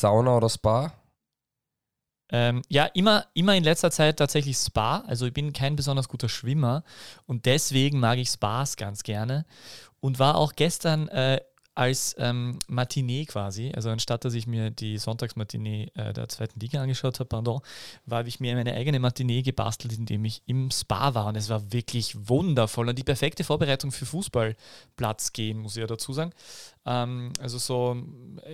[0.00, 0.92] Sauna oder Spa?
[2.32, 4.98] Ähm, ja, immer, immer in letzter Zeit tatsächlich Spa.
[5.06, 6.84] Also ich bin kein besonders guter Schwimmer
[7.26, 9.44] und deswegen mag ich Spas ganz gerne.
[10.00, 11.40] Und war auch gestern äh,
[11.80, 16.82] als ähm, Matinee quasi, also anstatt dass ich mir die Sonntagsmatinee äh, der zweiten Liga
[16.82, 17.62] angeschaut habe, pardon,
[18.10, 21.72] habe ich mir meine eigene Matinee gebastelt, indem ich im Spa war und es war
[21.72, 26.32] wirklich wundervoll und die perfekte Vorbereitung für Fußballplatz gehen, muss ich ja dazu sagen.
[26.84, 27.96] Ähm, also so,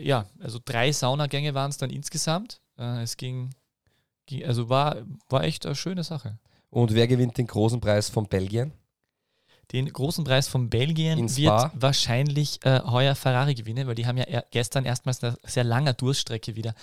[0.00, 2.61] ja, also drei Saunagänge waren es dann insgesamt.
[2.79, 3.50] Äh, es ging,
[4.27, 6.39] ging, also war, war echt eine schöne Sache.
[6.71, 8.72] Und wer gewinnt den großen Preis von Belgien?
[9.72, 11.72] Den großen Preis von Belgien In wird Spa?
[11.75, 15.92] wahrscheinlich äh, heuer Ferrari gewinnen, weil die haben ja er gestern erstmals nach sehr langer
[15.92, 16.75] Durststrecke wieder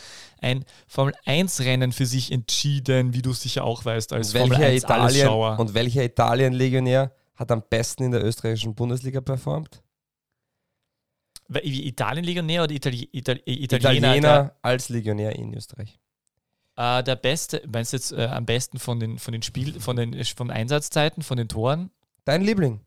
[0.42, 5.28] ein Formel-1-Rennen für sich entschieden, wie du sicher auch weißt, als Und welcher, Formel Italien,
[5.28, 5.60] 1-Allesschauer.
[5.60, 9.82] und welcher Italien-Legionär hat am besten in der österreichischen Bundesliga performt?
[11.50, 14.16] Italien-Legionär oder Itali Itali Italiener?
[14.16, 16.00] Italiener als Legionär in Österreich.
[16.78, 19.80] Der, äh, der beste, meinst du jetzt äh, am besten von den, von den Spiel,
[19.80, 21.92] von den von Einsatzzeiten, von den Toren?
[22.26, 22.80] Dein Liebling.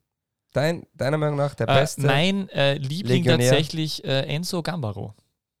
[0.53, 2.01] Dein, deiner Meinung nach der Äh, beste?
[2.01, 3.49] mein äh, Liebling Legionär.
[3.49, 5.13] tatsächlich äh, Enzo Gambaro.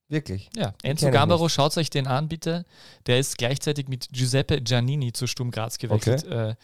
[0.09, 0.49] Wirklich.
[0.55, 2.65] Ja, Enzo Gambaro, schaut euch den an, bitte.
[3.05, 6.23] Der ist gleichzeitig mit Giuseppe Giannini zu Sturm Graz gewechselt.
[6.23, 6.55] Äh,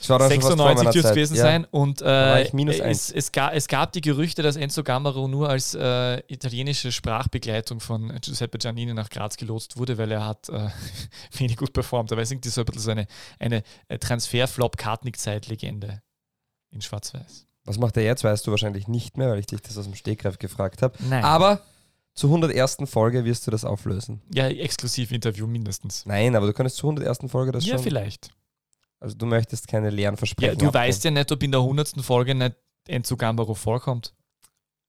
[0.00, 1.42] fast vor 96 meiner dürfte es gewesen ja.
[1.42, 1.64] sein.
[1.66, 5.74] Und äh, minus es, es, ga, es gab die Gerüchte, dass Enzo Gambaro nur als
[5.74, 10.68] äh, italienische Sprachbegleitung von Giuseppe Giannini nach Graz gelotst wurde, weil er hat äh,
[11.38, 12.10] wenig gut performt.
[12.12, 13.06] Aber ich denke, das ist so ein bisschen so eine,
[13.38, 16.02] eine äh, Transferflop-Kartnick-Zeit-Legende
[16.70, 17.46] in Schwarz-Weiß.
[17.64, 19.94] Was macht er jetzt, weißt du wahrscheinlich nicht mehr, weil ich dich das aus dem
[19.94, 20.94] Stegreif gefragt habe.
[21.08, 21.24] Nein.
[21.24, 21.60] Aber
[22.14, 22.78] zur 101.
[22.86, 24.22] Folge wirst du das auflösen.
[24.32, 26.04] ja, Exklusiv-Interview mindestens.
[26.06, 27.30] Nein, aber du könntest zur 101.
[27.30, 27.84] Folge das ja, schon.
[27.84, 28.30] vielleicht.
[29.00, 30.58] Also du möchtest keine leeren Ja, Versprechen.
[30.58, 32.00] du weißt ja nicht, ob in der 100.
[32.02, 32.56] Folge nicht
[32.88, 34.14] Enzo Gambaro vorkommt.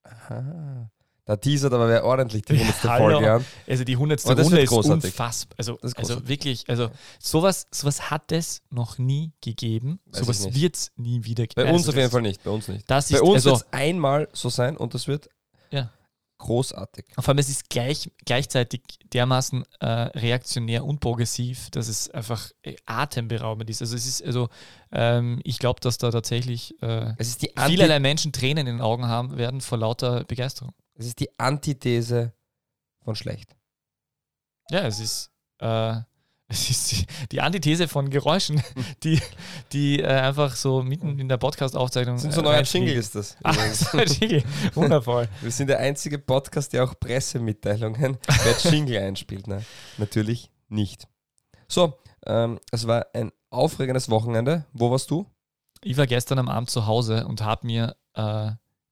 [0.03, 0.89] Aha.
[1.30, 2.83] Da teasert aber wer ordentlich die 100.
[2.85, 3.11] Hallo.
[3.11, 3.45] Folge an.
[3.67, 4.19] Also die 100.
[4.25, 5.03] Oh, das Runde ist großartig.
[5.11, 5.55] unfassbar.
[5.59, 6.27] Also, also großartig.
[6.27, 10.00] wirklich, also sowas, sowas hat es noch nie gegeben.
[10.07, 12.44] Weiß sowas wird es nie wieder Bei also uns auf jeden das- Fall nicht.
[12.44, 12.89] Bei uns nicht.
[12.89, 15.29] Das Bei ist, uns also, wird es einmal so sein und das wird
[15.69, 15.91] Ja.
[16.39, 17.06] großartig.
[17.19, 18.81] vor allem es ist gleich, gleichzeitig
[19.13, 23.84] dermaßen äh, reaktionär und progressiv, dass es einfach äh, atemberaubend ist.
[23.84, 24.50] Also es ist, also
[24.91, 27.13] ähm, ich glaube, dass da tatsächlich äh,
[27.68, 30.73] vielerlei Menschen Tränen in den Augen haben werden vor lauter Begeisterung.
[31.00, 32.34] Es ist die Antithese
[33.04, 33.56] von schlecht.
[34.70, 35.96] Ja, es ist, äh,
[36.50, 38.62] es ist die, die Antithese von Geräuschen,
[39.04, 39.22] die,
[39.72, 42.18] die äh, einfach so mitten in der Podcast-Aufzeichnung.
[42.18, 42.62] Sind so äh.
[42.64, 43.38] Jingle ist das.
[43.74, 44.44] So Jingle.
[44.76, 45.30] Wundervoll.
[45.42, 49.48] Wir sind der einzige Podcast, der auch Pressemitteilungen per Jingle einspielt.
[49.48, 49.66] Nein,
[49.98, 51.08] natürlich nicht.
[51.70, 54.66] So, ähm, es war ein aufregendes Wochenende.
[54.74, 55.26] Wo warst du?
[55.81, 58.52] Ich war gestern am Abend zu Hause und habe mir äh,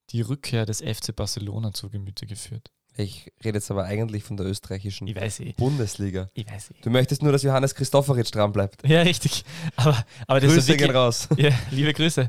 [0.09, 2.71] die Rückkehr des FC Barcelona zu Gemüte geführt.
[2.99, 5.53] Ich rede jetzt aber eigentlich von der österreichischen Ich eh.
[5.55, 6.31] Bundesliga.
[6.33, 6.81] Ich weiß eh.
[6.81, 8.87] Du möchtest nur, dass Johannes Christofferitsch dran bleibt.
[8.87, 9.45] Ja, richtig.
[9.75, 11.29] Aber, aber das ist Grüße ja gehen raus.
[11.37, 12.21] ja, liebe Grüße.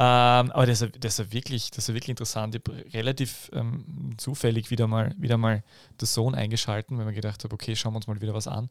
[0.00, 2.54] Ähm, aber das ist, das, ist wirklich, das ist wirklich interessant.
[2.56, 5.62] Ich habe relativ ähm, zufällig wieder mal, wieder mal
[6.00, 8.70] The Zone eingeschalten, weil man gedacht habe, okay, schauen wir uns mal wieder was an.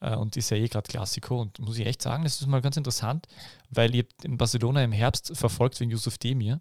[0.00, 2.60] Äh, und ich sehe eh gerade Klassiko und muss ich echt sagen, das ist mal
[2.60, 3.26] ganz interessant,
[3.70, 6.60] weil ihr in Barcelona im Herbst verfolgt wegen Yusuf Demir.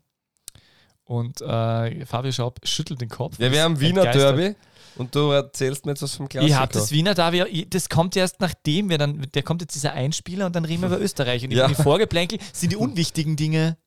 [1.05, 3.37] Und äh, Fabio Schaub schüttelt den Kopf.
[3.39, 4.37] Ja, wir haben Wiener entgeistert.
[4.37, 4.55] Derby
[4.95, 6.53] und du erzählst mir jetzt was vom Klassiker.
[6.53, 9.93] Ich habe das Wiener Derby, das kommt erst nachdem wir dann, der kommt jetzt dieser
[9.93, 11.43] Einspieler und dann reden wir über Österreich.
[11.43, 11.67] Und Ja.
[11.67, 13.77] die Vorgeplänkel sind die unwichtigen Dinge.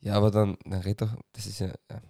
[0.00, 1.68] Ja, aber dann, dann red doch, das ist ja...
[1.90, 2.00] ja.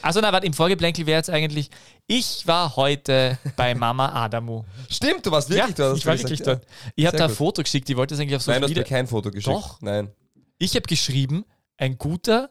[0.00, 1.68] Also na, warte, im Vorgeplänkel wäre jetzt eigentlich,
[2.06, 4.64] ich war heute bei Mama Adamu.
[4.88, 5.98] Stimmt, du warst wirklich ja, dort.
[5.98, 6.44] ich war wirklich ja.
[6.46, 6.66] dort.
[6.96, 7.36] Ich habe da ein gut.
[7.36, 9.54] Foto geschickt, ich wollte es eigentlich auf Nein, du Social hast mir kein Foto geschickt.
[9.54, 9.80] Doch.
[9.82, 10.10] Nein.
[10.58, 11.44] Ich habe geschrieben,
[11.76, 12.50] ein guter,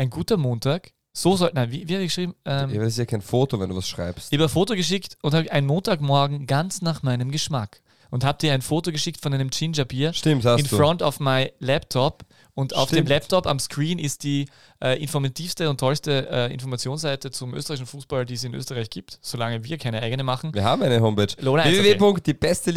[0.00, 0.92] ein guter Montag.
[1.12, 2.34] So soll, nein, wie, wie habe ich geschrieben?
[2.44, 4.32] Ähm, Ja, das ist ja kein Foto, wenn du was schreibst.
[4.32, 7.82] Ich habe ein Foto geschickt und habe einen Montagmorgen ganz nach meinem Geschmack.
[8.12, 10.76] Und habe dir ein Foto geschickt von einem Ginger-Bier Stimmt, hast in du.
[10.76, 12.24] front of my laptop.
[12.54, 13.08] Und auf dem Stimmt.
[13.10, 14.48] Laptop am Screen ist die
[14.82, 19.62] äh, informativste und tollste äh, Informationsseite zum österreichischen Fußball, die es in Österreich gibt, solange
[19.64, 20.52] wir keine eigene machen.
[20.54, 21.28] Wir haben eine Homepage.
[21.40, 22.00] Lola 1.at.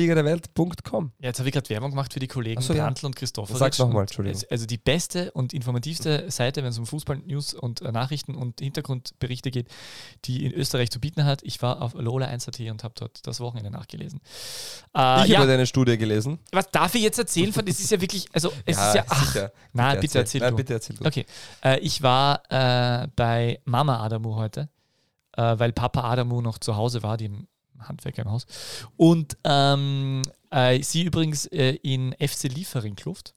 [0.04, 2.84] www.diebesteliga-der-Welt.com Ja, jetzt habe ich gerade Werbung gemacht für die Kollegen so, ja.
[2.84, 3.56] Brandl und Christopher.
[3.58, 4.42] Sag's noch mal, Entschuldigung.
[4.50, 9.52] Also die beste und informativste Seite, wenn es um Fußball-News und äh, Nachrichten und Hintergrundberichte
[9.52, 9.68] geht,
[10.26, 11.42] die in Österreich zu bieten hat.
[11.44, 14.20] Ich war auf Lola 1.at und habe dort das Wochenende nachgelesen.
[14.96, 16.40] Äh, Ich ja, habe deine Studie gelesen.
[16.52, 17.54] was darf ich jetzt erzählen?
[17.54, 19.52] Von, das ist ja wirklich, also es ist ja, ach, sicher.
[19.74, 20.58] na, bitte erzähl Nein, du.
[20.58, 20.96] bitte erzähl.
[21.04, 21.26] Okay,
[21.64, 24.70] äh, ich war äh, bei Mama Adamu heute,
[25.34, 27.32] äh, weil Papa Adamu noch zu Hause war, die
[27.80, 28.46] Handwerker im Haus.
[28.98, 33.34] Und ähm, äh, sie übrigens äh, in FC Liefering Kluft.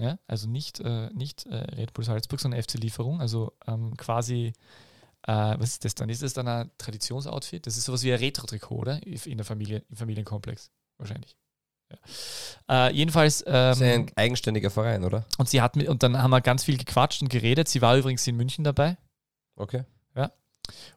[0.00, 4.52] Ja, also nicht, äh, nicht äh, Red Bull Salzburg, sondern FC Lieferung, also ähm, quasi
[5.26, 6.08] was ist das dann?
[6.08, 7.66] Ist das dann ein Traditionsoutfit?
[7.66, 9.02] Das ist sowas wie ein Retro-Trikot, oder?
[9.02, 10.70] In der Familie, im Familienkomplex.
[10.96, 11.36] Wahrscheinlich.
[11.90, 12.88] Ja.
[12.88, 13.42] Äh, jedenfalls.
[13.46, 15.24] Ähm, ist ja ein eigenständiger Verein, oder?
[15.38, 17.68] und sie hat mit, und dann haben wir ganz viel gequatscht und geredet.
[17.68, 18.96] Sie war übrigens in München dabei
[19.56, 19.84] Okay.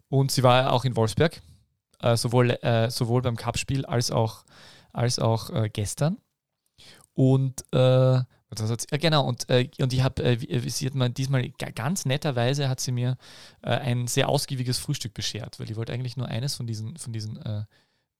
[0.09, 1.41] und sie war auch in Wolfsberg,
[2.01, 4.43] äh, sowohl, äh, sowohl beim Cup-Spiel als auch,
[4.91, 6.17] als auch äh, gestern.
[7.13, 7.77] Und äh,
[8.49, 11.09] was hat sie, ja, genau, und, äh, und ich habe, äh, wie- sie hat mir
[11.09, 13.17] diesmal ga- ganz netterweise hat sie mir
[13.61, 17.13] äh, ein sehr ausgiebiges Frühstück beschert, weil ich wollte eigentlich nur eines von diesen, von
[17.13, 17.63] diesen äh,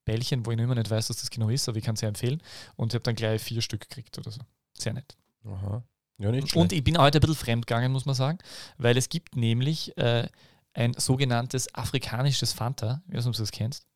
[0.04, 2.00] Bällchen, wo ich noch immer nicht weiß, was das genau ist, aber ich kann es
[2.00, 2.42] ja empfehlen.
[2.76, 4.40] Und ich habe dann gleich vier Stück gekriegt oder so.
[4.76, 5.16] Sehr nett.
[5.44, 5.82] Aha.
[6.18, 8.38] Ja, nicht Und ich bin heute ein bisschen fremdgegangen, muss man sagen,
[8.78, 10.28] weil es gibt nämlich äh,
[10.74, 13.02] ein sogenanntes afrikanisches Fanta.
[13.08, 13.86] Ich weiß nicht, ob du das kennst.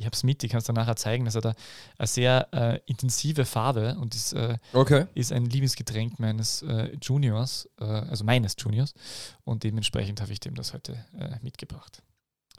[0.00, 1.24] Ich habe es mit, ich kann es dann nachher zeigen.
[1.24, 1.56] Das hat eine,
[1.98, 5.06] eine sehr äh, intensive Farbe und ist, äh, Okay.
[5.14, 8.94] ist ein Lieblingsgetränk meines äh, Juniors, äh, also meines Juniors.
[9.42, 12.02] Und dementsprechend habe ich dem das heute äh, mitgebracht.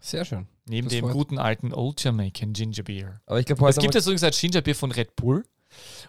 [0.02, 0.48] Sehr schön.
[0.66, 3.22] Neben Das dem freut- guten alten Old Jamaican Ginger Beer.
[3.26, 5.46] Aber ich glaube, Es gibt es übrigens als Gingerbier von Red Bull.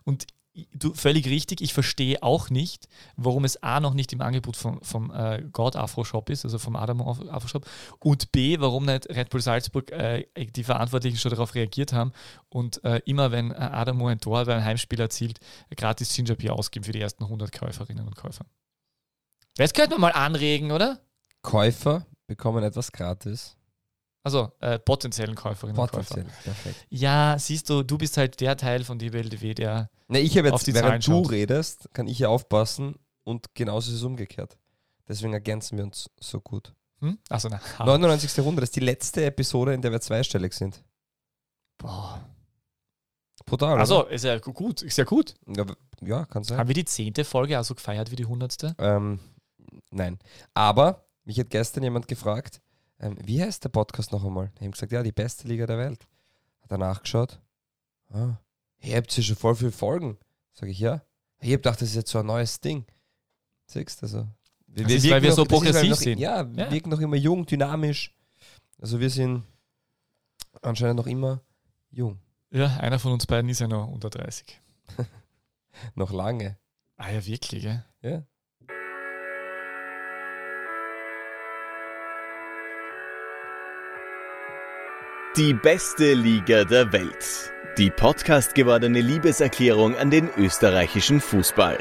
[0.04, 0.26] Und
[0.74, 4.82] du völlig richtig, ich verstehe auch nicht, warum es A noch nicht im Angebot vom,
[4.82, 7.66] vom äh, God Afro Shop ist, also vom Adam Af- Afro Shop,
[8.00, 12.12] und B, warum nicht Red Bull Salzburg äh, die Verantwortlichen schon darauf reagiert haben
[12.48, 15.38] und äh, immer wenn äh, Adamo ein Tor bei einem Heimspiel erzielt,
[15.76, 18.44] gratis Gingerbier ausgeben für die ersten 100 Käuferinnen und Käufer.
[19.56, 21.00] Das könnte man mal anregen, oder?
[21.42, 23.56] Käufer bekommen etwas gratis.
[24.22, 25.90] Also äh, potenziellen Käuferinnen und.
[25.92, 26.24] Käufer.
[26.44, 26.86] Perfekt.
[26.90, 30.66] Ja, siehst du, du bist halt der Teil von DBLDW, der Ne, ich habe jetzt,
[30.66, 31.30] die während du schaut.
[31.30, 34.58] redest, kann ich ja aufpassen und genauso ist es umgekehrt.
[35.08, 36.74] Deswegen ergänzen wir uns so gut.
[37.00, 37.18] Hm?
[37.30, 37.60] Achso, na.
[37.78, 37.84] ha.
[37.86, 38.38] 99.
[38.44, 40.82] Runde, das ist die letzte Episode, in der wir zweistellig sind.
[41.78, 42.20] Boah.
[43.46, 43.78] Brutal.
[43.78, 45.34] Also, ist ja gu- gut, ist ja gut.
[45.56, 45.64] Ja,
[46.02, 46.58] ja, kann sein.
[46.58, 48.74] Haben wir die zehnte Folge also gefeiert wie die hundertste?
[48.78, 49.18] Ähm,
[49.90, 50.18] nein.
[50.54, 52.60] Aber mich hat gestern jemand gefragt,
[53.00, 54.50] ähm, wie heißt der Podcast noch einmal?
[54.56, 56.06] Ich habe gesagt, ja, die beste Liga der Welt.
[56.62, 57.40] Hat er nachgeschaut.
[58.10, 58.36] Ah,
[58.80, 60.18] ihr habt ja schon voll viele Folgen.
[60.52, 61.02] Sage ich, ja.
[61.40, 62.84] Ich habe gedacht, das ist jetzt so ein neues Ding.
[63.66, 64.28] Siehst du, also.
[64.66, 66.18] Wir, Das ist, weil wir so weil wir progressiv noch, sind.
[66.18, 66.70] Ja, wir Ja.
[66.70, 68.14] wirken noch immer jung, dynamisch.
[68.80, 69.42] Also wir sind
[70.62, 71.40] anscheinend noch immer
[71.90, 72.20] jung.
[72.50, 74.60] Ja, einer von uns beiden ist ja noch unter 30.
[75.94, 76.58] Noch lange.
[76.96, 77.84] Ah ja, wirklich, gell?
[78.02, 78.22] Ja.
[85.36, 87.52] Die beste Liga der Welt.
[87.78, 91.78] Die Podcast gewordene Liebeserklärung an den österreichischen Fußball.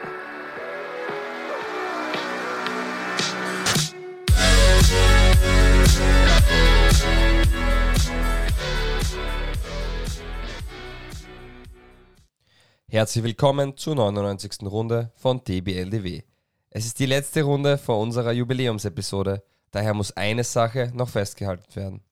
[12.88, 14.62] Herzlich willkommen zur 99.
[14.62, 16.22] Runde von DBLDW.
[16.70, 19.42] Es ist die letzte Runde vor unserer Jubiläumsepisode,
[19.72, 22.09] daher muss eine Sache noch festgehalten werden.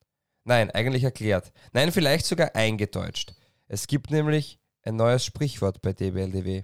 [0.48, 1.52] Nein, eigentlich erklärt.
[1.74, 3.34] Nein, vielleicht sogar eingedeutscht.
[3.68, 6.62] Es gibt nämlich ein neues Sprichwort bei DBLDW.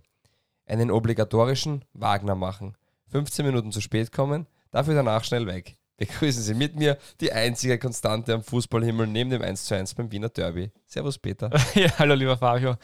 [0.66, 2.78] Einen obligatorischen Wagner machen.
[3.10, 5.76] 15 Minuten zu spät kommen, dafür danach schnell weg.
[6.08, 10.70] Begrüßen Sie mit mir die einzige Konstante am Fußballhimmel neben dem 1:1 beim Wiener Derby.
[10.86, 11.50] Servus Peter.
[11.76, 12.76] ja, hallo lieber Fabio.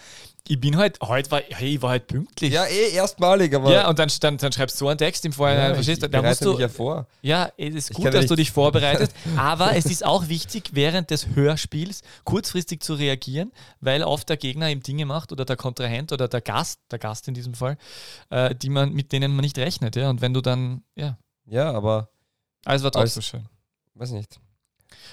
[0.47, 2.53] Ich bin halt, heute war, hey, ich war halt pünktlich.
[2.53, 5.71] Ja, eh erstmalig, aber Ja, und dann, dann, dann schreibst du einen Text im Vorhinein,
[5.71, 7.07] Ja, verstehst ich Da musst du, mich ja vor.
[7.21, 11.11] Ja, es ist Ich gut, dass du dich vorbereitest, aber es ist auch wichtig, während
[11.11, 13.51] des Hörspiels kurzfristig zu reagieren,
[13.81, 17.27] weil oft der Gegner ihm Dinge macht oder der Kontrahent oder der Gast, der Gast
[17.27, 17.77] in diesem Fall,
[18.29, 19.97] äh, die man, mit denen man nicht rechnet.
[19.97, 20.09] Ja?
[20.09, 22.09] Und wenn du dann, ja, Ja, aber
[22.65, 23.45] alles war trotzdem schön.
[23.95, 24.39] weiß nicht.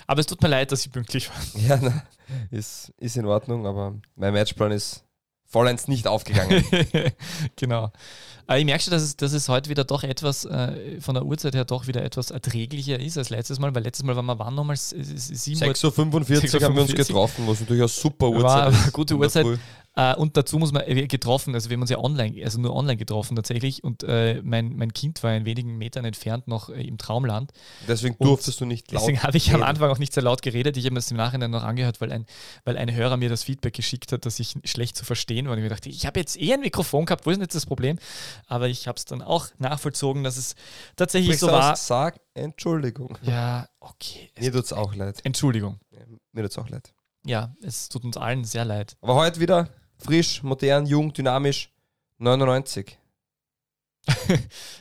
[0.07, 1.37] Aber es tut mir leid, dass ich pünktlich war.
[1.62, 2.03] Ja, na,
[2.50, 5.05] ist, ist in Ordnung, aber mein Matchplan ist
[5.45, 6.65] vollends nicht aufgegangen.
[7.57, 7.91] genau.
[8.49, 11.25] Aber ich merke schon, dass es, dass es heute wieder doch etwas, äh, von der
[11.25, 14.38] Uhrzeit her doch wieder etwas erträglicher ist als letztes Mal, weil letztes Mal waren wir
[14.38, 14.75] wann nochmal?
[14.75, 16.97] S- s- s- 7 Uhr 6.45 Uhr haben wir uns 6:45.
[16.97, 18.83] getroffen, was natürlich eine super Uhrzeit War ist.
[18.83, 19.47] eine gute Uhrzeit.
[19.97, 22.75] Äh, und dazu muss man äh, getroffen, also wir haben uns ja online, also nur
[22.76, 23.83] online getroffen tatsächlich.
[23.83, 27.53] Und äh, mein, mein Kind war in wenigen Metern entfernt noch äh, im Traumland.
[27.88, 29.69] Deswegen Und durftest du nicht laut Deswegen habe ich am reden.
[29.69, 30.76] Anfang auch nicht sehr laut geredet.
[30.76, 32.26] Ich habe mir das im Nachhinein noch angehört, weil ein,
[32.65, 35.53] weil ein Hörer mir das Feedback geschickt hat, dass ich schlecht zu verstehen war.
[35.53, 37.55] Und ich mir dachte, ich habe jetzt eh ein Mikrofon gehabt, wo ist denn jetzt
[37.55, 37.99] das Problem?
[38.47, 40.57] Aber ich habe es dann auch nachvollzogen, dass es
[40.97, 41.75] tatsächlich Sprich's so war.
[41.75, 43.17] Sag Entschuldigung.
[43.23, 44.31] Ja, okay.
[44.38, 45.21] Mir tut's auch leid.
[45.25, 45.81] Entschuldigung.
[45.91, 46.00] Ja,
[46.33, 46.93] Mir tut's auch leid.
[47.25, 48.99] Ja, es tut uns allen sehr leid.
[49.00, 51.73] Aber heute wieder frisch, modern, jung, dynamisch.
[52.19, 52.99] 99.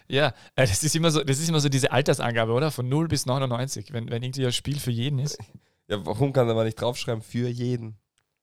[0.08, 2.70] Ja, äh, das ist immer so, das ist immer so diese Altersangabe, oder?
[2.72, 5.38] Von 0 bis 99, wenn, wenn irgendwie ein Spiel für jeden ist.
[5.88, 7.22] Ja, warum kann man nicht draufschreiben?
[7.22, 7.96] Für jeden.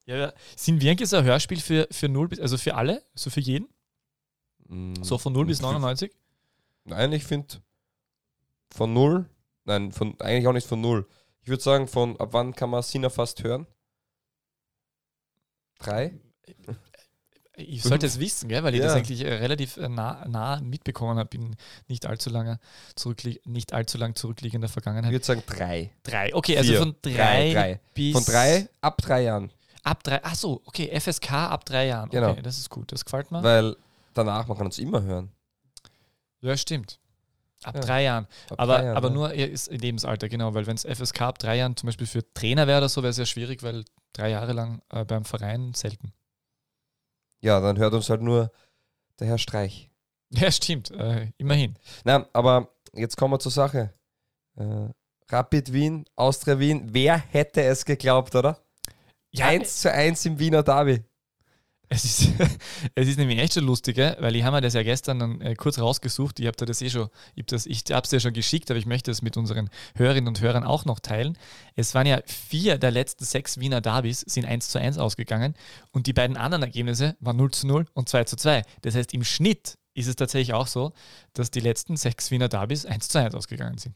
[0.07, 3.31] Ja, sind wir eigentlich so ein Hörspiel für, für 0 bis, also für alle, so
[3.31, 3.69] für jeden?
[4.69, 6.13] Mm, So von 0 bis 99?
[6.85, 7.57] Nein, ich finde
[8.71, 9.29] von 0
[9.65, 11.07] Nein, von, eigentlich auch nicht von null.
[11.43, 13.67] Ich würde sagen, von ab wann kann man Sinner fast hören?
[15.79, 16.21] Drei?
[17.55, 18.65] Ich sollte es wissen, gell?
[18.65, 18.97] weil ich das Ja.
[18.99, 21.55] eigentlich äh, relativ äh, nah, nah mitbekommen habe in
[21.87, 22.59] nicht allzu lange
[22.97, 25.13] zurückli nicht allzu lang zurückliegender Ich Vergangenheit.
[25.13, 25.91] würde sagen drei.
[26.03, 26.35] Drei.
[26.35, 26.79] Okay, also Vier.
[26.79, 27.81] von drei, Drei, drei.
[27.95, 29.51] bis Von drei ab drei Jahren.
[29.83, 30.21] ab drei.
[30.25, 32.09] Ach so, okay, FSK ab drei Jahren.
[32.09, 32.31] Genau.
[32.31, 32.91] Okay, das ist gut.
[32.91, 33.43] Das gefällt mir.
[33.43, 33.77] Weil
[34.15, 35.31] danach, man kann uns immer hören.
[36.41, 36.99] Ja, stimmt.
[37.65, 37.81] Ab Ja.
[37.83, 38.27] drei Jahren.
[38.49, 39.15] Ab aber drei Jahren, aber ja.
[39.15, 42.25] nur ist im Lebensalter, genau, weil wenn es FSK ab drei Jahren zum Beispiel für
[42.33, 43.85] Trainer wäre oder so, wäre es ja schwierig, weil
[44.15, 46.13] drei Jahre lang äh, beim Verein selten.
[47.43, 48.51] Ja, dann hört uns halt nur
[49.19, 49.89] der Herr Streich.
[50.35, 50.91] Ja, stimmt.
[50.93, 51.77] Äh, immerhin.
[52.05, 53.93] Na, aber jetzt kommen wir zur Sache.
[54.57, 54.89] Äh,
[55.29, 56.89] Rapid Wien, Austria Wien.
[56.91, 58.59] Wer hätte es geglaubt, oder?
[59.31, 61.05] Ja, 1 zu 1 im Wiener Derby.
[61.93, 62.29] Es ist,
[62.95, 65.55] es ist nämlich echt schon lustig, weil ich habe mir das ja gestern dann äh,
[65.55, 66.41] kurz rausgesucht.
[66.41, 67.45] Ich habe da das eh schon, ich
[67.91, 70.87] habe es ja schon geschickt, aber ich möchte es mit unseren Hörerinnen und Hörern auch
[70.87, 71.37] noch teilen.
[71.77, 75.55] Es waren ja vier der letzten sechs Wiener Derbys sind 1 zu 1 ausgegangen
[75.91, 78.63] und die beiden anderen Ergebnisse waren 0 zu 0 und 2 zu 2.
[78.81, 80.93] Das heißt, im Schnitt ist es tatsächlich auch so,
[81.35, 83.95] dass die letzten sechs Wiener Derbys 1 zu 1 ausgegangen sind.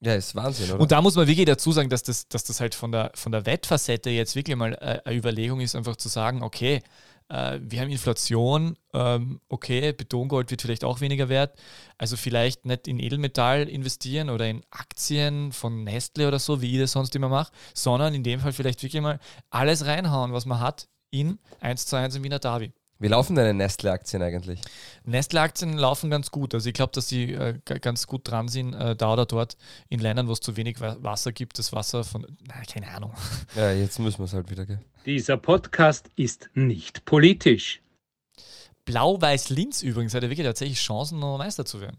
[0.00, 0.80] Ja, ist Wahnsinn, oder?
[0.80, 3.32] Und da muss man wirklich dazu sagen, dass das, dass das halt von der, von
[3.32, 6.82] der Wettfacette jetzt wirklich mal äh, eine Überlegung ist, einfach zu sagen, okay,
[7.28, 11.58] äh, wir haben Inflation, ähm, okay, Betongold wird vielleicht auch weniger wert,
[11.98, 16.80] also vielleicht nicht in Edelmetall investieren oder in Aktien von Nestle oder so, wie ich
[16.80, 19.18] das sonst immer mache, sondern in dem Fall vielleicht wirklich mal
[19.50, 22.72] alles reinhauen, was man hat in 1 zu 1 im Wiener Derby.
[22.98, 24.60] Wie laufen deine Nestle-Aktien eigentlich?
[25.04, 26.54] Nestle-Aktien laufen ganz gut.
[26.54, 29.56] Also ich glaube, dass sie äh, ganz gut dran sind, äh, da oder dort
[29.90, 33.12] in Ländern, wo es zu wenig Wa- Wasser gibt, das Wasser von, na, keine Ahnung.
[33.54, 34.80] Ja, jetzt müssen wir es halt wieder, gell?
[35.04, 37.82] Dieser Podcast ist nicht politisch.
[38.86, 41.98] Blau-Weiß-Linz übrigens hat ja wirklich tatsächlich Chancen, noch Meister zu werden.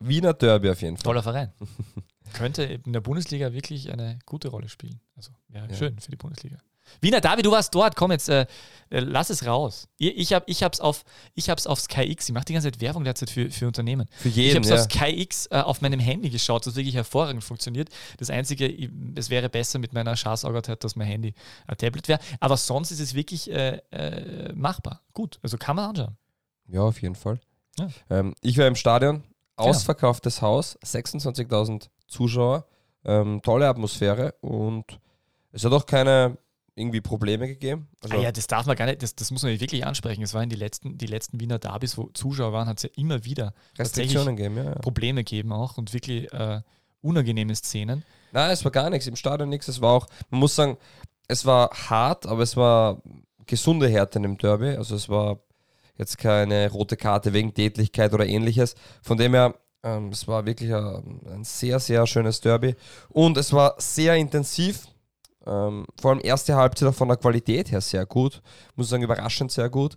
[0.00, 1.04] Wiener Derby auf jeden Fall.
[1.04, 1.52] Toller Verein.
[2.32, 5.00] Könnte in der Bundesliga wirklich eine gute Rolle spielen.
[5.16, 5.74] Also wäre Ja.
[5.76, 6.58] schön für die Bundesliga.
[7.00, 8.42] Wiener David, du warst dort, komm jetzt, äh,
[8.90, 9.88] äh, lass es raus.
[9.98, 12.70] Ich, ich habe ich hab's auf, ich hab's auf Sky X, ich mache die ganze
[12.70, 14.06] Zeit Werbung derzeit für, für Unternehmen.
[14.16, 14.74] Für Ich jeden, habe ja.
[14.74, 17.88] auf Sky X äh, auf meinem Handy geschaut, das wirklich hervorragend funktioniert.
[18.18, 21.34] Das Einzige, ich- es wäre besser mit meiner Schaßaugertheit, dass mein Handy
[21.66, 22.20] ein Tablet wäre.
[22.40, 25.00] Aber sonst ist es wirklich äh, äh, machbar.
[25.12, 26.16] Gut, also kann man anschauen.
[26.68, 27.40] Ja, auf jeden Fall.
[27.78, 27.88] Ja.
[28.10, 29.22] Ähm, ich war im Stadion,
[29.56, 32.66] ausverkauftes Haus, 26.000 Zuschauer,
[33.04, 34.84] ähm, tolle Atmosphäre und
[35.52, 36.36] es hat auch keine
[36.76, 37.88] irgendwie Probleme gegeben.
[38.02, 40.22] Also, ah ja, das darf man gar nicht, das, das muss man wirklich ansprechen.
[40.22, 43.24] Es waren die letzten, die letzten Wiener Derbys, wo Zuschauer waren, hat es ja immer
[43.24, 44.74] wieder Restriktionen gegeben, ja, ja.
[44.76, 46.60] Probleme gegeben auch und wirklich äh,
[47.00, 48.04] unangenehme Szenen.
[48.32, 49.68] Nein, es war gar nichts, im Stadion nichts.
[49.68, 50.76] Es war auch, man muss sagen,
[51.28, 53.00] es war hart, aber es war
[53.46, 54.70] gesunde Härte in dem Derby.
[54.70, 55.38] Also es war
[55.96, 58.74] jetzt keine rote Karte wegen Tätlichkeit oder ähnliches.
[59.02, 59.54] Von dem her,
[59.84, 62.74] ähm, es war wirklich ein, ein sehr, sehr schönes Derby.
[63.10, 64.88] Und es war sehr intensiv.
[65.46, 68.42] Ähm, vor allem erste Halbzeit auch von der Qualität her sehr gut.
[68.76, 69.96] Muss sagen, überraschend sehr gut.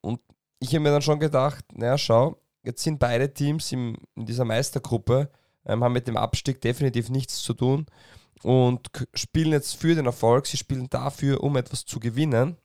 [0.00, 0.20] Und
[0.60, 4.44] ich habe mir dann schon gedacht, naja, schau, jetzt sind beide Teams im, in dieser
[4.44, 5.30] Meistergruppe,
[5.66, 7.86] ähm, haben mit dem Abstieg definitiv nichts zu tun
[8.42, 10.46] und spielen jetzt für den Erfolg.
[10.46, 12.56] Sie spielen dafür, um etwas zu gewinnen.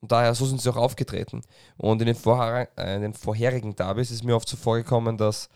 [0.00, 1.42] Und daher, so sind sie auch aufgetreten.
[1.76, 5.48] Und in den, vorher, äh, in den vorherigen Derbys ist mir oft so vorgekommen, dass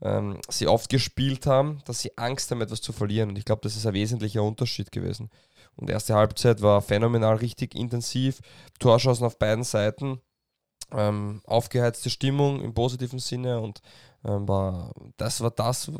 [0.00, 3.28] ähm, sie oft gespielt haben, dass sie Angst haben, etwas zu verlieren.
[3.28, 5.28] Und ich glaube, das ist ein wesentlicher Unterschied gewesen.
[5.80, 8.40] Und die erste Halbzeit war phänomenal, richtig intensiv.
[8.78, 10.20] Torschancen auf beiden Seiten.
[10.92, 13.60] Ähm, aufgeheizte Stimmung im positiven Sinne.
[13.60, 13.80] Und
[14.24, 15.90] ähm, war, das war das,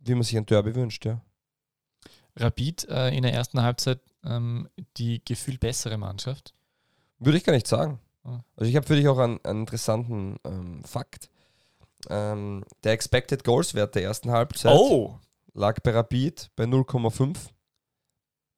[0.00, 1.20] wie man sich ein Derby wünscht, ja.
[2.36, 6.54] Rapid äh, in der ersten Halbzeit ähm, die gefühlt bessere Mannschaft.
[7.18, 8.00] Würde ich gar nicht sagen.
[8.24, 8.40] Ah.
[8.56, 11.30] Also ich habe für dich auch einen, einen interessanten ähm, Fakt.
[12.08, 15.18] Ähm, der Expected Goals Wert der ersten Halbzeit Oh!
[15.52, 17.36] lag bei Rapid bei 0,5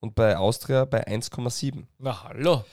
[0.01, 1.85] und bei Austria bei 1,7.
[1.99, 2.65] Na hallo!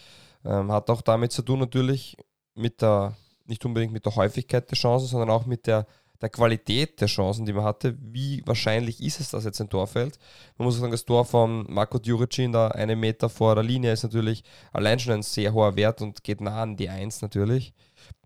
[0.45, 2.17] Ähm, hat auch damit zu tun natürlich
[2.55, 3.15] mit der,
[3.45, 5.85] nicht unbedingt mit der Häufigkeit der Chancen, sondern auch mit der,
[6.21, 7.95] der Qualität der Chancen, die man hatte.
[7.99, 10.17] Wie wahrscheinlich ist es, dass jetzt ein Tor fällt?
[10.57, 14.03] Man muss sagen, das Tor von Marco Djuricin da einen Meter vor der Linie ist
[14.03, 17.73] natürlich allein schon ein sehr hoher Wert und geht nah an die 1 natürlich.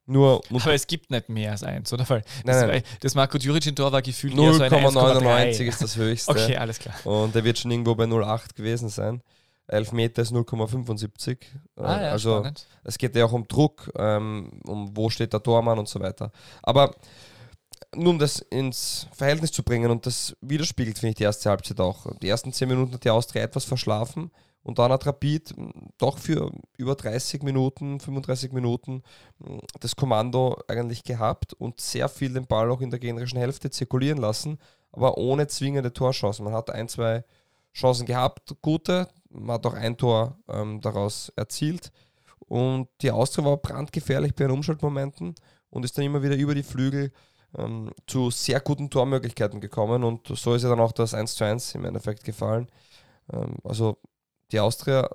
[0.05, 2.07] Nur Aber es gibt nicht mehr als eins, oder?
[2.09, 2.69] Weil Nein, das, nein.
[2.71, 5.67] war- das Marco Djuricin-Tor war gefühlt eher so eine 0,99 1,99.
[5.67, 6.31] ist das höchste.
[6.31, 6.95] Okay, alles klar.
[7.05, 9.21] Und der wird schon irgendwo bei 0,8 gewesen sein.
[9.67, 11.29] 11 Meter ist 0,75.
[11.31, 12.67] Äh, Ah, ja, also spannend.
[12.83, 16.31] es geht ja auch um Druck, ähm, um wo steht der Tormann und so weiter.
[16.61, 16.93] Aber
[17.95, 21.79] nur um das ins Verhältnis zu bringen und das widerspiegelt, finde ich, die erste Halbzeit
[21.79, 22.05] auch.
[22.21, 24.31] Die ersten 10 Minuten hat die Austria etwas verschlafen
[24.63, 29.03] und dann hat Rapid mh, doch für über 30 Minuten, 35 Minuten
[29.39, 33.69] mh, das Kommando eigentlich gehabt und sehr viel den Ball auch in der gegnerischen Hälfte
[33.69, 34.57] zirkulieren lassen.
[34.91, 36.45] aber ohne zwingende Torchancen.
[36.45, 37.23] Man hat ein, zwei
[37.73, 41.91] Chancen gehabt, gute, man hat auch ein Tor ähm, daraus erzielt.
[42.47, 45.35] Und die Austria war brandgefährlich bei den Umschaltmomenten
[45.69, 47.13] und ist dann immer wieder über die Flügel
[47.57, 50.03] ähm, zu sehr guten Tormöglichkeiten gekommen.
[50.03, 52.67] Und so ist ja dann auch das 1 zu 1 im Endeffekt gefallen.
[53.31, 53.97] Ähm, also
[54.51, 55.09] die Austria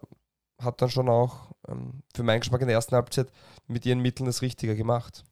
[0.58, 3.28] hat dann schon auch ähm, für meinen Geschmack in der ersten Halbzeit
[3.66, 5.24] mit ihren Mitteln das Richtige gemacht.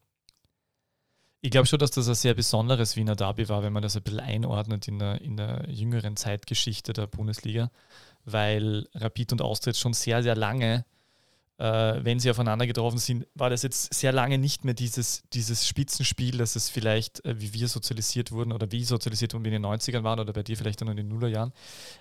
[1.40, 4.02] Ich glaube schon, dass das ein sehr besonderes Wiener Derby war, wenn man das ein
[4.02, 7.70] bisschen einordnet in der, in der jüngeren Zeitgeschichte der Bundesliga,
[8.25, 10.87] weil Rapid und Austria schon sehr, sehr lange,
[11.58, 11.64] äh,
[12.02, 16.38] wenn sie aufeinander getroffen sind, war das jetzt sehr lange nicht mehr dieses, dieses Spitzenspiel,
[16.38, 19.66] dass es vielleicht, äh, wie wir sozialisiert wurden oder wie sozialisiert wurden, wie in den
[19.66, 21.52] 90ern waren oder bei dir vielleicht dann in den Nullerjahren.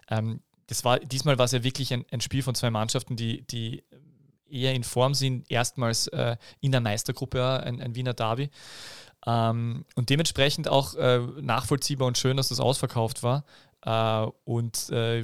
[0.10, 0.40] Ähm,
[0.74, 3.84] das war, diesmal war es ja wirklich ein, ein Spiel von zwei Mannschaften, die, die
[4.50, 8.50] eher in Form sind, erstmals äh, in der Meistergruppe ein, ein Wiener Derby.
[9.28, 13.46] Ähm, und dementsprechend auch äh, nachvollziehbar und schön, dass das ausverkauft war.
[13.86, 15.24] Äh, und äh,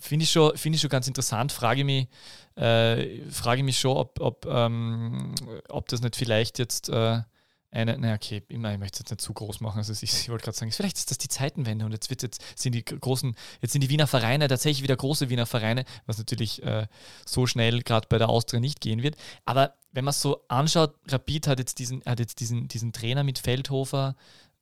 [0.00, 1.50] finde ich, schon, find ich schon ganz interessant.
[1.50, 2.06] Frage mich,
[2.54, 5.34] äh, frage mich schon, ob, ob, ähm,
[5.70, 7.22] ob das nicht vielleicht jetzt äh,
[7.72, 9.78] eine, na okay, immer, ich möchte es jetzt nicht zu groß machen.
[9.78, 12.42] Also ich, ich wollte gerade sagen, vielleicht ist das die Zeitenwende und jetzt wird jetzt
[12.54, 16.62] sind die großen, jetzt sind die Wiener Vereine tatsächlich wieder große Wiener Vereine, was natürlich
[16.62, 16.86] äh,
[17.26, 19.16] so schnell gerade bei der Austria nicht gehen wird.
[19.46, 23.24] Aber wenn man es so anschaut, Rapid hat jetzt diesen, hat jetzt diesen, diesen Trainer
[23.24, 24.16] mit Feldhofer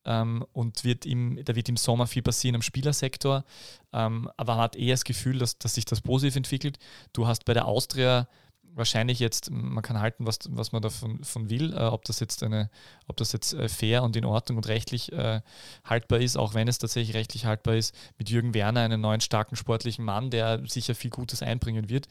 [0.04, 3.44] ähm, und wird im, da wird im Sommer viel passieren am Spielersektor,
[3.92, 6.78] ähm, aber man hat eher das Gefühl, dass, dass sich das positiv entwickelt.
[7.12, 8.28] Du hast bei der Austria
[8.74, 12.42] wahrscheinlich jetzt, man kann halten, was, was man davon von will, äh, ob das jetzt
[12.42, 12.70] eine,
[13.06, 15.40] ob das jetzt äh, fair und in Ordnung und rechtlich äh,
[15.84, 19.56] haltbar ist, auch wenn es tatsächlich rechtlich haltbar ist, mit Jürgen Werner, einen neuen starken
[19.56, 22.06] sportlichen Mann, der sicher viel Gutes einbringen wird.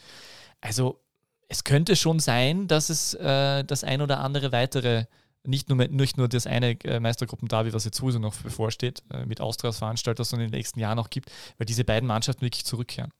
[0.61, 0.99] Also
[1.47, 5.05] es könnte schon sein, dass es äh, das ein oder andere weitere
[5.45, 9.41] nicht nur, nicht nur das eine äh, Meistergruppen-Derby, was jetzt sowieso noch bevorsteht, äh, mit
[9.41, 12.65] Austria als Veranstalter, sondern in den nächsten Jahren noch gibt, weil diese beiden Mannschaften wirklich
[12.65, 13.11] zurückkehren.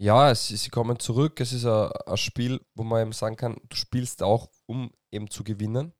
[0.00, 1.40] Ja, es, sie kommen zurück.
[1.40, 5.42] Es ist ein, Spiel, wo man eben sagen kann, du spielst auch, um eben zu
[5.42, 5.92] gewinnen.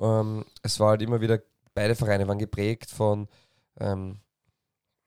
[0.00, 1.40] Ähm, es war halt immer wieder,
[1.74, 3.28] beide Vereine waren geprägt von
[3.80, 4.20] ähm,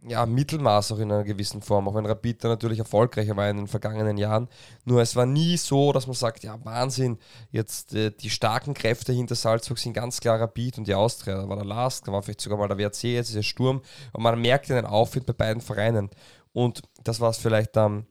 [0.03, 3.67] ja, Mittelmaß auch in einer gewissen Form, auch wenn Rapid natürlich erfolgreicher war in den
[3.67, 4.49] vergangenen Jahren.
[4.85, 7.17] Nur es war nie so, dass man sagt, ja Wahnsinn,
[7.51, 11.37] jetzt äh, die starken Kräfte hinter Salzburg sind ganz klar Rapid und die Austria.
[11.37, 13.81] Da war der Lask, da war vielleicht sogar mal der WRC, jetzt ist der Sturm.
[14.13, 16.09] Und man merkt einen Aufwind bei beiden Vereinen.
[16.53, 18.07] Und das war es vielleicht am,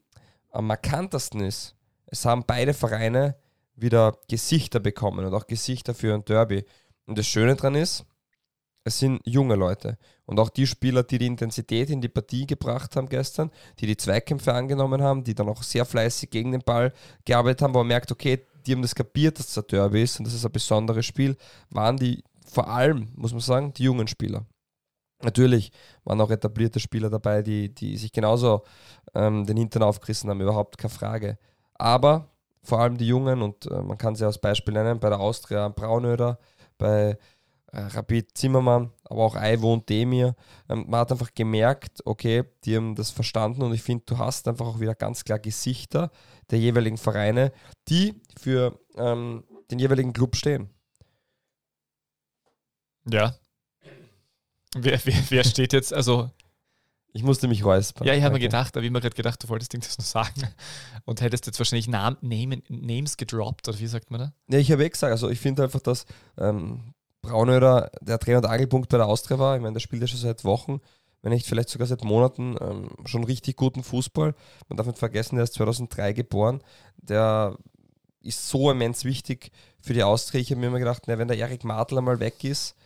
[0.50, 1.74] am markantesten ist,
[2.06, 3.36] es haben beide Vereine
[3.76, 6.64] wieder Gesichter bekommen und auch Gesichter für ein Derby.
[7.06, 8.04] Und das Schöne daran ist,
[8.84, 9.98] es sind junge Leute.
[10.26, 13.96] Und auch die Spieler, die die Intensität in die Partie gebracht haben gestern, die die
[13.96, 16.92] Zweikämpfe angenommen haben, die dann auch sehr fleißig gegen den Ball
[17.24, 20.18] gearbeitet haben, wo man merkt, okay, die haben das kapiert, dass es ein Derby ist
[20.18, 21.36] und das ist ein besonderes Spiel,
[21.70, 24.44] waren die vor allem, muss man sagen, die jungen Spieler.
[25.22, 25.72] Natürlich
[26.04, 28.62] waren auch etablierte Spieler dabei, die, die sich genauso
[29.14, 31.38] ähm, den Hintern aufgerissen haben, überhaupt keine Frage.
[31.74, 32.28] Aber
[32.62, 35.68] vor allem die Jungen, und äh, man kann sie als Beispiel nennen, bei der Austria
[35.68, 36.38] Braunöder,
[36.78, 37.18] bei
[37.72, 40.35] äh, Rapid Zimmermann, aber auch Ivo und Demir.
[40.68, 44.48] Ähm, man hat einfach gemerkt, okay, die haben das verstanden und ich finde, du hast
[44.48, 46.11] einfach auch wieder ganz klar Gesichter
[46.50, 47.52] der jeweiligen Vereine,
[47.88, 50.70] die für ähm, den jeweiligen Club stehen.
[53.09, 53.35] Ja,
[54.76, 56.30] Wer, wer, wer steht jetzt, also
[57.12, 58.06] ich musste mich räuspern.
[58.06, 60.04] Ja, ich habe mir gedacht, aber ich habe mir gerade gedacht, du wolltest irgendwas noch
[60.04, 60.42] sagen
[61.04, 64.33] und hättest jetzt wahrscheinlich Namen, Name, Names gedroppt, oder wie sagt man da?
[64.48, 66.06] Ja, ich habe eh gesagt, also ich finde einfach, dass
[66.38, 69.56] ähm, Braunöder der Dreh- und Angelpunkt bei der Austria war.
[69.56, 70.80] Ich meine, der spielt ja schon seit Wochen,
[71.22, 74.35] wenn nicht vielleicht sogar seit Monaten, ähm, schon richtig guten Fußball.
[74.68, 76.62] Man darf nicht vergessen, der ist 2003 geboren.
[76.96, 77.56] Der
[78.22, 80.40] ist so immens wichtig für die Austria.
[80.40, 82.76] Ich habe mir immer gedacht, na, wenn der Erik Martl einmal weg ist,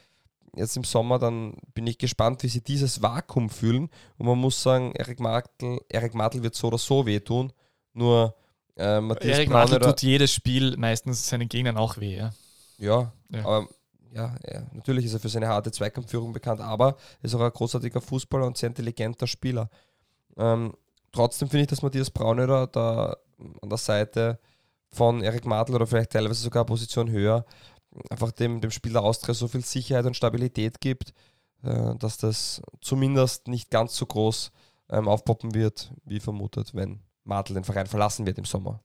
[0.57, 3.91] jetzt im Sommer, dann bin ich gespannt, wie sie dieses Vakuum fühlen.
[4.19, 7.53] Und man muss sagen, Erik Martl, Erik Martl wird so oder so wehtun.
[7.93, 8.35] Nur
[8.77, 12.17] äh, Matthias Erik Martl tut jedes Spiel meistens seinen Gegnern auch weh.
[12.17, 12.33] Ja,
[12.79, 13.45] ja, ja.
[13.45, 13.69] aber
[14.15, 18.01] ja, ja, natürlich ist er für seine harte Zweikampfführung bekannt, aber ist auch ein großartiger
[18.01, 19.69] Fußballer und sehr intelligenter Spieler.
[20.37, 20.75] Ähm,
[21.11, 23.17] trotzdem finde ich, dass Matthias Braunöder da
[23.61, 24.39] an der Seite
[24.93, 27.45] von Erik Martl oder vielleicht teilweise sogar Position höher
[28.11, 31.13] einfach dem, dem Spieler Austria so viel Sicherheit und Stabilität gibt,
[31.63, 34.53] äh, dass das zumindest nicht ganz so groß
[34.91, 38.81] ähm, aufpoppen wird, wie vermutet, wenn Martel den Verein verlassen wird im Sommer.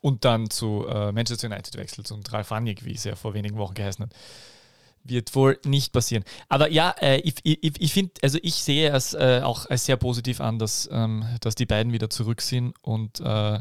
[0.00, 3.56] Und dann zu äh, Manchester United wechselt und Ralf Rangnick, wie es ja vor wenigen
[3.56, 4.14] Wochen geheißen hat.
[5.02, 6.24] Wird wohl nicht passieren.
[6.48, 9.96] Aber ja, äh, ich, ich, ich finde, also ich sehe es äh, auch als sehr
[9.96, 13.60] positiv an, dass, ähm, dass die beiden wieder zurück sind und äh,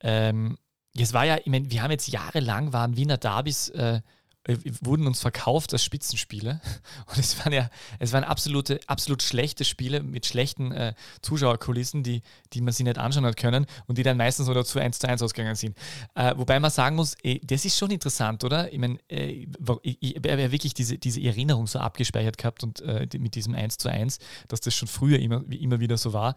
[0.00, 0.58] ähm,
[0.98, 4.00] es war ja, ich meine, wir haben jetzt jahrelang waren Wiener Derbys äh,
[4.46, 6.60] äh, wurden uns verkauft als Spitzenspiele.
[7.06, 12.20] Und es waren ja, es waren absolute, absolut schlechte Spiele mit schlechten äh, Zuschauerkulissen, die,
[12.52, 15.08] die man sich nicht anschauen hat können und die dann meistens oder zu 1 zu
[15.08, 15.76] 1 ausgegangen sind.
[16.14, 18.70] Äh, wobei man sagen muss, ey, das ist schon interessant, oder?
[18.70, 19.46] Ich meine, äh,
[19.82, 23.54] ich, ich habe ja wirklich diese, diese Erinnerung so abgespeichert gehabt und äh, mit diesem
[23.54, 26.34] 1 zu 1, dass das schon früher immer, immer wieder so war.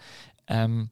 [0.47, 0.91] Ähm,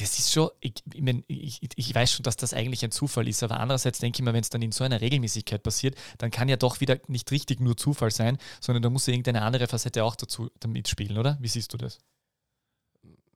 [0.00, 3.26] das ist schon, ich, ich, mein, ich, ich, weiß schon, dass das eigentlich ein Zufall
[3.26, 6.30] ist, aber andererseits denke ich mir, wenn es dann in so einer Regelmäßigkeit passiert, dann
[6.30, 9.66] kann ja doch wieder nicht richtig nur Zufall sein, sondern da muss ja irgendeine andere
[9.66, 11.36] Facette auch dazu damit spielen, oder?
[11.40, 11.98] Wie siehst du das?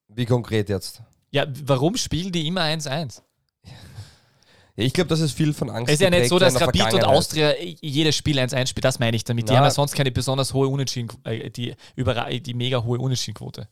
[0.09, 1.03] Wie konkret jetzt?
[1.31, 3.23] Ja, warum spielen die immer 1-1?
[4.77, 5.89] Ja, ich glaube, das ist viel von Angst.
[5.89, 9.17] Es ist ja nicht so, dass Rapid und Austria jedes Spiel 1-1 spielt, das meine
[9.17, 9.49] ich damit.
[9.49, 12.99] Die Na, haben ja sonst keine besonders hohe Unentschieden, äh, die, über, die mega hohe
[12.99, 13.69] Unentschiedenquote.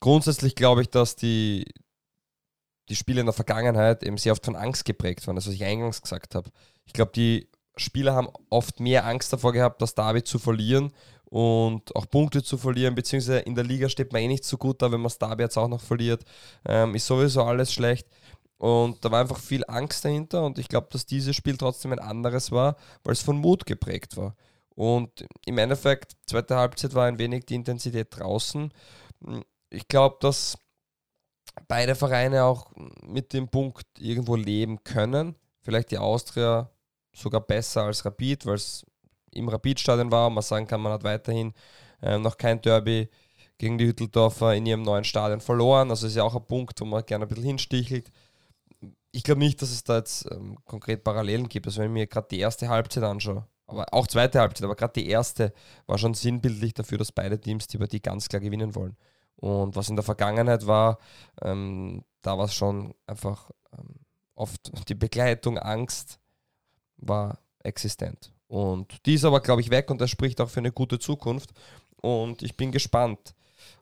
[0.00, 1.64] Grundsätzlich glaube ich, dass die,
[2.88, 5.64] die Spiele in der Vergangenheit eben sehr oft von Angst geprägt waren, das was ich
[5.64, 6.50] eingangs gesagt habe.
[6.84, 10.92] Ich glaube, die Spieler haben oft mehr Angst davor gehabt, das Derby zu verlieren
[11.24, 14.80] und auch Punkte zu verlieren, beziehungsweise in der Liga steht man eh nicht so gut
[14.80, 16.24] da, wenn man das Derby jetzt auch noch verliert.
[16.64, 18.08] Ähm, ist sowieso alles schlecht.
[18.56, 22.00] Und da war einfach viel Angst dahinter und ich glaube, dass dieses Spiel trotzdem ein
[22.00, 24.34] anderes war, weil es von Mut geprägt war.
[24.74, 28.72] Und im Endeffekt, zweite Halbzeit war ein wenig die Intensität draußen
[29.70, 30.58] ich glaube, dass
[31.66, 32.70] beide Vereine auch
[33.02, 35.36] mit dem Punkt irgendwo leben können.
[35.60, 36.70] Vielleicht die Austria
[37.12, 38.86] sogar besser als Rapid, weil es
[39.32, 41.52] im Rapid-Stadion war und man sagen kann, man hat weiterhin
[42.00, 43.08] äh, noch kein Derby
[43.58, 45.90] gegen die Hütteldorfer in ihrem neuen Stadion verloren.
[45.90, 48.10] Also ist ja auch ein Punkt, wo man gerne ein bisschen hinstichelt.
[49.10, 51.66] Ich glaube nicht, dass es da jetzt ähm, konkret Parallelen gibt.
[51.66, 54.94] Also wenn ich mir gerade die erste Halbzeit anschaue, aber auch zweite Halbzeit, aber gerade
[54.94, 55.52] die erste
[55.86, 58.96] war schon sinnbildlich dafür, dass beide Teams die Partie ganz klar gewinnen wollen.
[59.40, 60.98] Und was in der Vergangenheit war,
[61.42, 63.94] ähm, da war es schon einfach ähm,
[64.34, 66.18] oft die Begleitung, Angst
[66.96, 68.32] war existent.
[68.48, 71.50] Und die ist aber, glaube ich, weg und das spricht auch für eine gute Zukunft.
[72.00, 73.34] Und ich bin gespannt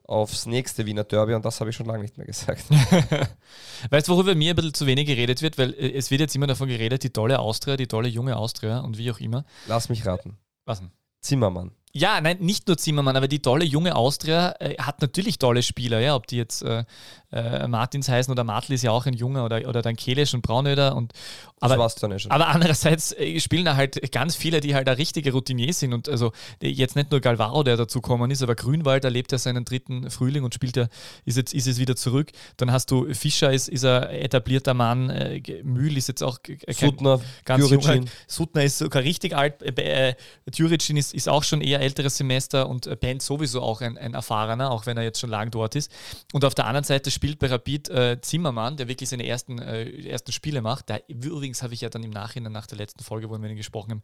[0.03, 2.65] aufs nächste Wiener Derby und das habe ich schon lange nicht mehr gesagt.
[3.89, 5.57] weißt du, worüber mir ein bisschen zu wenig geredet wird?
[5.57, 8.79] Weil äh, es wird jetzt immer davon geredet, die tolle Austria, die tolle junge Austria
[8.79, 9.45] und wie auch immer.
[9.67, 10.37] Lass mich raten.
[10.65, 10.91] Was denn?
[11.21, 11.71] Zimmermann.
[11.97, 15.99] Ja, nein, nicht nur Zimmermann, aber die tolle junge Austria äh, hat natürlich tolle Spieler,
[15.99, 16.83] ja, ob die jetzt äh,
[17.31, 20.41] äh, Martins heißen oder Martl ist ja auch ein junger oder, oder dann Kelesch und
[20.43, 21.11] Braunöder und
[21.59, 22.31] aber, schon.
[22.31, 26.07] aber andererseits äh, spielen da halt ganz viele, die halt da richtige Routiniers sind und
[26.07, 26.31] also
[26.61, 30.43] jetzt nicht nur Galvaro, der dazu gekommen ist, aber Grünwald erlebt ja seinen dritten Frühling
[30.43, 30.87] und spielt ja,
[31.25, 32.31] ist jetzt ist es wieder zurück.
[32.57, 36.59] Dann hast du Fischer, ist, ist ein etablierter Mann, äh, Mühl ist jetzt auch kein,
[36.69, 38.05] Sutner, ganz junger.
[38.27, 40.13] Sutner ist sogar richtig alt, äh,
[40.49, 44.71] Djuricin ist, ist auch schon eher älteres Semester und Bent sowieso auch ein, ein erfahrener,
[44.71, 45.91] auch wenn er jetzt schon lang dort ist.
[46.33, 49.89] Und auf der anderen Seite spielt bei Rapid äh, Zimmermann, der wirklich seine ersten, äh,
[50.07, 50.89] ersten Spiele macht.
[50.89, 53.91] Da, übrigens habe ich ja dann im Nachhinein nach der letzten Folge, wo wir gesprochen
[53.91, 54.01] haben,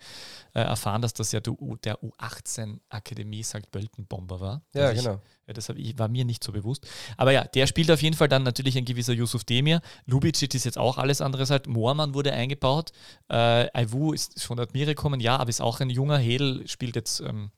[0.54, 3.70] äh, erfahren, dass das ja der, der U18-Akademie St.
[3.72, 4.62] Pölten-Bomber war.
[4.74, 5.22] Ja, genau.
[5.48, 6.88] Ja, das war mir nicht so bewusst.
[7.18, 9.82] Aber ja, der spielt auf jeden Fall dann natürlich ein gewisser Yusuf Demir.
[10.06, 11.68] Lubicic ist jetzt auch alles andere halt.
[11.68, 12.92] Moormann wurde eingebaut.
[13.28, 16.18] Äh, Aiwu ist von Admire gekommen, ja, aber ist auch ein junger.
[16.18, 17.52] Hedel spielt jetzt ähm,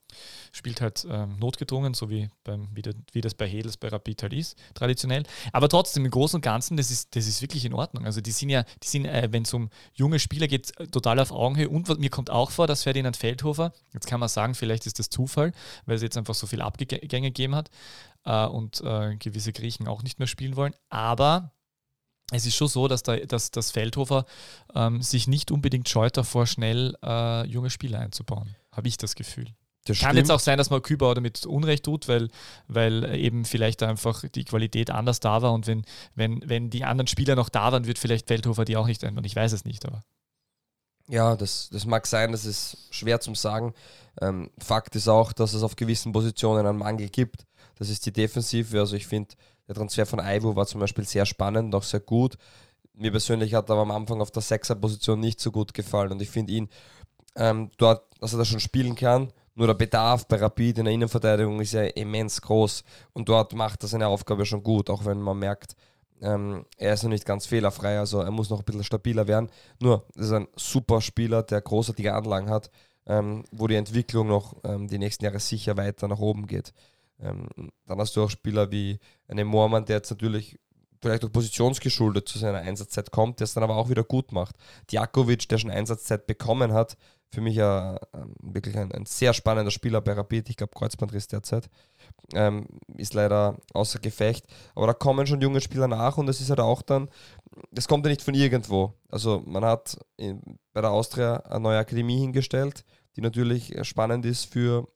[0.56, 4.24] spielt halt ähm, notgedrungen, so wie, beim, wie, de, wie, das bei Hedels bei Rapid
[4.24, 5.24] halt ist, traditionell.
[5.52, 8.06] Aber trotzdem, im Großen und Ganzen, das ist, das ist wirklich in Ordnung.
[8.06, 11.32] Also die sind ja, die sind, äh, wenn es um junge Spieler geht, total auf
[11.32, 11.68] Augenhöhe.
[11.68, 15.10] Und mir kommt auch vor, dass Ferdinand Feldhofer, jetzt kann man sagen, vielleicht ist das
[15.10, 15.52] Zufall,
[15.86, 17.70] weil es jetzt einfach so viele Abgänge gegeben hat
[18.24, 20.74] äh, und äh, gewisse Griechen auch nicht mehr spielen wollen.
[20.90, 21.52] Aber
[22.32, 24.26] es ist schon so, dass, da, dass, dass Feldhofer
[24.74, 28.56] ähm, sich nicht unbedingt scheut davor, schnell äh, junge Spieler einzubauen.
[28.72, 29.54] Habe ich das Gefühl.
[29.86, 32.30] Das Kann jetzt auch sein, dass man Kübauer damit Unrecht tut, weil,
[32.68, 35.84] weil eben vielleicht einfach die Qualität anders da war und wenn,
[36.16, 39.24] wenn, wenn die anderen Spieler noch da waren, wird vielleicht Feldhofer die auch nicht ändern.
[39.26, 40.04] Ich weiß es nicht, aber.
[41.08, 43.76] Ja, das, das mag sein, das ist schwer zu sagen.
[44.20, 47.46] Ähm, Fakt ist auch, dass es auf gewissen Positionen einen Mangel gibt.
[47.78, 48.80] Das ist die Defensive.
[48.80, 49.36] Also ich finde,
[49.68, 52.38] der Transfer von Aivo war zum Beispiel sehr spannend auch sehr gut.
[52.94, 56.30] Mir persönlich hat aber am Anfang auf der Sechser-Position nicht so gut gefallen und ich
[56.32, 56.70] finde ihn
[57.36, 60.94] ähm, dort, dass er da schon spielen kann nur der Bedarf bei Rapid in der
[60.94, 65.22] Innenverteidigung ist ja immens groß und dort macht er seine Aufgabe schon gut, auch wenn
[65.22, 65.76] man merkt,
[66.22, 69.50] ähm, er ist noch nicht ganz fehlerfrei, also er muss noch ein bisschen stabiler werden.
[69.80, 72.70] Nur, das ist ein super Spieler, der großartige Anlagen hat,
[73.06, 76.74] ähm, wo die Entwicklung noch ähm, die nächsten Jahre sicher weiter nach oben geht.
[77.20, 77.48] Ähm,
[77.86, 80.60] dann hast du auch Spieler wie einen Moormann, der jetzt natürlich
[81.02, 84.56] vielleicht auch positionsgeschuldet zu seiner Einsatzzeit kommt, der es dann aber auch wieder gut macht.
[84.92, 86.98] Djakovic, der schon Einsatzzeit bekommen hat,
[87.36, 88.00] für mich ein,
[88.42, 90.50] wirklich ein, ein, sehr spannender Spieler bei Rapid.
[90.50, 91.70] Ich glaube, Kreuzbandriss derzeit.
[92.34, 92.66] Ähm,
[92.98, 94.48] ist leider außer Gefecht.
[94.74, 97.10] Aber da kommen schon junge Spieler nach und es ist halt auch dann
[97.72, 98.94] das kommt ja nicht von irgendwo.
[99.10, 100.42] Also man hat in,
[100.74, 104.88] bei der Austria eine neue Akademie hingestellt, die natürlich spannend ist für,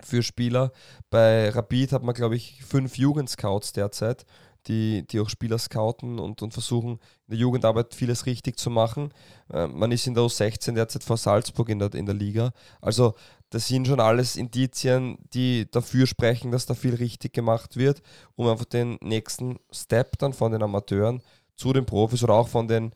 [0.00, 0.72] für Spieler.
[1.10, 4.24] Bei Rapid hat man, glaube ich, fünf Jugendscouts derzeit,
[4.68, 6.92] die, die auch Spieler scouten und, und versuchen,
[7.26, 9.12] in der Jugendarbeit vieles richtig zu machen.
[9.52, 12.52] Äh, man ist in der U16 derzeit vor Salzburg in der, in der Liga.
[12.80, 13.14] Also
[13.50, 18.02] das sind schon alles Indizien, die dafür sprechen, dass da viel richtig gemacht wird,
[18.34, 21.22] um einfach den nächsten Step dann von den Amateuren
[21.56, 22.92] zu den Profis oder auch von den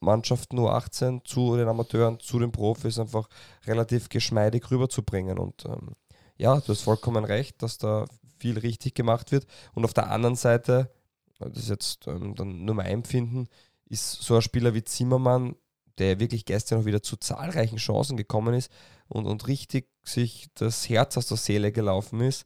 [0.00, 3.28] Mannschaften U18 zu den Amateuren, zu den Profis einfach
[3.66, 5.38] relativ geschmeidig rüberzubringen.
[5.38, 5.94] Und ähm,
[6.36, 8.04] ja, du hast vollkommen recht, dass da
[8.42, 9.46] viel richtig gemacht wird.
[9.72, 10.90] Und auf der anderen Seite,
[11.38, 13.48] das ist jetzt ähm, dann nur mein Empfinden,
[13.86, 15.54] ist so ein Spieler wie Zimmermann,
[15.98, 18.70] der wirklich gestern noch wieder zu zahlreichen Chancen gekommen ist
[19.08, 22.44] und, und richtig sich das Herz aus der Seele gelaufen ist,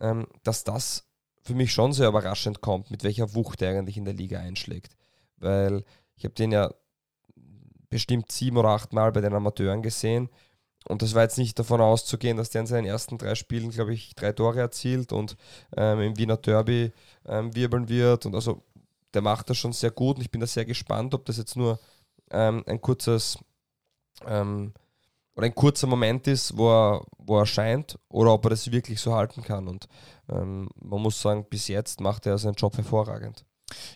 [0.00, 1.04] ähm, dass das
[1.42, 4.96] für mich schon sehr überraschend kommt, mit welcher Wucht er eigentlich in der Liga einschlägt.
[5.36, 5.84] Weil
[6.16, 6.72] ich habe den ja
[7.90, 10.28] bestimmt sieben oder acht Mal bei den Amateuren gesehen.
[10.88, 13.92] Und das war jetzt nicht davon auszugehen, dass der in seinen ersten drei Spielen, glaube
[13.92, 15.36] ich, drei Tore erzielt und
[15.76, 16.92] ähm, im Wiener Derby
[17.26, 18.26] ähm, wirbeln wird.
[18.26, 18.62] Und also
[19.14, 21.56] der macht das schon sehr gut und ich bin da sehr gespannt, ob das jetzt
[21.56, 21.80] nur
[22.30, 23.38] ähm, ein kurzes
[24.26, 24.72] ähm,
[25.36, 29.00] oder ein kurzer Moment ist, wo er, wo er scheint, oder ob er das wirklich
[29.00, 29.68] so halten kann.
[29.68, 29.86] Und
[30.30, 33.44] ähm, man muss sagen, bis jetzt macht er seinen Job hervorragend.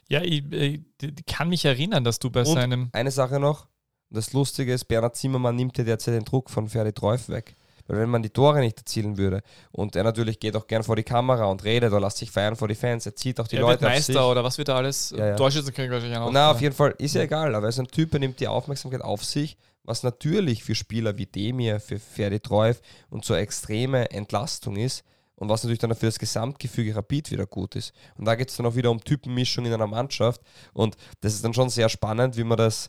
[0.08, 2.90] Ja, ich, ich, ich kann mich erinnern, dass du bei Und seinem.
[2.92, 3.66] Eine Sache noch,
[4.10, 7.56] das Lustige ist, Bernhard Zimmermann nimmt ja derzeit den Druck von Ferdi Treuf weg.
[7.90, 9.42] Weil wenn man die Tore nicht erzielen würde
[9.72, 12.54] und er natürlich geht auch gern vor die Kamera und redet oder lässt sich feiern
[12.54, 14.68] vor die Fans, er zieht auch die er Leute wird auf Meister oder was wird
[14.68, 15.10] da alles?
[15.10, 15.36] Ja, ja.
[15.36, 16.30] Torschützenkönig wahrscheinlich auch.
[16.30, 18.46] Na, auf jeden Fall, ist ja egal, aber er ist ein Typ, er nimmt die
[18.46, 24.08] Aufmerksamkeit auf sich, was natürlich für Spieler wie Demir, für Ferdi Treuf und so extreme
[24.12, 25.02] Entlastung ist
[25.34, 27.92] und was natürlich dann für das Gesamtgefüge Rapid wieder gut ist.
[28.16, 30.42] Und da geht es dann auch wieder um Typenmischung in einer Mannschaft
[30.74, 32.88] und das ist dann schon sehr spannend, wie man das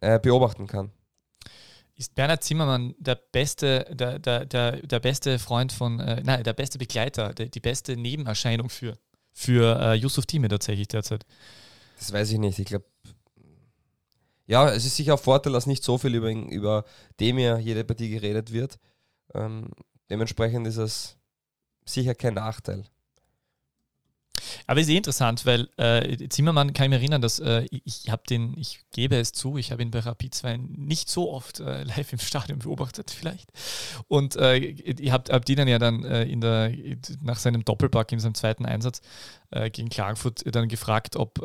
[0.00, 0.90] äh, beobachten kann.
[1.94, 6.54] Ist Bernhard Zimmermann der beste, der, der, der, der beste Freund von, äh, nein, der
[6.54, 8.96] beste Begleiter, der, die beste Nebenerscheinung für,
[9.32, 11.26] für äh, Yusuf Time tatsächlich derzeit?
[11.98, 12.58] Das weiß ich nicht.
[12.58, 12.86] Ich glaube,
[14.46, 16.84] ja, es ist sicher ein Vorteil, dass nicht so viel über, über
[17.20, 18.78] Demir jede Partie geredet wird.
[19.34, 19.70] Ähm,
[20.08, 21.16] dementsprechend ist es
[21.84, 22.84] sicher kein Nachteil.
[24.66, 28.10] Aber ist eh interessant, weil äh, Zimmermann kann ich mich erinnern, dass äh, ich, ich
[28.10, 31.60] habe den, ich gebe es zu, ich habe ihn bei Rapid 2 nicht so oft
[31.60, 33.50] äh, live im Stadion beobachtet, vielleicht.
[34.08, 36.72] Und äh, ihr habt, habt ihn dann ja dann äh, in der,
[37.22, 39.00] nach seinem Doppelpack in seinem zweiten Einsatz
[39.50, 41.40] äh, gegen Klagenfurt dann gefragt, ob,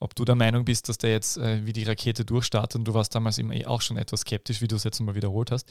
[0.00, 2.94] ob du der Meinung bist, dass der jetzt äh, wie die Rakete durchstartet und du
[2.94, 5.68] warst damals immer eh auch schon etwas skeptisch, wie du es jetzt nochmal wiederholt hast.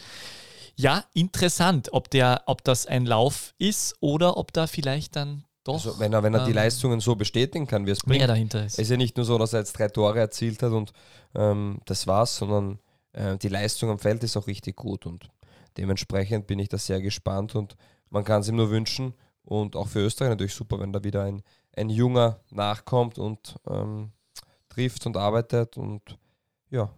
[0.76, 5.74] Ja, interessant, ob, der, ob das ein Lauf ist oder ob da vielleicht dann doch
[5.76, 8.30] Also, wenn er, wenn er die ähm, Leistungen so bestätigen kann, wie es mehr bringt.
[8.30, 8.74] dahinter ist.
[8.74, 10.94] Es ist ja nicht nur so, dass er jetzt drei Tore erzielt hat und
[11.36, 12.80] ähm, das war's, sondern
[13.14, 15.30] äh, die Leistung am Feld ist auch richtig gut und
[15.78, 17.76] dementsprechend bin ich da sehr gespannt und
[18.10, 21.24] man kann es ihm nur wünschen und auch für Österreich natürlich super, wenn da wieder
[21.24, 21.42] ein,
[21.76, 24.12] ein Junger nachkommt und ähm,
[24.70, 26.18] trifft und arbeitet und
[26.70, 26.90] ja,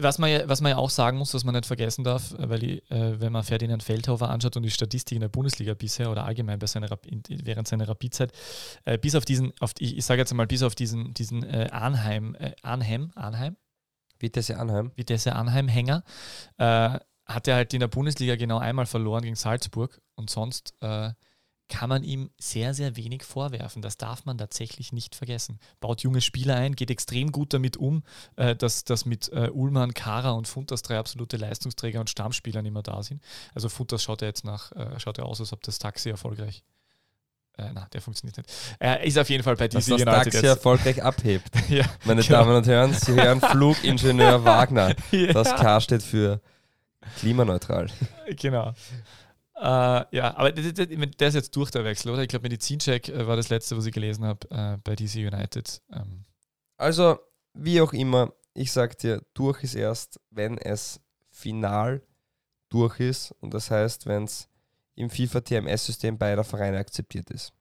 [0.00, 2.48] Was man, ja, was man ja auch sagen muss, was man nicht vergessen darf, äh,
[2.48, 6.10] weil ich, äh, wenn man Ferdinand Feldhofer anschaut und die Statistik in der Bundesliga bisher
[6.10, 6.88] oder allgemein bei seiner,
[7.28, 8.32] während seiner Rapidzeit,
[8.84, 11.68] äh, bis auf diesen, auf, ich, ich sage jetzt mal, bis auf diesen, diesen äh,
[11.70, 13.56] Arnheim, äh, Arnhem, Arnheim,
[14.18, 14.92] Vitesse Anheim.
[14.96, 16.02] Vitesse Arnheim-Hänger,
[16.56, 20.74] äh, hat er halt in der Bundesliga genau einmal verloren gegen Salzburg und sonst
[21.68, 23.82] kann man ihm sehr, sehr wenig vorwerfen.
[23.82, 25.58] Das darf man tatsächlich nicht vergessen.
[25.80, 28.02] Baut junge Spieler ein, geht extrem gut damit um,
[28.36, 32.72] äh, dass, dass mit äh, Ullmann, Kara und Funtas drei absolute Leistungsträger und Stammspieler nicht
[32.72, 33.22] mehr da sind.
[33.54, 36.64] Also Funtas schaut ja jetzt nach, äh, schaut ja aus, als ob das Taxi erfolgreich.
[37.56, 38.50] Äh, na, der funktioniert nicht.
[38.78, 41.50] Er ist auf jeden Fall bei Dass DC das United Taxi erfolgreich abhebt.
[41.68, 42.40] Ja, Meine genau.
[42.40, 44.94] Damen und Herren, Sie hören Flugingenieur Wagner.
[45.12, 45.32] Ja.
[45.32, 46.40] Das K steht für
[47.18, 47.88] klimaneutral.
[48.36, 48.74] Genau.
[49.56, 49.62] Äh,
[50.16, 52.22] ja, aber der, ist jetzt durch der Wechsel, oder?
[52.22, 55.80] Ich glaube, Medizincheck äh, war das letzte, was ich gelesen habe äh, bei DC United.
[55.92, 56.24] Ähm,
[56.76, 57.18] Also,
[57.52, 62.02] wie auch immer, ich sag dir, durch ist erst, wenn es final
[62.68, 63.32] durch ist.
[63.40, 64.48] Und das heißt, wenn es
[64.96, 67.52] im FIFA-TMS-System beider Vereine akzeptiert ist.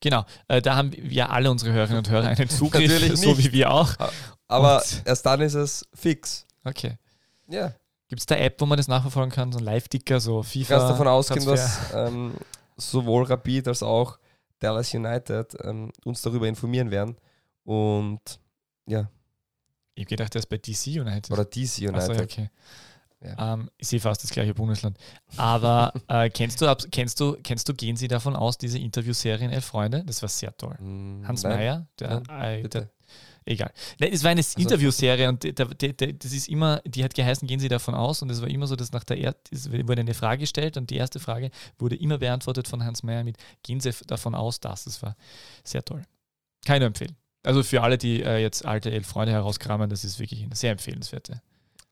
[0.00, 3.52] genau, äh, da haben wir alle unsere Hörerinnen und Hörer einen Zugriff, Natürlich so wie
[3.52, 3.94] wir auch.
[4.48, 6.46] Aber Und- erst dann ist es fix.
[6.64, 6.96] Okay.
[7.48, 7.72] Ja,
[8.10, 9.52] Gibt es da App, wo man das nachverfolgen kann?
[9.52, 10.74] So ein Live-Ticker, so du FIFA?
[10.78, 11.92] kannst davon ausgehen, Transfer?
[11.92, 12.34] dass ähm,
[12.76, 14.18] sowohl Rapid als auch
[14.58, 17.16] Dallas United ähm, uns darüber informieren werden.
[17.62, 18.20] Und
[18.86, 19.08] ja,
[19.94, 21.30] Ich habe gedacht, der ist bei DC United.
[21.30, 21.94] oder DC United.
[21.94, 22.50] Achso, ja, okay.
[23.22, 23.54] Ja.
[23.54, 24.98] Ähm, ich sehe fast das gleiche Bundesland.
[25.36, 29.66] Aber äh, kennst, du, kennst, du, kennst du, gehen Sie davon aus, diese Interviewserien Elf
[29.66, 30.02] Freunde?
[30.04, 30.74] Das war sehr toll.
[30.78, 32.78] Hm, Hans nein, Meyer, der, Nein, äh, bitte.
[32.80, 32.90] der
[33.50, 33.70] egal.
[33.98, 37.46] Ne, es war eine Interviewserie und da- da- da- das ist immer, die hat geheißen,
[37.46, 40.00] gehen Sie davon aus und es war immer so, dass nach der er es wurde
[40.00, 43.80] eine Frage gestellt und die erste Frage wurde immer beantwortet von Hans Meyer mit, gehen
[43.80, 44.84] Sie davon aus, dass.
[44.84, 45.16] Das war
[45.64, 46.02] sehr toll.
[46.64, 47.16] Keine empfehlen.
[47.42, 50.72] Also für alle, die äh, jetzt alte Elf Freunde herauskramen, das ist wirklich eine sehr
[50.72, 51.40] empfehlenswerte.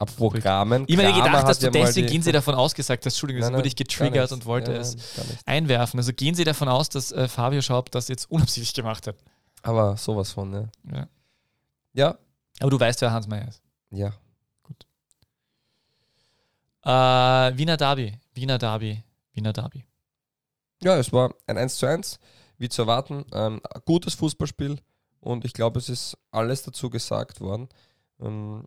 [0.00, 0.84] Apropos Kramen.
[0.86, 3.40] Ich habe mir gedacht, dass du ja deswegen gehen Sie davon aus gesagt hast, Entschuldigung,
[3.40, 5.48] das Nein, wurde ich nein, getriggert und wollte Ja, es nein, nicht.
[5.48, 5.98] einwerfen.
[5.98, 9.16] Also gehen Sie davon aus, dass äh, Fabio Schaub das jetzt unabsichtlich gemacht hat.
[9.62, 10.68] Aber sowas von, ja.
[10.94, 11.08] Ja.
[11.98, 12.16] Ja,
[12.60, 13.60] Aber du weißt, wer Hans Meyer ist.
[13.90, 14.12] ja.
[16.84, 19.84] Äh, Wiener Derby, Wiener Derby, Wiener Derby.
[20.80, 22.20] Ja, es war ein 1 zu 1,
[22.56, 23.26] wie zu erwarten.
[23.32, 24.80] Ähm, gutes Fußballspiel
[25.20, 27.68] und ich glaube, es ist alles dazu gesagt worden.
[28.20, 28.64] Ähm,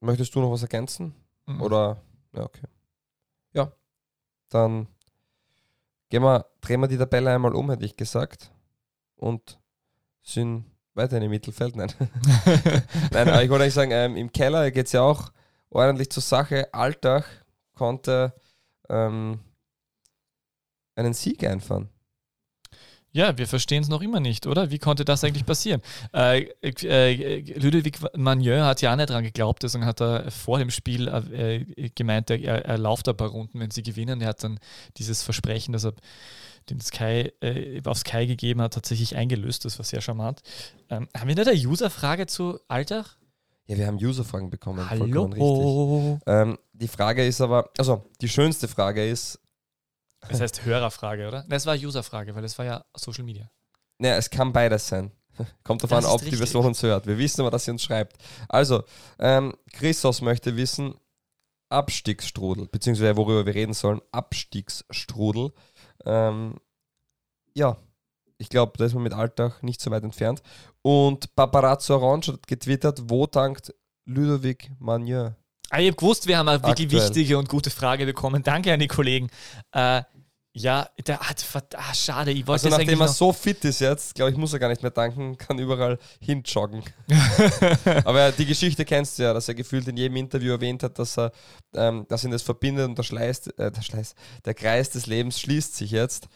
[0.00, 1.14] möchtest du noch was ergänzen?
[1.46, 1.60] Mhm.
[1.60, 2.02] Oder,
[2.32, 2.66] ja, okay.
[3.52, 3.70] Ja,
[4.48, 4.88] dann
[6.08, 8.50] gehen wir, drehen wir die Tabelle einmal um, hätte ich gesagt.
[9.16, 9.60] Und
[10.22, 10.64] sind
[11.00, 11.76] weiterhin im Mittelfeld.
[11.76, 11.92] Nein,
[13.12, 15.32] Nein aber ich wollte eigentlich sagen, ähm, im Keller geht es ja auch
[15.70, 16.72] ordentlich zur Sache.
[16.72, 17.24] Alltag
[17.74, 18.32] konnte
[18.88, 19.40] ähm,
[20.96, 21.88] einen Sieg einfahren.
[23.12, 24.70] Ja, wir verstehen es noch immer nicht, oder?
[24.70, 25.82] Wie konnte das eigentlich passieren?
[26.14, 31.08] Äh, äh, Ludovic Magnieu hat ja nicht dran geglaubt, deswegen hat er vor dem Spiel
[31.08, 34.20] äh, gemeint, er, er lauft ein paar Runden, wenn sie gewinnen.
[34.20, 34.60] Er hat dann
[34.96, 35.94] dieses Versprechen, das er
[36.68, 39.64] den Sky, äh, auf Sky gegeben hat, tatsächlich eingelöst.
[39.64, 40.40] Das war sehr charmant.
[40.88, 43.16] Ähm, haben wir nicht eine User-Frage zu Alltag?
[43.66, 44.84] Ja, wir haben User-Fragen bekommen.
[44.86, 45.40] vollkommen richtig.
[45.40, 46.20] Hallo.
[46.26, 49.38] Ähm, die Frage ist aber, also die schönste Frage ist,
[50.28, 51.42] Das heißt Hörerfrage, oder?
[51.48, 53.50] Nein, es war User-Frage, weil es war ja Social Media.
[53.98, 55.12] naja, es kann beides sein.
[55.64, 56.40] Kommt darauf Das an, ob die richtig.
[56.40, 57.06] Person uns hört.
[57.06, 58.16] Wir wissen aber, dass sie uns schreibt.
[58.48, 58.82] Also,
[59.18, 60.94] ähm, Christos möchte wissen,
[61.68, 65.52] Abstiegsstrudel, beziehungsweise worüber wir reden sollen, Abstiegsstrudel.
[66.04, 66.56] Ähm,
[67.54, 67.76] ja,
[68.38, 70.42] ich glaube, da ist man mit Alltag nicht so weit entfernt.
[70.82, 73.74] Und Paparazzo Orange hat getwittert, wo dankt
[74.06, 75.36] Ludovic Magnier?
[75.68, 77.02] Ah, ich habe gewusst, wir haben eine wirklich Aktuell.
[77.02, 78.42] wichtige und gute Frage bekommen.
[78.42, 79.28] Danke an die Kollegen.
[79.72, 80.02] Äh,
[80.52, 81.44] ja, der hat,
[81.76, 84.52] ah, schade, ich wollte Also das nachdem er so fit ist jetzt, glaube ich, muss
[84.52, 86.82] er gar nicht mehr danken, kann überall hinjoggen.
[88.04, 91.16] Aber die Geschichte kennst du ja, dass er gefühlt in jedem Interview erwähnt hat, dass
[91.16, 91.30] er,
[91.74, 95.38] ähm, dass ihn das verbindet und der Schleiß, äh, der Schleiß, der Kreis des Lebens
[95.38, 96.28] schließt sich jetzt,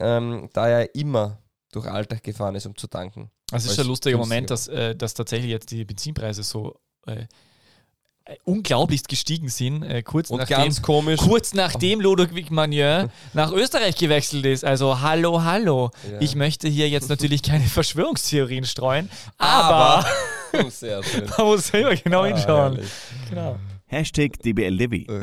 [0.00, 1.38] ähm, da er immer
[1.70, 3.30] durch Alltag gefahren ist, um zu tanken.
[3.52, 6.80] Es ist Weil's schon ein lustiger Moment, dass, äh, dass tatsächlich jetzt die Benzinpreise so
[7.06, 7.26] äh,
[8.44, 11.20] unglaublichst gestiegen sind, äh, kurz, Und nachdem, ganz komisch.
[11.20, 14.64] kurz nachdem Ludwig Magnier nach Österreich gewechselt ist.
[14.64, 15.90] Also hallo, hallo.
[16.10, 16.20] Ja.
[16.20, 20.04] Ich möchte hier jetzt natürlich keine Verschwörungstheorien streuen, aber,
[20.52, 20.70] Aber.
[20.70, 21.28] Sehr schön.
[21.38, 22.72] man muss selber genau Ah, hinschauen.
[22.74, 22.90] herrlich.
[23.28, 23.56] Genau.
[23.86, 25.06] Hashtag DBLDW.
[25.06, 25.20] Äh,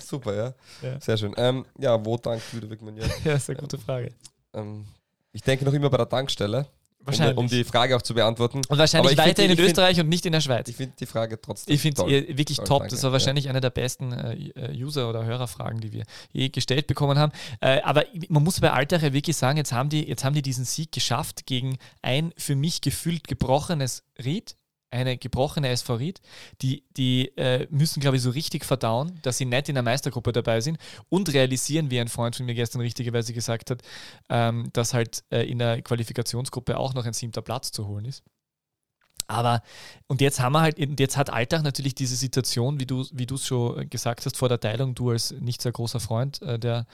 [0.00, 0.54] Super, ja.
[0.82, 1.00] Ja.
[1.00, 1.34] Sehr schön.
[1.36, 3.04] Ähm, ja, wo dankt Ludovic Magnier?
[3.24, 4.12] Ja, ist eine gute Frage.
[4.54, 4.86] Ähm,
[5.32, 6.66] ich denke noch immer bei der Tankstelle,
[7.04, 7.36] Wahrscheinlich.
[7.36, 8.62] um die Frage auch zu beantworten.
[8.68, 10.68] und wahrscheinlich find weiterhin in ich find- Österreich und nicht in der Schweiz.
[10.68, 12.78] Ich finde die Frage trotzdem Ich finde es wirklich Toll, top.
[12.80, 12.94] danke.
[12.94, 16.86] Das war wahrscheinlich eine der besten äh, äh, User- oder Hörerfragen, die wir je gestellt
[16.86, 17.32] bekommen haben.
[17.60, 20.42] Äh, aber man muss bei Alltag ja wirklich sagen, jetzt haben, die, jetzt haben die
[20.42, 24.56] diesen Sieg geschafft gegen ein für mich gefühlt gebrochenes Ried.
[24.92, 26.20] Eine gebrochene Ried.
[26.60, 30.32] Die, die äh, müssen, glaube ich, so richtig verdauen, dass sie nicht in der Meistergruppe
[30.32, 30.78] dabei sind
[31.08, 33.82] und realisieren, wie ein Freund von mir gestern richtigerweise gesagt hat,
[34.28, 38.22] ähm, dass halt äh, in der Qualifikationsgruppe auch noch ein siebter Platz zu holen ist.
[39.26, 39.62] Aber,
[40.08, 43.24] und jetzt haben wir halt, und jetzt hat Alltag natürlich diese Situation, wie du wie
[43.32, 46.86] es schon gesagt hast, vor der Teilung, du als nicht sehr großer Freund äh, der,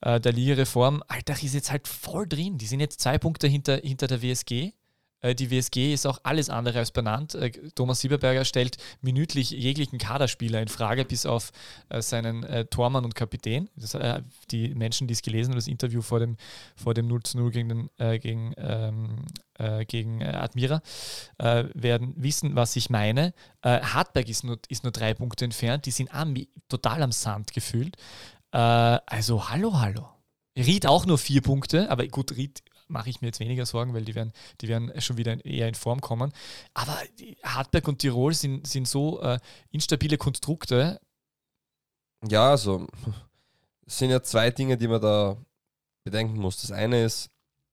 [0.00, 2.58] äh, der Liga-Reform, Alltag ist jetzt halt voll drin.
[2.58, 4.72] Die sind jetzt zwei Punkte hinter, hinter der WSG.
[5.20, 7.34] Äh, Die WSG ist auch alles andere als benannt.
[7.34, 11.52] Äh, Thomas Sieberberger stellt minütlich jeglichen Kaderspieler in Frage, bis auf
[11.88, 13.68] äh, seinen Tormann und Kapitän.
[13.76, 13.96] Das,
[14.50, 16.36] die Menschen, die es gelesen haben, das Interview vor dem,
[16.76, 20.82] vor dem 0 zu 0 gegen, den, äh, gegen, ähm, äh, gegen Admira,
[21.38, 23.32] äh, werden wissen, was ich meine.
[23.62, 25.86] Hartberg ist nur, ist nur drei Punkte entfernt.
[25.86, 26.34] Die sind am,
[26.68, 27.96] total am Sand gefühlt.
[28.50, 30.08] Also, hallo, hallo.
[30.56, 34.04] Ried auch nur vier Punkte, aber gut, Ried mache ich mir jetzt weniger Sorgen, weil
[34.04, 36.32] die werden, die werden schon wieder eher in Form kommen.
[36.74, 36.98] Aber
[37.44, 39.38] Hartberg und Tirol sind, sind so äh,
[39.70, 41.00] instabile Konstrukte.
[42.28, 42.86] Ja, also
[43.86, 45.36] sind ja zwei Dinge, die man da
[46.04, 46.60] bedenken muss.
[46.60, 47.30] Das eine ist,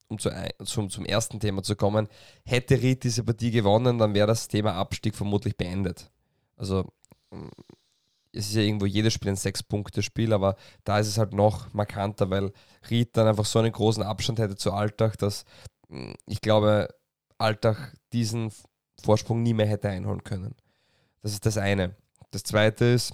[0.07, 0.29] um zu,
[0.65, 2.07] zum, zum ersten Thema zu kommen,
[2.45, 6.11] hätte Ried diese Partie gewonnen, dann wäre das Thema Abstieg vermutlich beendet.
[6.57, 6.91] Also
[8.35, 12.29] es ist ja irgendwo jedes Spiel ein Sechs-Punkte-Spiel, aber da ist es halt noch markanter,
[12.29, 12.51] weil
[12.89, 15.45] Ried dann einfach so einen großen Abstand hätte zu Alltag, dass
[15.89, 16.89] mm, ich glaube,
[17.37, 18.51] Alltag diesen
[19.01, 20.55] Vorsprung nie mehr hätte einholen können.
[21.21, 21.95] Das ist das eine.
[22.31, 23.13] Das zweite ist,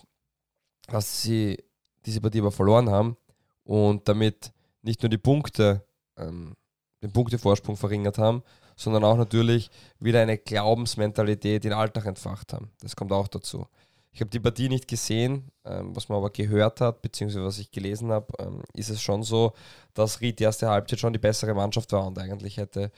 [0.87, 1.63] dass sie
[2.05, 3.17] diese Partie aber verloren haben
[3.63, 4.51] und damit
[4.81, 5.85] nicht nur die Punkte,
[6.17, 6.55] ähm,
[7.01, 8.43] den Punktevorsprung verringert haben,
[8.75, 9.69] sondern auch natürlich
[9.99, 12.71] wieder eine Glaubensmentalität in Alltag entfacht haben.
[12.81, 13.67] Das kommt auch dazu.
[14.13, 17.71] Ich habe die Partie nicht gesehen, ähm, was man aber gehört hat, beziehungsweise was ich
[17.71, 19.53] gelesen habe, ähm, ist es schon so,
[19.93, 22.91] dass Ried die erste Halbzeit schon die bessere Mannschaft war und eigentlich hätte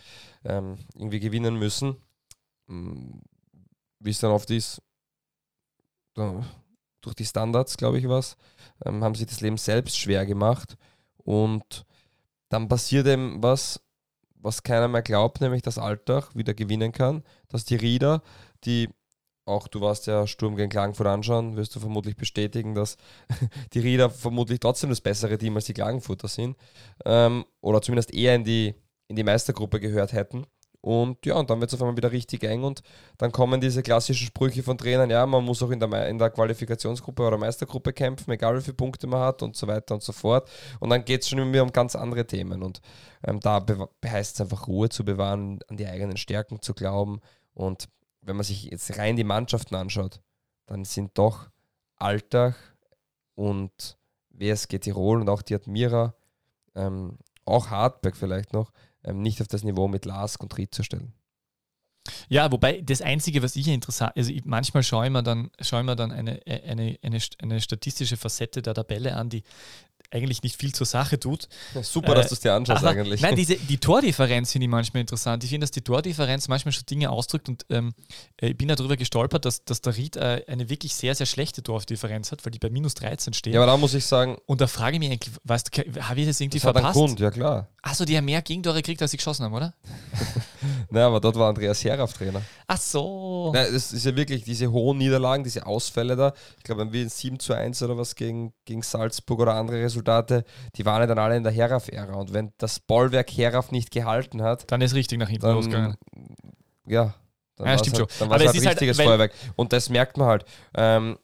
[0.44, 1.98] ähm, irgendwie gewinnen müssen.
[2.68, 3.22] Ähm,
[4.00, 4.82] Wie es dann oft ist,
[6.16, 6.44] da,
[7.02, 8.36] durch die Standards, glaube ich, was,
[8.86, 10.78] ähm, haben sie das Leben selbst schwer gemacht
[11.18, 11.86] und
[12.50, 13.82] dann passiert eben was,
[14.36, 18.22] was keiner mehr glaubt, nämlich dass Alltag wieder gewinnen kann, dass die Rieder,
[18.64, 18.90] die
[19.46, 22.98] auch du warst ja Sturm gegen Klagenfurt anschauen, wirst du vermutlich bestätigen, dass
[23.74, 26.58] die Rieder vermutlich trotzdem das bessere Team als die Klagenfurter sind.
[27.06, 28.76] Ähm, oder zumindest eher in die,
[29.08, 30.46] in die Meistergruppe gehört hätten.
[30.80, 32.84] Und ja, und dann wird es auf einmal wieder richtig eng und
[33.18, 36.30] dann kommen diese klassischen Sprüche von Trainern, ja, man muss auch in der, in der
[36.30, 40.12] Qualifikationsgruppe oder Meistergruppe kämpfen, egal wie viele Punkte man hat und so weiter und so
[40.12, 40.50] fort.
[40.82, 42.62] Und dann geht es schon immer um ganz andere Themen.
[42.62, 42.82] Und
[43.26, 43.66] ähm, da
[44.06, 47.22] heißt es einfach Ruhe zu bewahren, an die eigenen Stärken zu glauben.
[47.54, 47.88] Und
[48.26, 50.22] wenn man sich jetzt rein die Mannschaften anschaut,
[50.66, 51.50] dann sind doch
[51.96, 52.56] Alltag
[53.36, 53.98] und
[54.30, 56.16] WSG Tirol und auch die Admira,
[56.76, 58.72] ähm, auch Hartberg vielleicht noch,
[59.04, 61.14] ähm, nicht auf das Niveau mit Lars und Ried zu stellen.
[62.28, 65.82] Ja, wobei das Einzige, was ich interessant, also ich, manchmal schaue ich mir dann, schaue
[65.82, 69.44] ich mir dann eine, eine, eine, eine statistische Facette der Tabelle an, die
[70.14, 71.48] eigentlich nicht viel zur Sache tut.
[71.74, 73.22] Ja, super, äh, dass du es dir anschaust eigentlich.
[73.22, 75.44] Nein, diese, die Tordifferenz finde ich manchmal interessant.
[75.44, 77.94] Ich finde, dass die Tordifferenz manchmal schon Dinge ausdrückt und ähm,
[78.42, 81.64] äh, ich bin darüber gestolpert, dass, dass der Ried äh, eine wirklich sehr, sehr schlechte
[81.64, 83.54] Tordifferenz hat, weil die bei minus 13 steht.
[83.54, 84.38] Ja, aber da muss ich sagen.
[84.46, 86.86] Und da frage ich mich eigentlich, weißt du, habe ich das irgendwie das verpasst?
[86.86, 87.68] Hat einen Grund, ja klar.
[87.82, 89.74] Achso, die haben mehr Gegentore gekriegt, als sie geschossen haben, oder?
[90.90, 92.42] Nein, aber dort war Andreas Heraf Trainer.
[92.68, 93.52] Ach so.
[93.54, 96.34] Nein, das ist ja wirklich diese hohen Niederlagen, diese Ausfälle da.
[96.58, 100.03] Ich glaube, wenn wir 7 zu 1 oder was gegen, gegen Salzburg oder andere Resultate,
[100.04, 102.14] die waren ja dann alle in der Heraf-Ära.
[102.14, 105.96] Und wenn das Bollwerk Heraf nicht gehalten hat, dann ist richtig nach hinten dann, losgegangen.
[106.86, 107.16] Ja,
[107.56, 108.30] dann ja, stimmt halt, schon.
[108.30, 109.34] War es halt richtiges halt, Feuerwerk.
[109.56, 110.46] Und das merkt man halt.
[110.76, 111.18] Ähm,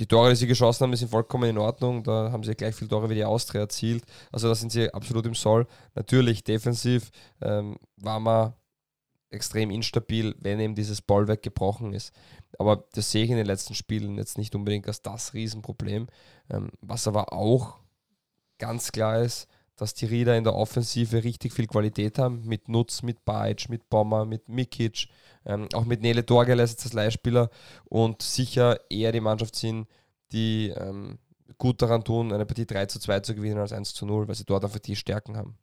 [0.00, 2.04] die Tore, die sie geschossen haben, sind vollkommen in Ordnung.
[2.04, 4.04] Da haben sie gleich viele Tore wie die Austria erzielt.
[4.30, 5.66] Also da sind sie absolut im Soll.
[5.94, 7.10] Natürlich defensiv
[7.42, 8.52] ähm, war man
[9.30, 12.12] extrem instabil, wenn eben dieses Bollwerk gebrochen ist.
[12.58, 16.06] Aber das sehe ich in den letzten Spielen jetzt nicht unbedingt als das Riesenproblem.
[16.50, 17.78] Ähm, was aber auch
[18.58, 23.02] ganz klar ist, dass die Rieder in der Offensive richtig viel Qualität haben, mit Nutz,
[23.02, 25.08] mit Bajic, mit Bomber, mit Mikic,
[25.46, 27.48] ähm, auch mit Nele Dorgeles als Leihspieler
[27.84, 29.86] und sicher eher die Mannschaft sind,
[30.32, 31.18] die ähm,
[31.58, 34.34] gut daran tun, eine Partie 3 zu 2 zu gewinnen als 1 zu 0, weil
[34.34, 35.56] sie dort einfach die Stärken haben.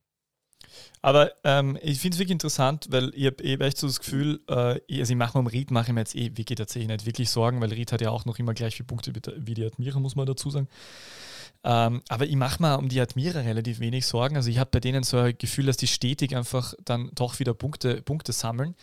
[1.01, 4.41] Aber ähm, ich finde es wirklich interessant, weil ich habe eh echt so das Gefühl,
[4.47, 7.05] äh, also ich mache mir um Ried, mache ich mir jetzt eh wirklich tatsächlich nicht
[7.05, 9.99] wirklich Sorgen, weil Ried hat ja auch noch immer gleich viele Punkte wie die Admira,
[9.99, 10.67] muss man dazu sagen.
[11.67, 14.35] Ähm, aber ich mache mir um die Admira relativ wenig Sorgen.
[14.35, 17.55] Also ich habe bei denen so ein Gefühl, dass die stetig einfach dann doch wieder
[17.55, 18.75] Punkte, Punkte sammeln.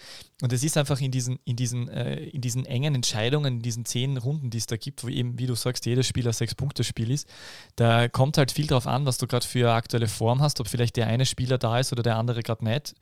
[0.42, 3.84] Und es ist einfach in diesen, in, diesen, äh, in diesen engen Entscheidungen, in diesen
[3.84, 7.12] zehn Runden, die es da gibt, wo eben, wie du sagst, jedes Spiel ein Sechs-Punkte-Spiel
[7.12, 7.28] ist,
[7.76, 10.96] da kommt halt viel drauf an, was du gerade für aktuelle Form hast, ob vielleicht
[10.96, 12.94] der eine Spieler da ist oder der andere gerade nicht.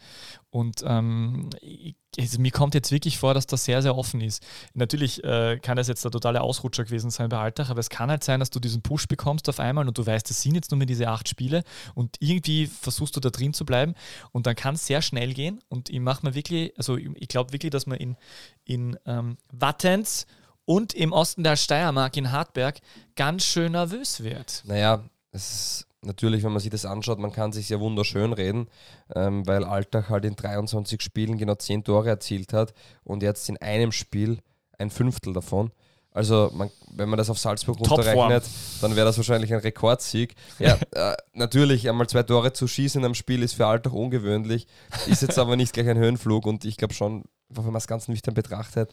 [0.51, 4.43] Und ähm, ich, also mir kommt jetzt wirklich vor, dass das sehr, sehr offen ist.
[4.75, 8.11] Natürlich äh, kann das jetzt der totale Ausrutscher gewesen sein bei Alltag, aber es kann
[8.11, 10.71] halt sein, dass du diesen Push bekommst auf einmal und du weißt, es sind jetzt
[10.71, 11.63] nur mehr diese acht Spiele
[11.95, 13.95] und irgendwie versuchst du da drin zu bleiben
[14.33, 17.53] und dann kann es sehr schnell gehen und ich mache mir wirklich, also ich glaube
[17.53, 18.17] wirklich, dass man in,
[18.65, 20.27] in ähm, Wattens
[20.65, 22.81] und im Osten der Steiermark in Hartberg
[23.17, 24.63] ganz schön nervös wird.
[24.67, 28.69] Naja, es ist natürlich, wenn man sich das anschaut, man kann sich sehr wunderschön reden,
[29.15, 32.75] ähm, weil Alltag halt in 23 Spielen genau 10 Tore erzielt hat
[33.05, 34.39] und jetzt in einem Spiel
[34.79, 35.71] ein Fünftel davon.
[36.13, 38.45] Also man, wenn man das auf Salzburg runterrechnet,
[38.81, 40.35] dann wäre das wahrscheinlich ein Rekordsieg.
[40.59, 44.67] Ja, äh, natürlich, einmal zwei Tore zu schießen in einem Spiel ist für Alltag ungewöhnlich,
[45.07, 48.09] ist jetzt aber nicht gleich ein Höhenflug und ich glaube schon, wenn man das ganz
[48.09, 48.93] nüchtern betrachtet,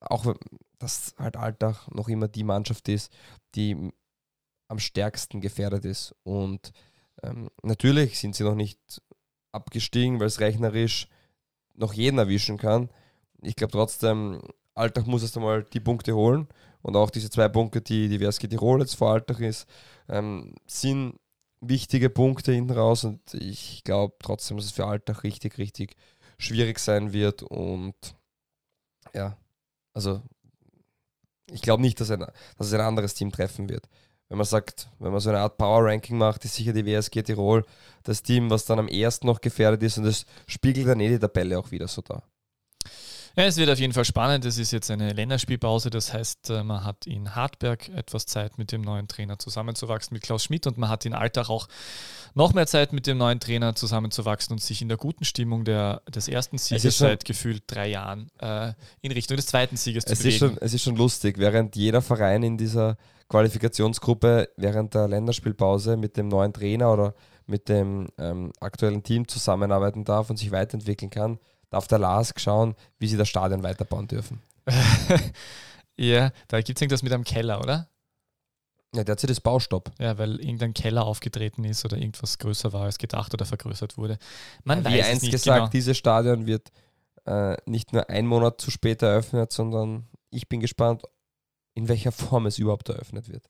[0.00, 0.34] auch
[0.78, 3.12] dass halt Alltag noch immer die Mannschaft ist,
[3.54, 3.92] die
[4.68, 6.14] am stärksten gefährdet ist.
[6.22, 6.72] Und
[7.22, 8.78] ähm, natürlich sind sie noch nicht
[9.52, 11.08] abgestiegen, weil es rechnerisch
[11.74, 12.90] noch jeden erwischen kann.
[13.42, 14.42] Ich glaube trotzdem,
[14.74, 16.48] Alltag muss erst einmal die Punkte holen.
[16.82, 19.66] Und auch diese zwei Punkte, die die WSG Tirol jetzt vor Alltag ist,
[20.08, 21.18] ähm, sind
[21.60, 23.04] wichtige Punkte hinten raus.
[23.04, 25.96] Und ich glaube trotzdem, dass es für Alltag richtig, richtig
[26.38, 27.42] schwierig sein wird.
[27.42, 27.94] Und
[29.14, 29.36] ja,
[29.94, 30.22] also
[31.50, 33.88] ich glaube nicht, dass, ein, dass es ein anderes Team treffen wird
[34.28, 37.22] wenn man sagt, wenn man so eine Art Power Ranking macht, ist sicher die WSG
[37.22, 37.64] Tirol
[38.02, 41.18] das Team, was dann am ersten noch gefährdet ist und das spiegelt dann eh die
[41.18, 42.22] Tabelle auch wieder so da.
[43.38, 44.46] Ja, es wird auf jeden Fall spannend.
[44.46, 45.90] Es ist jetzt eine Länderspielpause.
[45.90, 50.22] Das heißt, äh, man hat in Hartberg etwas Zeit, mit dem neuen Trainer zusammenzuwachsen, mit
[50.22, 50.66] Klaus Schmidt.
[50.66, 51.68] Und man hat in Alltag auch
[52.32, 56.00] noch mehr Zeit, mit dem neuen Trainer zusammenzuwachsen und sich in der guten Stimmung der,
[56.08, 58.72] des ersten Sieges seit gefühlt drei Jahren äh,
[59.02, 60.54] in Richtung des zweiten Sieges es zu ist bewegen.
[60.54, 62.96] schon, Es ist schon lustig, während jeder Verein in dieser
[63.28, 67.14] Qualifikationsgruppe während der Länderspielpause mit dem neuen Trainer oder
[67.46, 71.38] mit dem ähm, aktuellen Team zusammenarbeiten darf und sich weiterentwickeln kann,
[71.70, 74.42] darf der Lars schauen, wie sie das Stadion weiterbauen dürfen.
[75.96, 77.88] ja, da gibt es irgendwas mit einem Keller, oder?
[78.94, 79.92] Ja, derzeit ist Baustopp.
[79.98, 84.18] Ja, weil irgendein Keller aufgetreten ist oder irgendwas größer war als gedacht oder vergrößert wurde.
[84.64, 85.68] Man Wie weiß es eins nicht gesagt, genau.
[85.68, 86.70] dieses Stadion wird
[87.26, 91.02] äh, nicht nur ein Monat zu spät eröffnet, sondern ich bin gespannt,
[91.76, 93.44] in welcher Form es überhaupt eröffnet wird.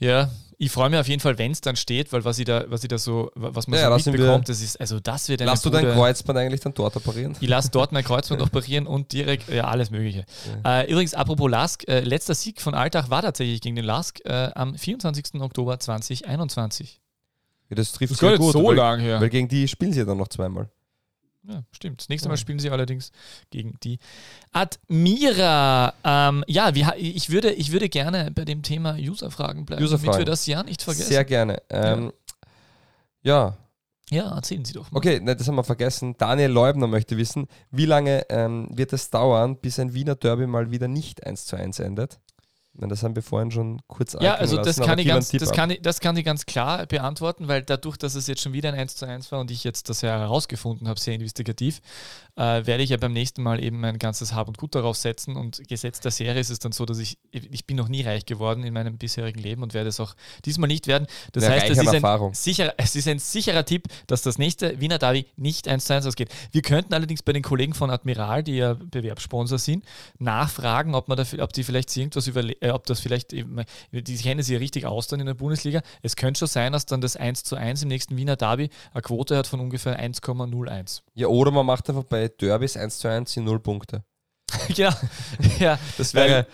[0.00, 2.64] Ja, ich freue mich auf jeden Fall, wenn es dann steht, weil was ich da,
[2.68, 5.40] was ich da so, was man Ja, so wir- mitbekommt, das ist, also das wird
[5.40, 7.36] eine Lass du dein Kreuzband eigentlich dann dort operieren?
[7.40, 10.24] Ich lasse dort mein Kreuzband operieren und direkt, ja, alles Mögliche.
[10.64, 14.50] Äh, übrigens, apropos Lask, äh, letzter Sieg von Alltag war tatsächlich gegen den Lask äh,
[14.54, 15.40] am 24.
[15.40, 17.00] Oktober 2021.
[17.70, 19.20] Ja, das trifft Das sehr gut, so weil, lang her.
[19.20, 20.70] weil gegen die spielen sie ja dann noch zweimal.
[21.48, 22.00] Ja, stimmt.
[22.02, 22.38] Das nächste Mal Ja.
[22.38, 23.10] spielen sie allerdings
[23.50, 23.98] gegen die
[24.52, 25.94] Admira.
[26.04, 30.18] Ähm, ja, wir, ich, würde, ich würde gerne bei dem Thema User-Fragen bleiben, damit User-Fragen.
[30.18, 31.08] wir das ja nicht vergessen.
[31.08, 31.62] Sehr gerne.
[31.70, 32.12] Ähm,
[33.22, 33.56] ja.
[34.10, 34.98] ja, erzählen Sie doch mal.
[34.98, 36.14] okay, ne, das haben wir vergessen.
[36.18, 40.70] Daniel Leubner möchte wissen, wie lange ähm, wird es dauern, bis ein Wiener Derby mal
[40.70, 42.20] wieder nicht 1 zu 1 endet?
[42.80, 45.70] Das haben wir vorhin schon kurz Ja, also das lassen, kann, ich ganz, das, kann
[45.70, 48.78] ich, das kann ich ganz klar beantworten, weil dadurch, dass es jetzt schon wieder ein
[48.78, 51.80] 1 zu 1 war und ich jetzt das ja herausgefunden habe, sehr investigativ,
[52.38, 55.36] äh, werde ich ja beim nächsten Mal eben mein ganzes Hab und Gut darauf setzen
[55.36, 58.24] und gesetzt der Serie ist es dann so, dass ich, ich bin noch nie reich
[58.26, 60.14] geworden in meinem bisherigen Leben und werde es auch
[60.44, 61.06] diesmal nicht werden.
[61.32, 64.80] Das Ja, heißt, es ist, ein sicherer, es ist ein sicherer Tipp, dass das nächste
[64.80, 66.28] Wiener Derby nicht 1 zu 1 ausgeht.
[66.52, 69.84] Wir könnten allerdings bei den Kollegen von Admiral, die ja Bewerbssponsor sind,
[70.18, 73.62] nachfragen, ob man da, ob die vielleicht irgendwas überle äh, ob das vielleicht, eben-
[73.92, 75.82] die kennen sich ja richtig aus dann in der Bundesliga.
[76.02, 79.02] Es könnte schon sein, dass dann das 1 zu 1 im nächsten Wiener Derby eine
[79.02, 81.02] Quote hat von ungefähr 1,01.
[81.14, 84.04] Ja, oder man macht einfach bei Derbys 1 zu 1 in 0 Punkte.
[84.74, 84.96] ja,
[85.58, 85.78] ja.
[85.98, 86.46] Das wäre.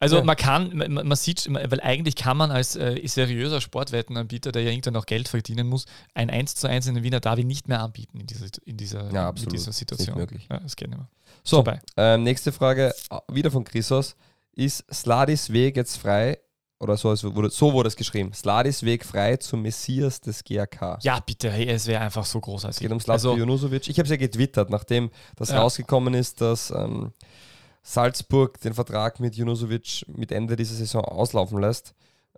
[0.00, 0.24] Also Ja.
[0.24, 4.70] man kann, man, man sieht, weil eigentlich kann man als äh, seriöser Sportwettenanbieter, der ja
[4.70, 7.80] irgendwann auch Geld verdienen muss, ein 1 zu 1 in den Wiener Derby nicht mehr
[7.80, 9.52] anbieten in dieser, in dieser, Ja, in absolut.
[9.54, 10.18] dieser Ist nicht Situation.
[10.18, 10.46] möglich.
[10.50, 11.08] Ja, das geht nicht mehr.
[11.42, 11.64] So,
[11.96, 12.94] ähm, nächste Frage,
[13.32, 14.16] wieder von Chrisos.
[14.52, 16.38] Ist Sladis Weg jetzt frei?
[16.80, 18.32] Oder so, es wurde, so wurde es geschrieben.
[18.34, 20.98] Sladis Weg frei zum Messias des GAK.
[21.02, 22.80] Ja, bitte, hey, es wäre einfach so Es großartig.
[22.80, 23.88] geht um Slatko also, Junusovic.
[23.88, 25.60] Ich habe es ja getwittert, nachdem das Ja.
[25.60, 27.12] rausgekommen ist, dass ähm,
[27.82, 31.94] Salzburg den Vertrag mit Junusovic mit Ende dieser Saison auslaufen lässt.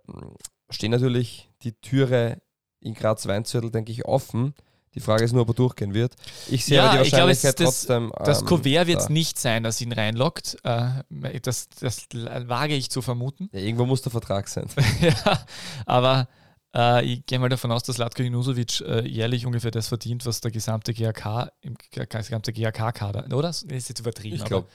[0.07, 0.35] ähm,
[0.69, 2.41] Stehen natürlich die Türe
[2.81, 4.53] in Graz Weinzürtel, denke ich, offen.
[4.97, 6.15] Die Frage ist nur, ob er durchgehen wird.
[6.49, 8.11] Ich sehe Ja, aber die ich glaube, es Wahrscheinlichkeit ist das- trotzdem.
[8.25, 9.13] das ähm, Kuvert wird es da.
[9.13, 10.57] nicht sein, das ihn reinlockt.
[10.63, 13.47] Äh, das, das wage ich zu vermuten.
[13.53, 14.65] Ja, irgendwo muss der Vertrag sein.
[15.01, 15.39] ja,
[15.85, 16.27] aber
[16.75, 20.41] äh, ich gehe mal davon aus, dass Latko Junusovic äh, jährlich ungefähr das verdient, was
[20.41, 23.43] der gesamte GAK, im G- gesamte GAK-Kader, oder?
[23.49, 24.35] Das ist jetzt übertrieben.
[24.35, 24.67] Ich glaube,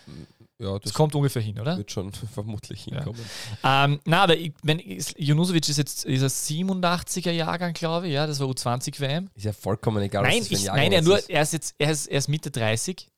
[0.58, 1.76] ja, Das das kommt ungefähr hin, oder?
[1.76, 2.96] wird schon vermutlich Ja.
[2.96, 3.20] hinkommen.
[3.64, 4.80] Ähm, na, aber ich, wenn,
[5.16, 9.30] Junusovic ist jetzt ist er 87er Jahrgang, glaube ich, ja, das war U20 WM.
[9.34, 10.22] Ist ja vollkommen egal.
[10.24, 11.30] was Nein, ein ich ja jetzt nur, ist.
[11.30, 13.08] er ist jetzt, er ist, er ist Mitte 30.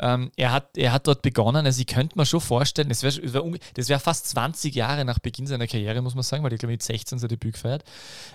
[0.00, 3.32] Ähm, er, hat, er hat dort begonnen, also ich könnte mir schon vorstellen, das wäre
[3.32, 3.44] wär,
[3.88, 6.78] wär fast 20 Jahre nach Beginn seiner Karriere, muss man sagen, weil er, glaube ich,
[6.78, 7.84] mit 16 sein Debüt gefeiert.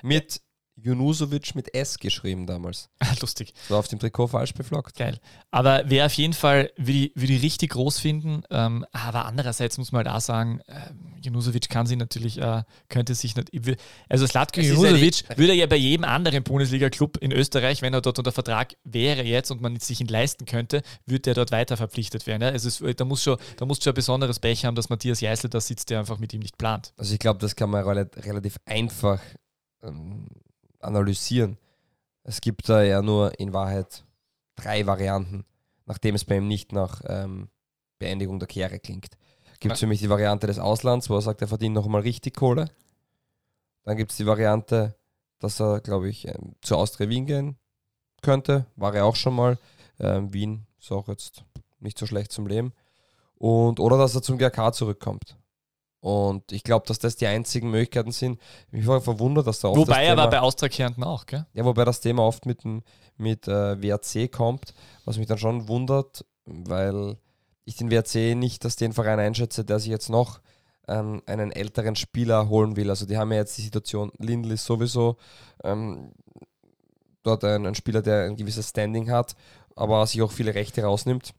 [0.01, 0.41] Mit
[0.82, 2.89] Junusovic mit S geschrieben damals.
[3.21, 3.53] Lustig.
[3.67, 4.95] So auf dem Trikot falsch beflockt.
[4.97, 5.19] Geil.
[5.51, 8.43] Aber wer auf jeden Fall, würde ich, ich richtig groß finden.
[8.49, 13.15] Ähm, aber andererseits muss man halt auch sagen, ähm, Junusovic kann sich natürlich, äh, könnte
[13.15, 13.49] sich nicht.
[14.07, 18.17] Also Slatko Junusovic eine- würde ja bei jedem anderen Bundesliga-Club in Österreich, wenn er dort
[18.19, 22.25] unter Vertrag wäre jetzt und man sich ihn leisten könnte, würde er dort weiter verpflichtet
[22.27, 22.41] werden.
[22.43, 22.49] Ja?
[22.49, 25.49] Also es, da muss schon, da muss schon ein besonderes Pech haben, dass Matthias Jeißl
[25.49, 26.93] da sitzt, der einfach mit ihm nicht plant.
[26.97, 29.19] Also ich glaube, das kann man rela- relativ einfach
[29.84, 30.27] ähm,
[30.80, 31.57] analysieren.
[32.23, 34.03] Es gibt da ja nur in Wahrheit
[34.55, 35.45] drei Varianten,
[35.86, 37.49] nachdem es bei ihm nicht nach ähm,
[37.97, 39.17] Beendigung der Karriere klingt.
[39.59, 42.01] Gibt es für mich die Variante des Auslands, wo er sagt, er verdient noch mal
[42.01, 42.69] richtig Kohle.
[43.84, 44.95] Dann gibt es die Variante,
[45.39, 47.57] dass er, glaube ich, ähm, zu Austria Wien gehen
[48.21, 48.65] könnte.
[48.75, 49.57] War er auch schon mal.
[49.99, 51.43] Ähm, Wien ist auch jetzt
[51.80, 52.73] nicht so schlecht zum Leben.
[53.36, 55.38] Und, oder dass er zum GRK zurückkommt.
[56.01, 58.39] Und ich glaube, dass das die einzigen Möglichkeiten sind.
[58.71, 61.45] Ich war verwundert, dass da oft Wobei er Thema, war bei Austria Kärnten auch, gell?
[61.53, 62.83] ja, wobei das Thema oft mit, dem-
[63.17, 64.73] mit äh, WRC kommt,
[65.03, 67.17] was mich dann schon wundert, weil
[67.65, 70.39] ich den WRC nicht als den Verein einschätze, der sich jetzt noch
[70.87, 72.89] ähm, einen älteren Spieler holen will.
[72.89, 75.17] Also die haben ja jetzt die Situation, Lindl ist sowieso
[75.65, 76.13] ähm,
[77.23, 79.35] dort ein, ein Spieler, der ein gewisses Standing hat,
[79.75, 81.33] aber sich auch viele Rechte rausnimmt.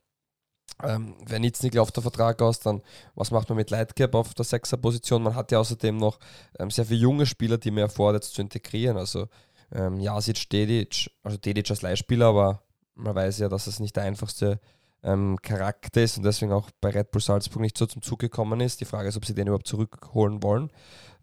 [0.83, 2.83] Ähm, wenn jetzt nicht läuft der Vertrag aus, dann
[3.15, 5.23] was macht man mit Lightcap auf der Sechser-Position?
[5.23, 6.19] Man hat ja außerdem noch
[6.59, 8.97] ähm, sehr viele junge Spieler, die man erfordert zu integrieren.
[8.97, 9.29] Also
[9.73, 12.63] ähm, Jasic, Dedic, also Dedic als Leihspieler, aber
[12.95, 14.61] man weiß ja, dass es nicht der einfachste
[15.03, 18.61] ähm, Charakter ist und deswegen auch bei Red Bull Salzburg nicht so zum Zug gekommen
[18.61, 18.81] ist.
[18.81, 20.71] Die Frage ist, ob sie den überhaupt zurückholen wollen.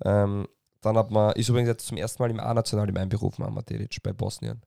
[0.03, 0.47] Ähm,
[0.81, 4.01] dann hat man, ist übrigens jetzt zum ersten Mal im A-National im Einberufen, Amad Dedic
[4.03, 4.61] bei Bosnien.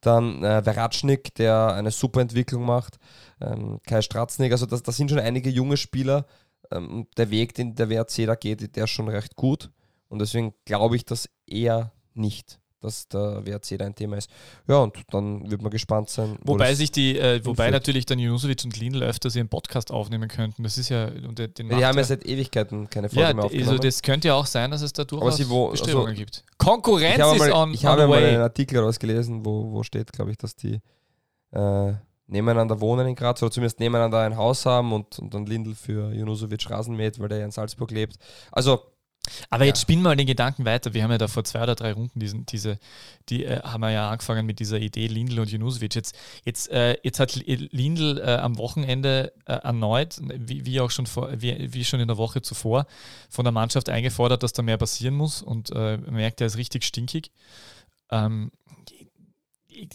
[0.00, 2.98] Dann äh, Veratschnik, der eine super Entwicklung macht.
[3.40, 6.26] Ähm, Kai Stratznik, also das, das sind schon einige junge Spieler.
[6.70, 9.70] Ähm, der Weg, den der WRC da geht, der ist schon recht gut.
[10.08, 14.30] Und deswegen glaube ich das eher nicht dass der WRC da ein Thema ist.
[14.66, 16.38] Ja, und dann wird man gespannt sein.
[16.42, 20.62] Wobei sich die, äh, wobei natürlich dann Junusovic und Lindl öfters ihren Podcast aufnehmen könnten.
[20.62, 21.06] Das ist ja.
[21.06, 23.68] Und den die haben ja seit Ewigkeiten keine Folge ja, mehr aufgenommen.
[23.70, 26.44] Also das könnte ja auch sein, dass es da durchaus wo, Bestrebungen also, gibt.
[26.58, 30.54] Konkurrenz ist on Ich habe mal einen Artikel rausgelesen, wo, wo steht, glaube ich, dass
[30.54, 30.80] die
[31.52, 31.92] äh,
[32.28, 36.12] nebeneinander wohnen in Graz oder zumindest nebeneinander ein Haus haben und, und dann Lindl für
[36.12, 38.16] Junusovic Rasen mäht, weil der ja in Salzburg lebt.
[38.52, 38.82] Also
[39.50, 39.68] aber ja.
[39.68, 40.94] jetzt spinnen wir mal den Gedanken weiter.
[40.94, 42.78] Wir haben ja da vor zwei oder drei Runden diesen, diese,
[43.28, 45.94] die äh, haben wir ja angefangen mit dieser Idee Lindl und Junusovic.
[45.94, 51.06] Jetzt, jetzt, äh, jetzt hat Lindl äh, am Wochenende äh, erneut, wie, wie auch schon
[51.06, 52.86] vor, wie, wie, schon in der Woche zuvor,
[53.28, 56.84] von der Mannschaft eingefordert, dass da mehr passieren muss und äh, merkt, er ist richtig
[56.84, 57.30] stinkig.
[58.10, 58.50] Ähm,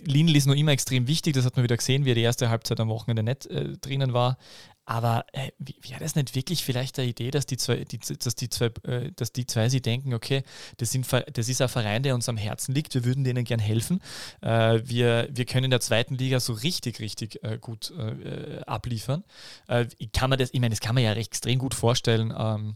[0.05, 2.49] Lindl ist noch immer extrem wichtig, das hat man wieder gesehen, wie er die erste
[2.49, 4.37] Halbzeit am Wochenende nicht äh, drinnen war.
[4.85, 8.49] Aber äh, wäre das nicht wirklich vielleicht eine Idee, dass die zwei, die, dass die
[8.49, 10.43] zwei, äh, dass die zwei sie denken, okay,
[10.77, 13.59] das, sind, das ist ein Verein, der uns am Herzen liegt, wir würden denen gern
[13.59, 14.01] helfen.
[14.41, 19.23] Äh, wir, wir können in der zweiten Liga so richtig, richtig äh, gut äh, abliefern.
[19.67, 22.33] Äh, kann man das, ich meine, das kann man ja recht extrem gut vorstellen.
[22.37, 22.75] Ähm,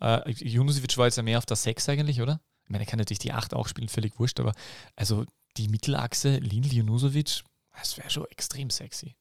[0.00, 2.40] äh, Junusovic war jetzt ja mehr auf der 6 eigentlich, oder?
[2.64, 4.52] Ich meine, er kann natürlich die 8 auch spielen, völlig wurscht, aber
[4.96, 5.26] also
[5.56, 7.42] die Mittelachse, Lindl Junusovic,
[7.76, 9.16] das wäre schon extrem sexy.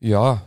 [0.00, 0.42] Ja,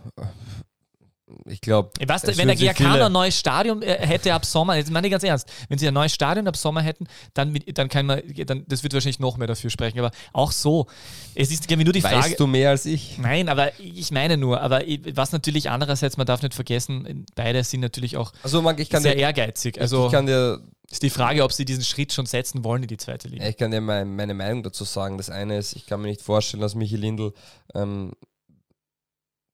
[1.46, 1.91] ich glaube.
[2.00, 5.52] Wenn der GRK ein neues Stadion äh, hätte ab Sommer, jetzt meine ich ganz ernst,
[5.70, 8.93] wenn sie ein neues Stadion ab Sommer hätten, dann, dann kann man, dann, das wird
[8.93, 10.00] wahrscheinlich noch mehr dafür sprechen.
[10.00, 10.88] Aber auch so,
[11.34, 12.18] es ist nur die Frage.
[12.18, 13.18] Weißt du mehr als ich?
[13.18, 14.82] Nein, aber ich meine nur, aber
[15.14, 19.16] was natürlich andererseits, man darf nicht vergessen, beide sind natürlich auch also, Marc, sehr dir,
[19.16, 19.82] ehrgeizig.
[19.82, 22.88] Also, ich kann dir ist die Frage, ob sie diesen Schritt schon setzen wollen in
[22.88, 23.48] die zweite Liga.
[23.48, 25.18] Ich kann dir meine, meine Meinung dazu sagen.
[25.18, 27.34] Das eine ist, ich kann mir nicht vorstellen, dass Michi Lindl
[27.74, 28.14] ähm,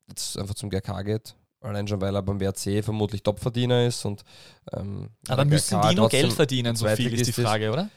[0.08, 1.34] jetzt einfach zum GK geht.
[1.60, 4.04] Allein schon, weil er beim WRC vermutlich Topverdiener ist.
[4.04, 4.24] Und,
[4.72, 7.72] ähm, Aber müssen GK die noch Geld verdienen, so viel ist die Frage, ist.
[7.72, 7.90] oder?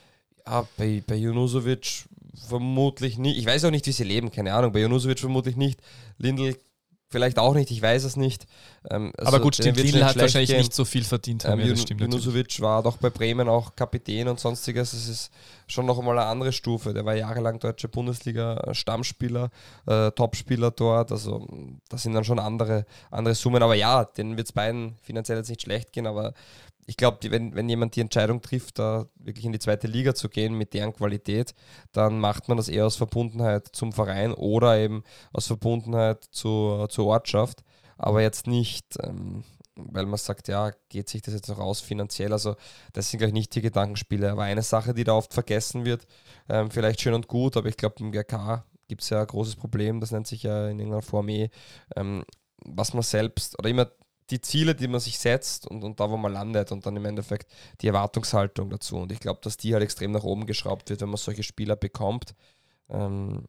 [0.46, 2.06] Ja, bei, bei Junusovic
[2.48, 3.38] vermutlich nicht.
[3.38, 4.72] Ich weiß auch nicht, wie sie leben, keine Ahnung.
[4.72, 5.82] Bei Junusovic vermutlich nicht.
[6.18, 6.56] Lindl
[7.16, 8.46] Vielleicht auch nicht, ich weiß es nicht.
[8.90, 10.58] Ähm, also aber gut, stimmt, Lille hat wahrscheinlich gehen.
[10.58, 11.46] nicht so viel verdient.
[11.46, 14.92] Ähm, ja, stimmt Junusovic war doch bei Bremen auch Kapitän und sonstiges.
[14.92, 15.32] Es ist
[15.66, 16.94] schon noch einmal eine andere Stufe.
[16.94, 19.50] Der war jahrelang deutsche Bundesliga-Stammspieler,
[19.86, 21.14] äh, Topspieler dort.
[21.14, 21.48] Also
[21.88, 23.64] das sind dann schon andere, andere Summen.
[23.64, 26.34] Aber ja, denen wird es beiden finanziell jetzt nicht schlecht gehen, aber
[26.88, 30.30] ich glaube, wenn, wenn jemand die Entscheidung trifft, da wirklich in die zweite Liga zu
[30.30, 31.56] gehen mit deren Qualität,
[31.92, 37.08] dann macht man das eher aus Verbundenheit zum Verein oder eben aus Verbundenheit zur, zur
[37.08, 37.64] Ortschaft,
[37.98, 39.44] aber jetzt nicht, ähm,
[39.76, 42.32] weil man sagt, ja, geht sich das jetzt noch aus finanziell.
[42.32, 42.56] Also
[42.94, 44.32] das sind gleich nicht die Gedankenspiele.
[44.32, 46.06] Aber eine Sache, die da oft vergessen wird,
[46.50, 49.56] ähm, vielleicht schön und gut, aber ich glaube, im GK gibt es ja ein großes
[49.56, 51.50] Problem, das nennt sich ja in irgendeiner Form eh,
[51.96, 52.24] ähm,
[52.64, 53.92] was man selbst oder immer
[54.30, 57.06] die Ziele, die man sich setzt und, und da, wo man landet und dann im
[57.06, 57.52] Endeffekt
[57.82, 58.98] die Erwartungshaltung dazu.
[58.98, 61.76] Und ich glaube, dass die halt extrem nach oben geschraubt wird, wenn man solche Spieler
[61.76, 62.34] bekommt.
[62.90, 63.46] Ähm,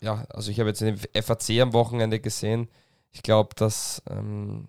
[0.00, 2.68] ja, also ich habe jetzt den FAC am Wochenende gesehen.
[3.12, 4.68] Ich glaube, dass, ähm,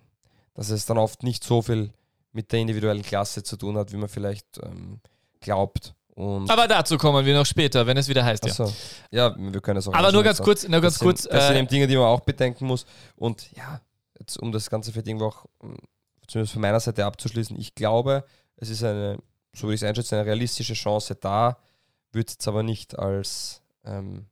[0.54, 1.92] dass es dann oft nicht so viel
[2.32, 5.00] mit der individuellen Klasse zu tun hat, wie man vielleicht ähm,
[5.40, 5.96] glaubt.
[6.16, 8.46] Und Aber dazu kommen wir noch später, wenn es wieder heißt.
[8.46, 8.70] Ja,
[9.12, 9.94] ja wir können es auch.
[9.94, 11.24] Aber nur ganz kurz, nur ganz das kurz.
[11.24, 12.86] Sind, das äh, sind eben Dinge, die man auch bedenken muss.
[13.18, 13.82] Und ja,
[14.20, 15.78] jetzt um das Ganze vielleicht irgendwo auch hm,
[16.28, 18.26] zumindest von meiner Seite abzuschließen, ich glaube,
[18.57, 19.18] es ist eine,
[19.53, 21.57] so würde ich es einschätzen, eine realistische Chance da,
[22.11, 24.26] würde es aber nicht als ähm,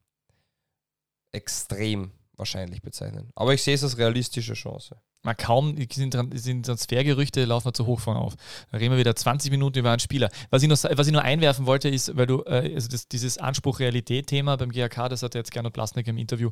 [1.31, 3.31] extrem wahrscheinlich bezeichnen.
[3.35, 4.97] Aber ich sehe es als realistische Chance.
[5.25, 8.35] Man kaum, sind, sind Transfergerüchte, laufen wir zu hoch von auf.
[8.71, 10.29] Da reden wir wieder 20 Minuten über einen Spieler.
[10.49, 13.37] Was ich noch, was ich nur einwerfen wollte, ist, weil du, äh, also das, dieses
[13.37, 16.49] Anspruch-Realität-Thema beim GAK, das hat jetzt Gernot Blasnik im Interview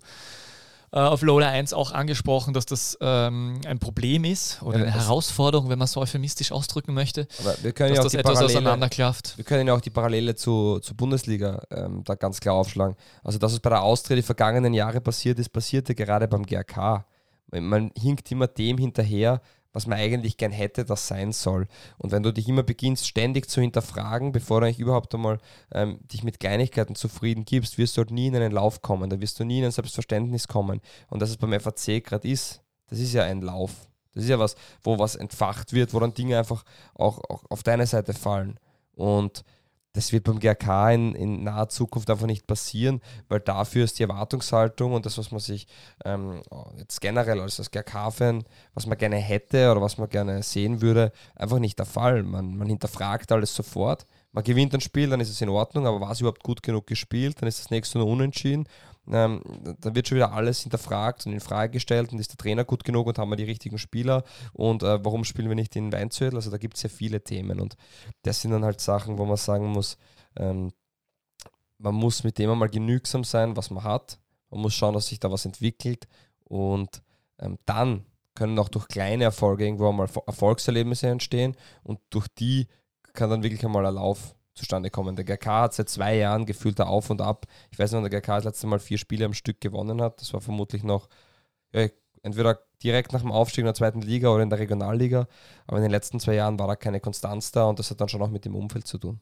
[0.93, 4.93] äh, auf Lola 1 auch angesprochen, dass das ähm, ein Problem ist oder ja, eine
[4.93, 7.27] Herausforderung, wenn man so euphemistisch ausdrücken möchte.
[7.39, 9.37] Aber wir können dass ja auch das etwas Parallele, auseinanderklafft.
[9.37, 12.95] Wir können ja auch die Parallele zu, zur Bundesliga ähm, da ganz klar aufschlagen.
[13.23, 17.05] Also das, was bei der Austria die vergangenen Jahre passiert ist, passierte gerade beim GRK.
[17.51, 19.41] Man hinkt immer dem hinterher,
[19.74, 21.67] was man eigentlich gern hätte, das sein soll.
[21.97, 25.39] Und wenn du dich immer beginnst, ständig zu hinterfragen, bevor du eigentlich überhaupt einmal
[25.74, 29.19] ähm, dich mit Kleinigkeiten zufrieden gibst, wirst du halt nie in einen Lauf kommen, da
[29.22, 30.82] wirst du nie in ein Selbstverständnis kommen.
[31.09, 33.88] Und dass es beim FAC gerade ist, das ist ja ein Lauf.
[34.13, 36.65] Das ist ja was, wo was entfacht wird, wo dann Dinge einfach
[36.95, 38.59] auch, auch auf deine Seite fallen.
[38.93, 39.45] Und
[39.93, 44.03] das wird beim GRK in, in, naher Zukunft einfach nicht passieren, weil dafür ist die
[44.03, 45.67] Erwartungshaltung und das, was man sich
[46.05, 46.41] ähm,
[46.77, 51.59] jetzt generell als, GRK-Fan, was man gerne hätte oder was man gerne sehen würde, einfach
[51.59, 52.23] nicht der Fall.
[52.23, 54.05] Man, man hinterfragt alles sofort.
[54.31, 56.87] Man gewinnt ein Spiel, dann ist es in Ordnung, aber war es überhaupt gut genug
[56.87, 57.41] gespielt?
[57.41, 58.67] Dann ist das nächste nur unentschieden
[59.10, 59.41] ähm,
[59.80, 62.84] dann wird schon wieder alles hinterfragt und in Frage gestellt und ist der Trainer gut
[62.84, 64.24] genug und haben wir die richtigen Spieler
[64.54, 66.38] und äh, warum spielen wir nicht in Weinzödel?
[66.38, 67.76] Also da gibt es ja viele Themen und
[68.22, 69.97] das sind dann halt Sachen, wo man sagen muss,
[70.38, 70.72] ähm,
[71.80, 74.20] man muss mit dem einmal genügsam sein, was man hat.
[74.52, 76.08] Man muss schauen, dass sich da was entwickelt
[76.43, 77.02] und
[77.39, 82.68] ähm, dann können auch durch kleine Erfolge irgendwo einmal Erfolgserlebnisse entstehen und durch die
[83.14, 85.16] kann dann wirklich einmal ein Lauf zustande kommen.
[85.16, 87.45] Der GK hat seit zwei Jahren gefühlt da auf und ab.
[87.72, 90.22] Ich weiß nicht, wann der GK das letzte Mal vier Spiele am Stück gewonnen hat.
[90.22, 91.08] Das war vermutlich noch
[91.74, 91.88] ja,
[92.24, 95.28] entweder direkt nach dem Aufstieg in der zweiten Liga oder in der Regionalliga.
[95.68, 98.10] Aber in den letzten zwei Jahren war da keine Konstanz da und das hat dann
[98.10, 99.20] schon auch mit dem Umfeld zu tun.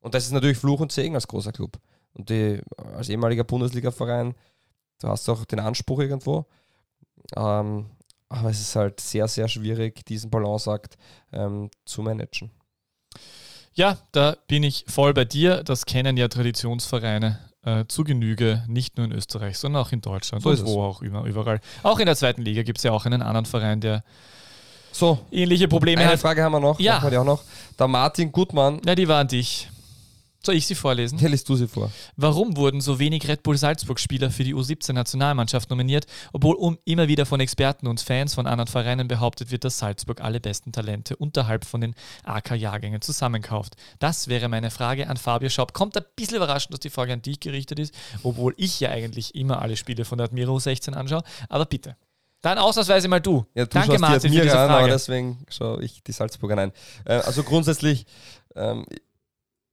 [0.00, 1.78] Und das ist natürlich Fluch und Segen als großer Club.
[2.14, 4.34] Und die, als ehemaliger Bundesliga-Verein,
[5.00, 6.46] du hast auch den Anspruch irgendwo.
[7.36, 7.86] Ähm,
[8.28, 10.96] aber es ist halt sehr, sehr schwierig, diesen Balanceakt
[11.32, 12.50] ähm, zu managen.
[13.74, 15.62] Ja, da bin ich voll bei dir.
[15.64, 20.42] Das kennen ja Traditionsvereine äh, zu Genüge, nicht nur in Österreich, sondern auch in Deutschland
[20.42, 21.60] so und wo auch immer, überall.
[21.82, 24.02] Auch in der zweiten Liga gibt es ja auch einen anderen Verein, der
[24.92, 26.12] so, ähnliche Probleme eine hat.
[26.12, 26.78] Eine Frage haben wir noch.
[26.78, 27.02] Ja.
[27.10, 27.42] Wir auch noch.
[27.78, 28.80] Der Martin Gutmann.
[28.84, 29.70] Ja, die war an dich.
[30.44, 31.18] Soll ich sie vorlesen?
[31.18, 31.92] Ja, liest du sie vor.
[32.16, 37.38] Warum wurden so wenig Red Bull Salzburg-Spieler für die U17-Nationalmannschaft nominiert, obwohl immer wieder von
[37.38, 41.80] Experten und Fans von anderen Vereinen behauptet wird, dass Salzburg alle besten Talente unterhalb von
[41.80, 43.76] den AK-Jahrgängen zusammenkauft?
[44.00, 45.72] Das wäre meine Frage an Fabio Schaub.
[45.72, 49.36] Kommt ein bisschen überraschend, dass die Frage an dich gerichtet ist, obwohl ich ja eigentlich
[49.36, 51.22] immer alle Spiele von der Admiro 16 anschaue.
[51.48, 51.96] Aber bitte.
[52.40, 53.46] Dann ausnahmsweise mal du.
[53.54, 54.84] Ja, du Danke, Martin, für diese an, Frage.
[54.84, 56.72] aber deswegen schaue ich die Salzburger ein.
[57.04, 58.04] Äh, also grundsätzlich
[58.56, 58.84] ähm,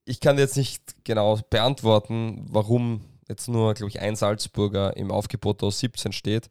[0.09, 5.61] ich kann jetzt nicht genau beantworten, warum jetzt nur, glaube ich, ein Salzburger im Aufgebot
[5.61, 6.49] aus 17 steht.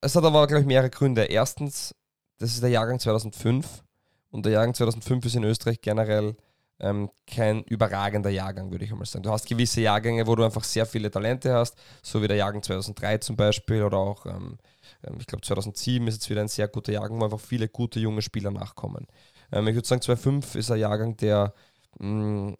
[0.00, 1.24] Es hat aber, glaube ich, mehrere Gründe.
[1.24, 1.94] Erstens,
[2.38, 3.84] das ist der Jahrgang 2005
[4.30, 6.36] und der Jahrgang 2005 ist in Österreich generell
[6.80, 9.22] ähm, kein überragender Jahrgang, würde ich einmal sagen.
[9.22, 12.62] Du hast gewisse Jahrgänge, wo du einfach sehr viele Talente hast, so wie der Jahrgang
[12.62, 14.56] 2003 zum Beispiel oder auch, ähm,
[15.04, 18.00] ähm ich glaube, 2007 ist jetzt wieder ein sehr guter Jahrgang, wo einfach viele gute
[18.00, 19.06] junge Spieler nachkommen.
[19.52, 21.52] Ähm, ich würde sagen, 2005 ist ein Jahrgang, der
[21.98, 22.56] mh, mm,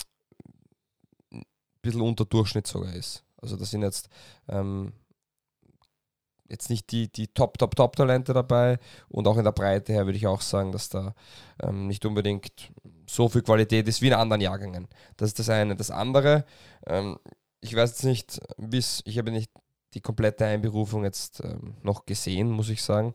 [1.33, 1.45] ein
[1.83, 3.25] bisschen unter Durchschnitt sogar ist.
[3.41, 4.09] Also das sind jetzt
[4.49, 4.93] ähm,
[6.49, 8.79] jetzt nicht die, die Top, Top, Top-Talente dabei
[9.09, 11.15] und auch in der Breite her würde ich auch sagen, dass da
[11.63, 12.73] ähm, nicht unbedingt
[13.09, 14.89] so viel Qualität ist wie in anderen Jahrgängen.
[15.17, 15.77] Das ist das eine.
[15.77, 16.45] Das andere,
[16.87, 17.19] ähm,
[17.61, 19.51] ich weiß jetzt nicht, bis ich habe nicht
[19.95, 23.15] die komplette Einberufung jetzt ähm, noch gesehen, muss ich sagen.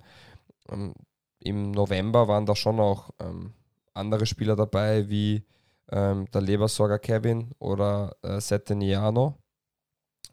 [0.69, 0.93] Ähm,
[1.39, 3.53] Im November waren da schon auch ähm,
[3.93, 5.43] andere Spieler dabei, wie
[5.91, 9.37] ähm, der Lebersorger Kevin oder äh, Seteniano.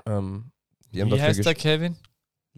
[0.07, 0.51] Ähm,
[0.91, 1.97] Wie heißt der Kevin?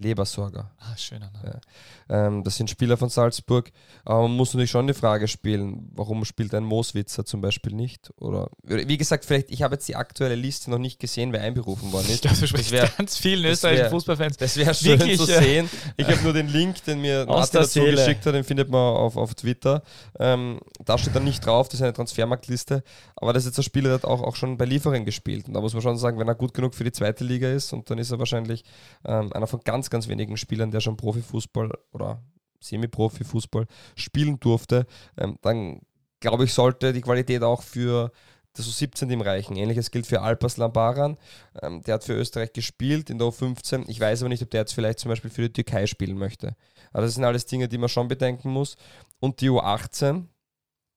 [0.01, 0.71] Lebersorger.
[0.79, 1.61] Ah, schöner Name.
[2.09, 2.27] Ja.
[2.27, 3.71] Ähm, das sind Spieler von Salzburg.
[4.05, 8.11] Aber man muss natürlich schon die Frage spielen, warum spielt ein Mooswitzer zum Beispiel nicht?
[8.19, 11.93] Oder wie gesagt, vielleicht, ich habe jetzt die aktuelle Liste noch nicht gesehen, wer einberufen
[11.93, 12.15] worden ist.
[12.15, 14.39] Ich glaube, du sprichst wär, ganz vielen österreichischen Fußballfans.
[14.39, 15.69] Das wäre schön Wirklich, zu sehen.
[15.97, 19.17] Ich habe nur den Link, den mir Martin dazu geschickt hat, den findet man auf,
[19.17, 19.83] auf Twitter.
[20.19, 22.83] Ähm, da steht dann nicht drauf, das ist eine Transfermarktliste.
[23.21, 25.47] Aber das ist jetzt ein Spieler, der hat auch, auch schon bei Liefering gespielt.
[25.47, 27.73] Und da muss man schon sagen, wenn er gut genug für die zweite Liga ist,
[27.73, 28.65] und dann ist er wahrscheinlich
[29.05, 32.23] ähm, einer von ganz ganz, wenigen Spielern, der schon Profifußball oder
[32.61, 35.81] Semi-Profi-Fußball spielen durfte, ähm, dann
[36.21, 38.13] glaube ich, sollte die Qualität auch für
[38.55, 39.57] das U17-Team reichen.
[39.57, 41.17] Ähnliches gilt für Alpas Lambaran.
[41.63, 43.85] Ähm, der hat für Österreich gespielt in der U15.
[43.89, 46.57] Ich weiß aber nicht, ob der jetzt vielleicht zum Beispiel für die Türkei spielen möchte.
[46.93, 48.77] Aber das sind alles Dinge, die man schon bedenken muss.
[49.21, 50.25] Und die U18,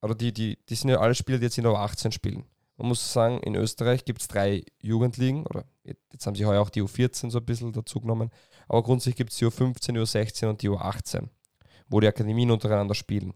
[0.04, 2.43] oder die, die, die sind ja alle Spieler, die jetzt in der U18 spielen.
[2.78, 5.66] Man muss sagen, in Österreich gibt es drei Jugendligen, oder
[6.12, 8.30] jetzt haben sie heuer auch die U14 so ein bisschen dazu genommen,
[8.68, 11.30] aber grundsätzlich gibt es die U15, die U16 und die U18,
[11.88, 13.34] wo die Akademien untereinander spielen.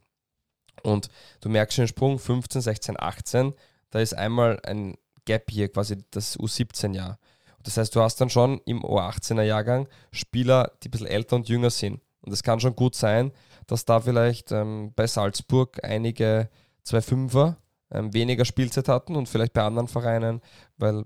[0.84, 1.10] Und
[1.42, 3.54] du merkst schon den Sprung 15, 16, 18,
[3.90, 4.96] da ist einmal ein
[5.26, 7.20] Gap hier, quasi das U17-Jahr.
[7.64, 11.70] Das heißt, du hast dann schon im U18er-Jahrgang Spieler, die ein bisschen älter und jünger
[11.70, 12.02] sind.
[12.22, 13.32] Und es kann schon gut sein,
[13.68, 16.50] dass da vielleicht ähm, bei Salzburg einige
[16.86, 17.56] 2-5er
[17.92, 20.42] ähm, weniger Spielzeit hatten und vielleicht bei anderen Vereinen,
[20.78, 21.04] weil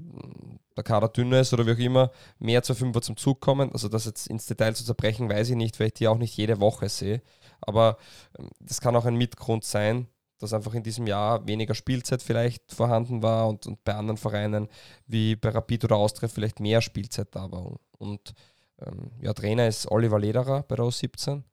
[0.76, 3.72] der Kader dünner ist oder wie auch immer, mehr zu Fünfer zum Zug kommen.
[3.72, 6.38] Also das jetzt ins Detail zu zerbrechen, weiß ich nicht, weil ich die auch nicht
[6.38, 7.22] jede Woche sehe.
[7.62, 7.98] Aber
[8.38, 10.08] ähm, das kann auch ein Mitgrund sein,
[10.40, 14.68] dass einfach in diesem Jahr weniger Spielzeit vielleicht vorhanden war und, und bei anderen Vereinen
[15.06, 17.76] wie bei Rapid oder Austria vielleicht mehr Spielzeit da war.
[18.00, 18.34] Und
[18.80, 21.44] ähm, ja, Trainer ist Oliver Lederer bei der U17.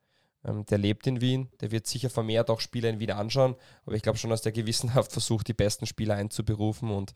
[0.48, 3.96] Ähm, der lebt in Wien, der wird sicher vermehrt auch Spiele in Wien anschauen, aber
[3.96, 6.90] ich glaube schon, dass der gewissenhaft versucht, die besten Spieler einzuberufen.
[6.90, 7.12] Und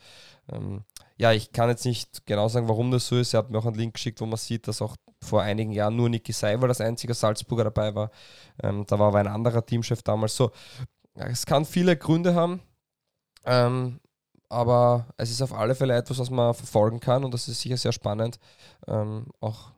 [0.50, 0.82] ähm,
[1.16, 3.34] ja, ich kann jetzt nicht genau sagen, warum das so ist.
[3.34, 5.96] Er hat mir auch einen Link geschickt, wo man sieht, dass auch vor einigen Jahren
[5.96, 8.10] nur Niki Seiwald als einziger Salzburger dabei war.
[8.62, 10.50] Ähm, da war aber ein anderer Teamchef damals so.
[11.16, 12.60] Ja, es kann viele Gründe haben,
[13.44, 14.00] ähm,
[14.48, 17.76] aber es ist auf alle Fälle etwas, was man verfolgen kann und das ist sicher
[17.76, 18.38] sehr spannend,
[18.86, 19.72] ähm, auch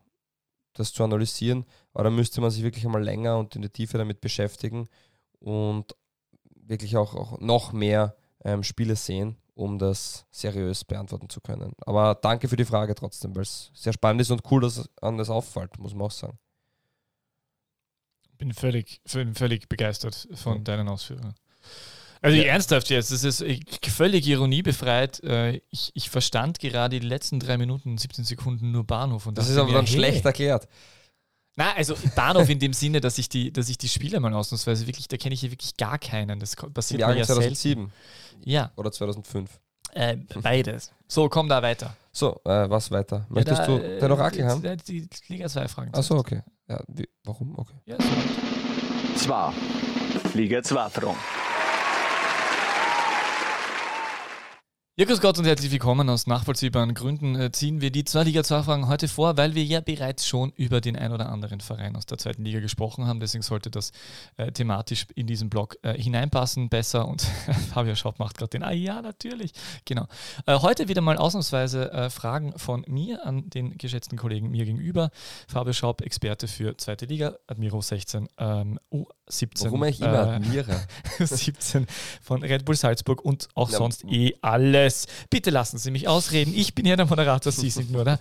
[0.74, 1.64] das zu analysieren.
[1.92, 4.88] Aber da müsste man sich wirklich einmal länger und in der Tiefe damit beschäftigen
[5.38, 5.94] und
[6.54, 11.72] wirklich auch, auch noch mehr ähm, Spiele sehen, um das seriös beantworten zu können.
[11.86, 15.18] Aber danke für die Frage trotzdem, weil es sehr spannend ist und cool, dass an
[15.18, 16.38] das auffällt, muss man auch sagen.
[18.36, 20.62] Bin völlig, völlig begeistert von ja.
[20.62, 21.34] deinen Ausführungen.
[22.24, 22.44] Also ja.
[22.44, 23.44] ernsthaft jetzt, das ist
[23.86, 25.22] völlig ironiebefreit.
[25.24, 29.26] Äh, ich, ich verstand gerade die letzten drei Minuten, 17 Sekunden nur Bahnhof.
[29.26, 29.94] Und das ist aber dann hey.
[29.94, 30.66] schlecht erklärt.
[31.54, 34.86] Na, also Bahnhof in dem Sinne, dass ich die, dass ich die Spieler mal ausnahmsweise
[34.86, 36.40] wirklich, da kenne ich hier wirklich gar keinen.
[36.40, 37.82] Das passiert Im Jahr ja 2007.
[37.82, 37.92] Selten.
[38.50, 38.72] Ja.
[38.76, 39.60] Oder 2005.
[39.92, 40.92] Äh, beides.
[41.06, 41.94] So, komm da weiter.
[42.10, 43.26] So, äh, was weiter?
[43.28, 44.62] Möchtest ja, da, du dein Orakel äh, haben?
[44.62, 45.94] Die, die Liga 2 Fragen.
[45.94, 46.40] Achso, okay.
[46.70, 47.58] Ja, wie, warum?
[47.58, 47.74] Okay.
[47.84, 49.18] Ja, so.
[49.18, 49.52] Zwar.
[50.32, 51.18] Liga 2 Fragen.
[54.96, 56.08] Ja, grüß Gott und herzlich willkommen.
[56.08, 60.52] Aus nachvollziehbaren Gründen äh, ziehen wir die Zweitliga-2-Fragen heute vor, weil wir ja bereits schon
[60.54, 63.18] über den ein oder anderen Verein aus der zweiten Liga gesprochen haben.
[63.18, 63.90] Deswegen sollte das
[64.36, 67.08] äh, thematisch in diesen Blog äh, hineinpassen, besser.
[67.08, 67.22] Und
[67.72, 69.50] Fabio Schaub macht gerade den, ah ja, natürlich.
[69.84, 70.06] Genau.
[70.46, 75.10] Äh, heute wieder mal ausnahmsweise äh, Fragen von mir an den geschätzten Kollegen mir gegenüber.
[75.48, 79.64] Fabio Schaub, Experte für zweite Liga, Admiro 16, ähm, U17.
[79.64, 80.76] Warum ich immer äh, Admira?
[81.18, 81.84] 17
[82.22, 85.06] von Red Bull Salzburg und auch ja, sonst eh alle alles.
[85.30, 86.52] Bitte lassen Sie mich ausreden.
[86.54, 88.18] Ich bin hier der Moderator, Sie sind nur der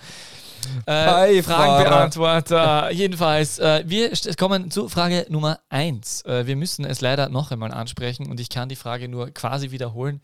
[0.86, 2.90] äh, Fragenbeantworter.
[2.92, 6.22] Jedenfalls, äh, wir kommen zu Frage Nummer 1.
[6.22, 9.72] Äh, wir müssen es leider noch einmal ansprechen und ich kann die Frage nur quasi
[9.72, 10.22] wiederholen.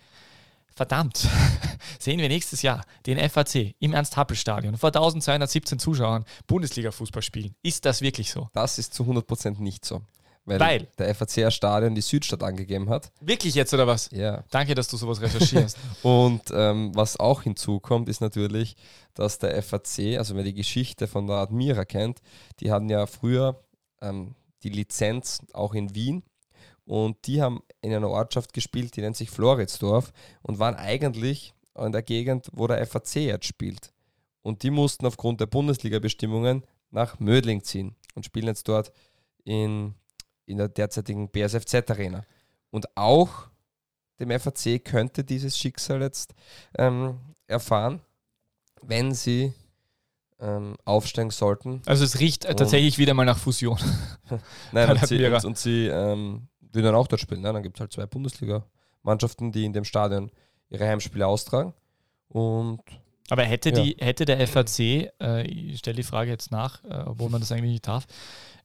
[0.74, 1.28] Verdammt,
[2.00, 7.54] sehen wir nächstes Jahr den FAC im Ernst-Happel-Stadion vor 1217 Zuschauern Bundesliga-Fußball spielen.
[7.64, 8.48] Ist das wirklich so?
[8.54, 10.04] Das ist zu 100% nicht so.
[10.46, 13.12] Weil, weil der FAC-Stadion die Südstadt angegeben hat.
[13.22, 14.10] Wirklich jetzt oder was?
[14.12, 14.44] Ja.
[14.50, 15.78] Danke, dass du sowas recherchierst.
[16.04, 18.76] und ähm, was auch hinzukommt, ist natürlich,
[19.14, 22.22] dass der FAC, also wer die Geschichte von der Admira kennt,
[22.60, 23.64] die hatten ja früher
[24.02, 26.24] ähm, die Lizenz auch in Wien
[26.86, 30.12] und die haben in einer Ortschaft gespielt, die nennt sich Floridsdorf
[30.42, 33.94] und waren eigentlich in der Gegend, wo der FAC jetzt spielt.
[34.42, 38.92] Und die mussten aufgrund der Bundesliga-Bestimmungen nach Mödling ziehen und spielen jetzt dort
[39.44, 39.94] in
[40.50, 42.26] in der derzeitigen BSFZ Arena.
[42.72, 43.50] Und auch
[44.20, 46.36] dem FAC könnte dieses Schicksal jetzt
[46.78, 48.02] ähm, erfahren,
[48.82, 49.54] wenn sie
[50.40, 51.82] ähm, aufsteigen sollten.
[51.86, 53.78] Also es riecht und tatsächlich wieder mal nach Fusion.
[54.72, 57.42] Nein, und sie, und, und sie ähm, würden dann auch dort spielen.
[57.42, 57.54] Ne?
[57.54, 60.32] Dann gibt es halt zwei Bundesliga-Mannschaften, die in dem Stadion
[60.70, 61.74] ihre Heimspiele austragen.
[62.28, 62.82] Und
[63.30, 63.76] aber hätte, ja.
[63.76, 67.52] die, hätte der FAC, äh, ich stelle die Frage jetzt nach, äh, obwohl man das
[67.52, 68.08] eigentlich nicht darf,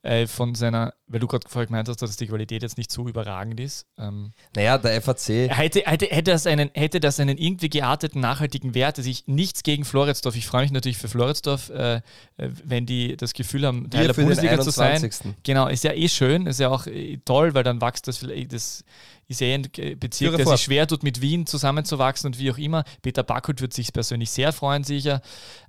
[0.05, 3.09] äh, von seiner, weil du gerade vorher gemeint hast, dass die Qualität jetzt nicht so
[3.09, 3.87] überragend ist.
[3.97, 5.49] Ähm, naja, der FAC.
[5.49, 9.63] Hätte, hätte, hätte, das einen, hätte das einen irgendwie gearteten, nachhaltigen Wert, dass ich nichts
[9.63, 12.01] gegen Floridsdorf, ich freue mich natürlich für Floridsdorf, äh, äh
[12.37, 15.11] wenn die das Gefühl haben, Teil der Bundesliga zu sein.
[15.43, 18.53] Genau, ist ja eh schön, ist ja auch äh, toll, weil dann wächst das vielleicht,
[18.53, 18.85] das
[19.27, 19.63] ist ja ein
[19.99, 22.85] Bezirk, der sich schwer tut, mit Wien zusammenzuwachsen und wie auch immer.
[23.01, 25.23] Peter Backhut wird sich persönlich sehr freuen, sicher.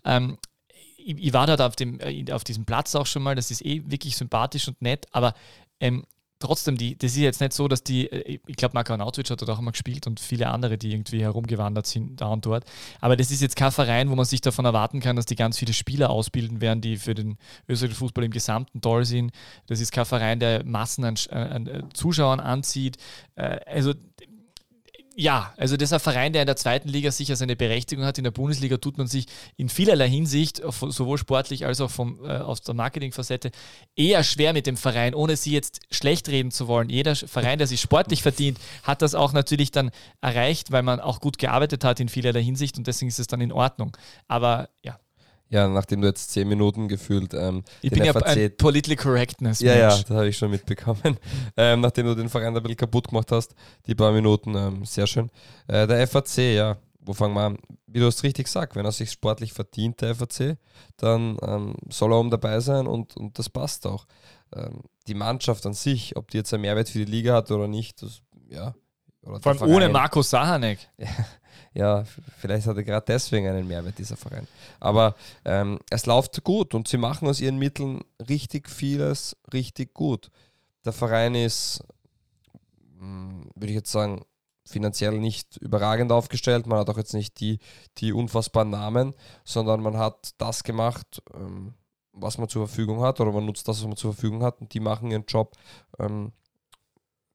[0.04, 0.38] Ähm,
[1.06, 3.66] ich, ich, war dort auf, dem, äh, auf diesem Platz auch schon mal, das ist
[3.66, 5.34] eh wirklich sympathisch und nett, aber
[5.80, 6.04] ähm,
[6.40, 9.42] trotzdem, die, das ist jetzt nicht so, dass die, äh, ich glaube, Marko Arnautovic hat
[9.42, 12.66] dort auch immer gespielt und viele andere, die irgendwie herumgewandert sind, da und dort.
[13.02, 15.58] Aber das ist jetzt kein Verein, wo man sich davon erwarten kann, dass die ganz
[15.58, 17.38] viele Spieler ausbilden werden, die für den
[17.68, 19.32] österreichischen Fußball im Gesamten toll sind.
[19.68, 22.98] Das ist kein Verein, der Massen an, an Zuschauern anzieht.
[23.36, 23.94] Äh, also
[25.18, 28.18] ja, also das ist ein Verein, der in der zweiten Liga sicher seine Berechtigung hat.
[28.18, 32.38] In der Bundesliga tut man sich in vielerlei Hinsicht, sowohl sportlich als auch vom, äh,
[32.38, 33.52] aus der Marketingfacette,
[33.96, 36.90] eher schwer mit dem Verein, ohne sie jetzt schlecht reden zu wollen.
[36.90, 41.22] Jeder Verein, der sich sportlich verdient, hat das auch natürlich dann erreicht, weil man auch
[41.22, 43.96] gut gearbeitet hat in vielerlei Hinsicht und deswegen ist es dann in Ordnung.
[44.28, 45.00] Aber ja,
[45.50, 47.34] ja, nachdem du jetzt zehn Minuten gefühlt.
[47.34, 49.60] Ähm, ich bin ja ein Politically Correctness.
[49.60, 51.18] Ja, ja, das habe ich schon mitbekommen.
[51.58, 53.54] ähm, nachdem du den Verein ein bisschen kaputt gemacht hast,
[53.86, 55.30] die paar Minuten, ähm, sehr schön.
[55.68, 57.58] Äh, der FAC, ja, wo fangen wir an?
[57.88, 60.58] Wie du es richtig sagst, wenn er sich sportlich verdient, der FAC,
[60.98, 64.06] dann ähm, soll er oben dabei sein und, und das passt auch.
[64.54, 67.68] Ähm, die Mannschaft an sich, ob die jetzt einen Mehrwert für die Liga hat oder
[67.68, 68.74] nicht, das, ja.
[69.26, 69.92] Oder Vor allem ohne Verein.
[69.92, 70.80] Marco Sahanek.
[71.78, 72.06] Ja,
[72.38, 74.48] vielleicht hat er gerade deswegen einen Mehrwert, dieser Verein.
[74.80, 75.14] Aber
[75.44, 78.00] ähm, es läuft gut und sie machen aus ihren Mitteln
[78.30, 80.32] richtig vieles richtig gut.
[80.86, 81.84] Der Verein ist,
[82.98, 84.24] mh, würde ich jetzt sagen,
[84.66, 86.66] finanziell nicht überragend aufgestellt.
[86.66, 87.60] Man hat auch jetzt nicht die,
[87.98, 89.14] die unfassbaren Namen,
[89.44, 91.74] sondern man hat das gemacht, ähm,
[92.14, 94.74] was man zur Verfügung hat oder man nutzt das, was man zur Verfügung hat und
[94.74, 95.58] die machen ihren Job,
[96.00, 96.32] ähm,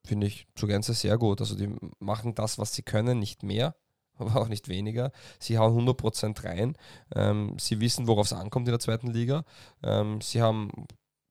[0.05, 1.40] finde ich, zur Gänze sehr gut.
[1.40, 3.74] Also die machen das, was sie können, nicht mehr
[4.20, 5.12] aber auch nicht weniger.
[5.38, 6.76] Sie hauen 100% rein.
[7.14, 9.44] Ähm, sie wissen, worauf es ankommt in der zweiten Liga.
[9.82, 10.70] Ähm, sie haben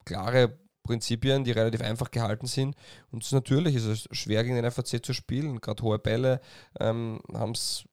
[0.05, 2.76] klare Prinzipien, die relativ einfach gehalten sind.
[3.11, 5.61] Und natürlich ist es schwer, gegen den FAC zu spielen.
[5.61, 6.41] Gerade hohe Bälle
[6.80, 7.84] ähm, haben es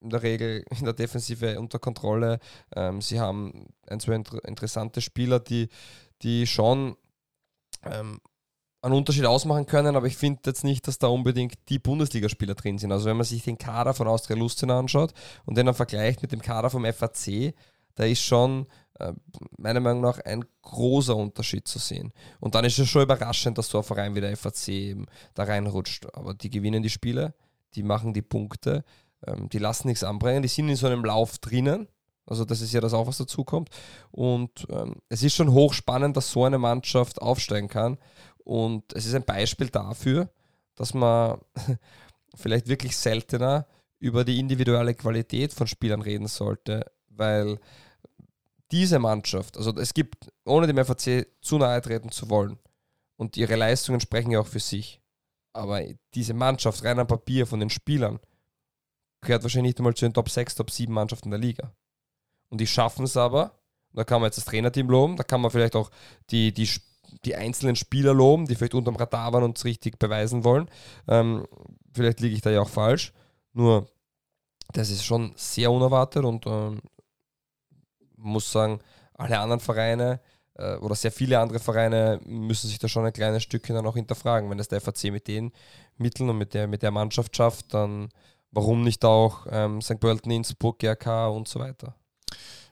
[0.00, 2.40] in der Regel in der Defensive unter Kontrolle.
[2.74, 5.68] Ähm, sie haben ein, zwei inter interessante Spieler, die,
[6.22, 6.96] die schon
[7.84, 8.20] ähm,
[8.82, 12.78] einen Unterschied ausmachen können, aber ich finde jetzt nicht, dass da unbedingt die Bundesligaspieler drin
[12.78, 12.92] sind.
[12.92, 15.12] Also wenn man sich den Kader von Austria Lustenau anschaut
[15.44, 17.54] und den dann vergleicht mit dem Kader vom FAC,
[17.94, 18.66] da ist schon
[18.98, 19.12] äh,
[19.58, 22.12] meiner Meinung nach ein großer Unterschied zu sehen.
[22.38, 25.44] Und dann ist es schon überraschend, dass so ein Verein wie der FAC eben da
[25.44, 26.06] reinrutscht.
[26.14, 27.34] Aber die gewinnen die Spiele,
[27.74, 28.84] die machen die Punkte,
[29.26, 31.88] ähm, die lassen nichts anbringen, die sind in so einem Lauf drinnen.
[32.26, 33.70] Also das ist ja das auch, was dazu kommt.
[34.12, 37.98] Und ähm, es ist schon hochspannend, dass so eine Mannschaft aufsteigen kann.
[38.44, 40.30] Und es ist ein Beispiel dafür,
[40.74, 41.40] dass man
[42.34, 43.66] vielleicht wirklich seltener
[43.98, 47.58] über die individuelle Qualität von Spielern reden sollte, weil
[48.70, 52.58] diese Mannschaft, also es gibt, ohne dem FAC zu nahe treten zu wollen,
[53.16, 55.02] und ihre Leistungen sprechen ja auch für sich,
[55.52, 55.82] aber
[56.14, 58.18] diese Mannschaft rein am Papier von den Spielern
[59.20, 61.74] gehört wahrscheinlich nicht einmal zu den Top 6, Top 7 Mannschaften der Liga.
[62.48, 63.60] Und die schaffen es aber,
[63.92, 65.90] da kann man jetzt das Trainerteam loben, da kann man vielleicht auch
[66.30, 66.66] die, die,
[67.24, 70.68] die einzelnen Spieler loben, die vielleicht unterm Radar waren und es richtig beweisen wollen.
[71.08, 71.46] Ähm,
[71.92, 73.12] vielleicht liege ich da ja auch falsch.
[73.52, 73.86] Nur,
[74.72, 76.80] das ist schon sehr unerwartet und ähm,
[78.16, 78.80] muss sagen,
[79.14, 80.20] alle anderen Vereine
[80.54, 83.96] äh, oder sehr viele andere Vereine müssen sich da schon ein kleines Stückchen dann auch
[83.96, 84.48] hinterfragen.
[84.50, 85.52] Wenn es der FAC mit den
[85.96, 88.10] Mitteln und mit der, mit der Mannschaft schafft, dann
[88.50, 90.00] warum nicht auch ähm, St.
[90.00, 91.94] Pölten, Innsbruck, GRK und so weiter.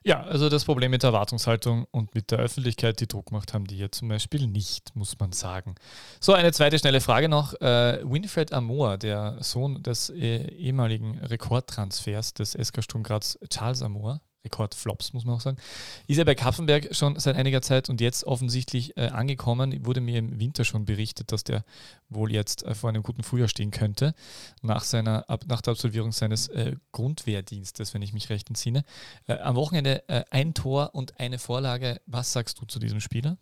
[0.04, 3.66] Ja, also das Problem mit der Erwartungshaltung und mit der Öffentlichkeit, die Druck macht, haben
[3.66, 5.74] die hier zum Beispiel nicht, muss man sagen.
[6.20, 7.54] So, eine zweite schnelle Frage noch.
[7.60, 14.20] Äh, Winfred Amor, der Sohn des äh, ehemaligen Rekordtransfers des SK Sturm Graz, Charles Amor,
[14.44, 15.58] Rekordflops, muss man auch sagen,
[16.06, 19.84] ist ja bei Kapfenberg schon seit einiger Zeit und jetzt offensichtlich äh, angekommen.
[19.84, 21.64] Wurde mir im Winter schon berichtet, dass der
[22.08, 24.14] wohl jetzt äh, vor einem guten Frühjahr stehen könnte,
[24.62, 28.84] nach, seiner, ab, nach der Absolvierung seines äh, Grundwehrdienstes, wenn ich mich recht entsinne.
[29.26, 32.00] Äh, am Wochenende äh, ein Tor und eine Vorlage.
[32.06, 33.36] Was sagst du zu diesem Spieler?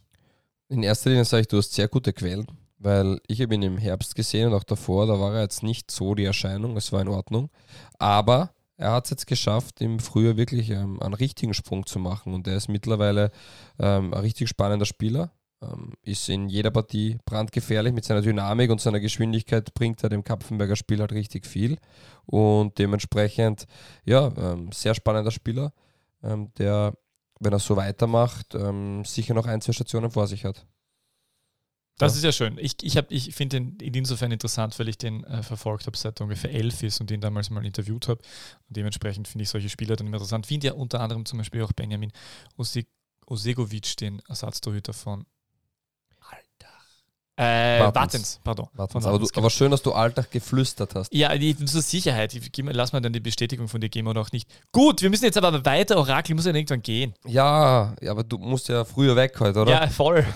[0.69, 2.47] In erster Linie sage ich, du hast sehr gute Quellen,
[2.79, 5.91] weil ich habe ihn im Herbst gesehen und auch davor, da war er jetzt nicht
[5.91, 7.51] so die Erscheinung, es war in Ordnung.
[7.99, 12.35] Aber er hat es jetzt geschafft, im Frühjahr wirklich ähm, einen richtigen Sprung zu machen
[12.35, 13.31] und er ist mittlerweile
[13.79, 15.33] ähm, ein richtig spannender Spieler.
[15.63, 20.23] Ähm, ist in jeder Partie brandgefährlich mit seiner Dynamik und seiner Geschwindigkeit bringt er dem
[20.23, 21.79] Kapfenberger Spiel halt richtig viel
[22.27, 23.67] und dementsprechend
[24.05, 25.73] ja ähm, sehr spannender Spieler,
[26.23, 26.93] ähm, der
[27.41, 30.67] wenn er so weitermacht, ähm, sicher noch ein, zwei Stationen vor sich hat.
[31.99, 32.17] Das Ja.
[32.19, 32.59] ist ja schön.
[32.59, 35.97] Ich, ich, hab- ich finde ihn in insofern interessant, weil ich den äh, verfolgt habe,
[35.97, 38.21] seit er ungefähr elf ist und ihn damals mal interviewt habe.
[38.69, 40.47] Und dementsprechend finde ich solche Spieler dann immer interessant.
[40.47, 42.13] Finde ja unter anderem zum Beispiel auch Benjamin
[42.59, 42.85] Ose-
[43.27, 45.25] Osegovic, den Ersatztorhüter von
[46.21, 46.85] Altach.
[47.39, 47.95] Äh, Wartens.
[47.95, 48.69] Wartens, pardon.
[48.75, 51.15] Warten Von Sie, aber, du, Wartens, aber schön, dass du Alltag geflüstert hast.
[51.15, 52.35] Ja, die, zur Sicherheit.
[52.35, 54.49] Ich, lass mal dann die Bestätigung von dir geben oder auch nicht.
[54.71, 55.97] Gut, wir müssen jetzt aber weiter.
[55.99, 57.15] Orakel muss ja irgendwann gehen.
[57.27, 59.71] Ja, ja, aber du musst ja früher weg heute, oder?
[59.73, 60.27] Ja, voll.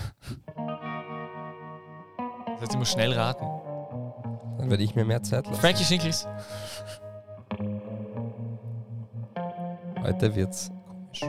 [2.61, 3.43] Das heißt, ich muss schnell raten.
[4.59, 5.59] Dann werde ich mir mehr Zeit lassen.
[5.59, 6.27] Frankie Schinkels.
[10.03, 11.21] Heute wird's komisch.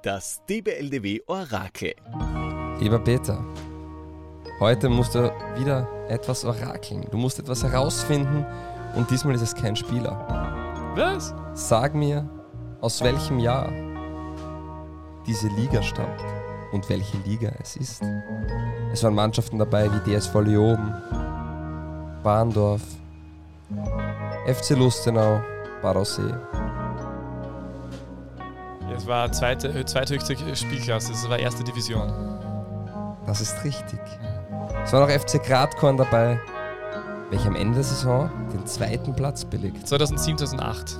[0.00, 1.94] Das DBLDW Orakel.
[2.80, 3.44] Lieber Peter,
[4.58, 7.06] heute musst du wieder etwas orakeln.
[7.10, 8.46] Du musst etwas herausfinden
[8.96, 10.94] und diesmal ist es kein Spieler.
[10.96, 11.34] Was?
[11.52, 12.26] Sag mir,
[12.80, 13.70] aus welchem Jahr
[15.26, 16.41] diese Liga stammt
[16.72, 18.02] und welche Liga es ist.
[18.92, 20.94] Es waren Mannschaften dabei wie DSV Leoben,
[22.22, 22.82] Bahndorf,
[24.46, 25.40] FC Lustenau,
[25.82, 26.34] Barossee.
[28.94, 32.12] Es war zweite, äh, zweithöchste Spielklasse, es war erste Division.
[33.26, 34.00] Das ist richtig.
[34.84, 36.38] Es war noch FC Gradkorn dabei,
[37.30, 39.86] welcher am Ende der Saison den zweiten Platz belegt.
[39.88, 40.98] 2007, 2008.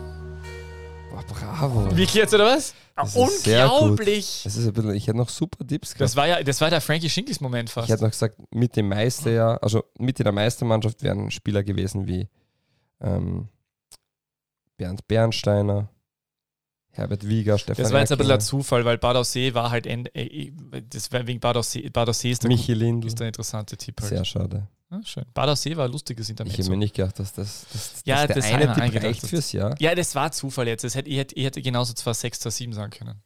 [1.26, 1.84] Bravo.
[1.90, 2.74] Wirklich jetzt, oder was?
[2.96, 3.16] Das.
[3.16, 4.42] Unglaublich!
[4.44, 6.00] Das ist ein bisschen, ich hätte noch super Tipps gehabt.
[6.02, 7.88] Das war ja, das war der Frankie Schinkels Moment Ich fast.
[7.88, 12.06] hätte noch gesagt, mit dem Meister ja, also mit in der Meistermannschaft wären Spieler gewesen
[12.06, 12.28] wie
[13.00, 13.48] ähm,
[14.76, 15.88] Bernd Bernsteiner,
[16.90, 19.86] Herbert Wieger, Stefan Das war jetzt ein bisschen ein Zufall, weil Bad Aussee war halt,
[19.86, 20.52] end, äh,
[20.90, 23.06] das war wegen Bad Aussee, Bad Aussee ist der, Michi Lindl.
[23.06, 24.10] ist der interessante Tipp halt.
[24.10, 24.68] Sehr schade.
[24.92, 25.24] Ja, schön.
[25.32, 26.70] Bad Aussee war ein lustiges Ich hätte Intermezzo.
[26.70, 29.74] mir nicht gedacht, dass das, dass, Ja, dass das der eine Tipp reicht fürs Jahr.
[29.80, 30.84] Ja, das war Zufall jetzt.
[30.84, 33.22] Das hätte, ich, hätte, ich hätte genauso zwar 6, 2, 7 sagen können.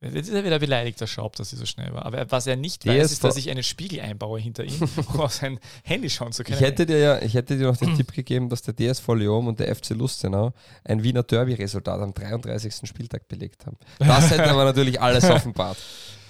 [0.00, 2.06] Jetzt ist er wieder beleidigt, der Schaub, dass sie so schnell war.
[2.06, 4.88] Aber was er nicht Der weiß, ist ist, dass ich einen Spiegel einbaue hinter ihm,
[5.12, 6.56] um auf sein Handy schauen zu können.
[6.58, 9.48] Ich hätte dir ja, ich hätte dir noch den Tipp gegeben, dass der DSV Leom
[9.48, 10.52] und der FC Lustenau
[10.84, 12.88] ein Wiener Derby-Resultat am 33.
[12.88, 13.76] Spieltag belegt haben.
[13.98, 15.78] Das hätte aber natürlich alles offenbart.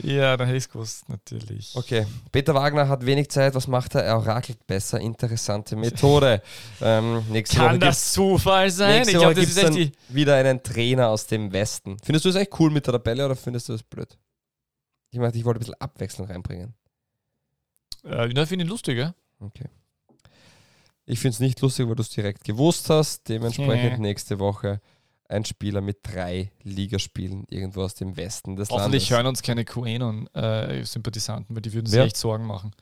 [0.02, 1.72] ja, dann hätte ich es gewusst, natürlich.
[1.74, 3.54] Okay, Peter Wagner hat wenig Zeit.
[3.54, 4.02] Was macht er?
[4.02, 4.98] Er orakelt besser.
[4.98, 6.40] Interessante Methode.
[6.80, 9.02] Ähm, Woche Kann gibt's- das Zufall sein?
[9.02, 9.92] Ich Woche glaube, das ist es echt die.
[10.10, 11.96] wieder einen Trainer aus dem Westen.
[12.04, 14.16] Findest du das echt cool mit der Tabelle oder findest du das blöd?
[15.10, 16.74] Ich meine, ich wollte ein bisschen Abwechslung reinbringen.
[18.04, 19.14] Äh, na, finde ich lustig, ja?
[19.40, 19.64] Okay.
[21.06, 23.28] Ich finde es nicht lustig, weil du es direkt gewusst hast.
[23.28, 24.02] Dementsprechend Mhm.
[24.02, 24.80] nächste Woche
[25.30, 29.16] ein Spieler mit drei Ligaspielen irgendwo aus dem Westen des Hoffentlich Landes.
[29.16, 32.04] hören uns keine QAnon-Sympathisanten, weil die würden sich Wer?
[32.04, 32.72] echt Sorgen machen.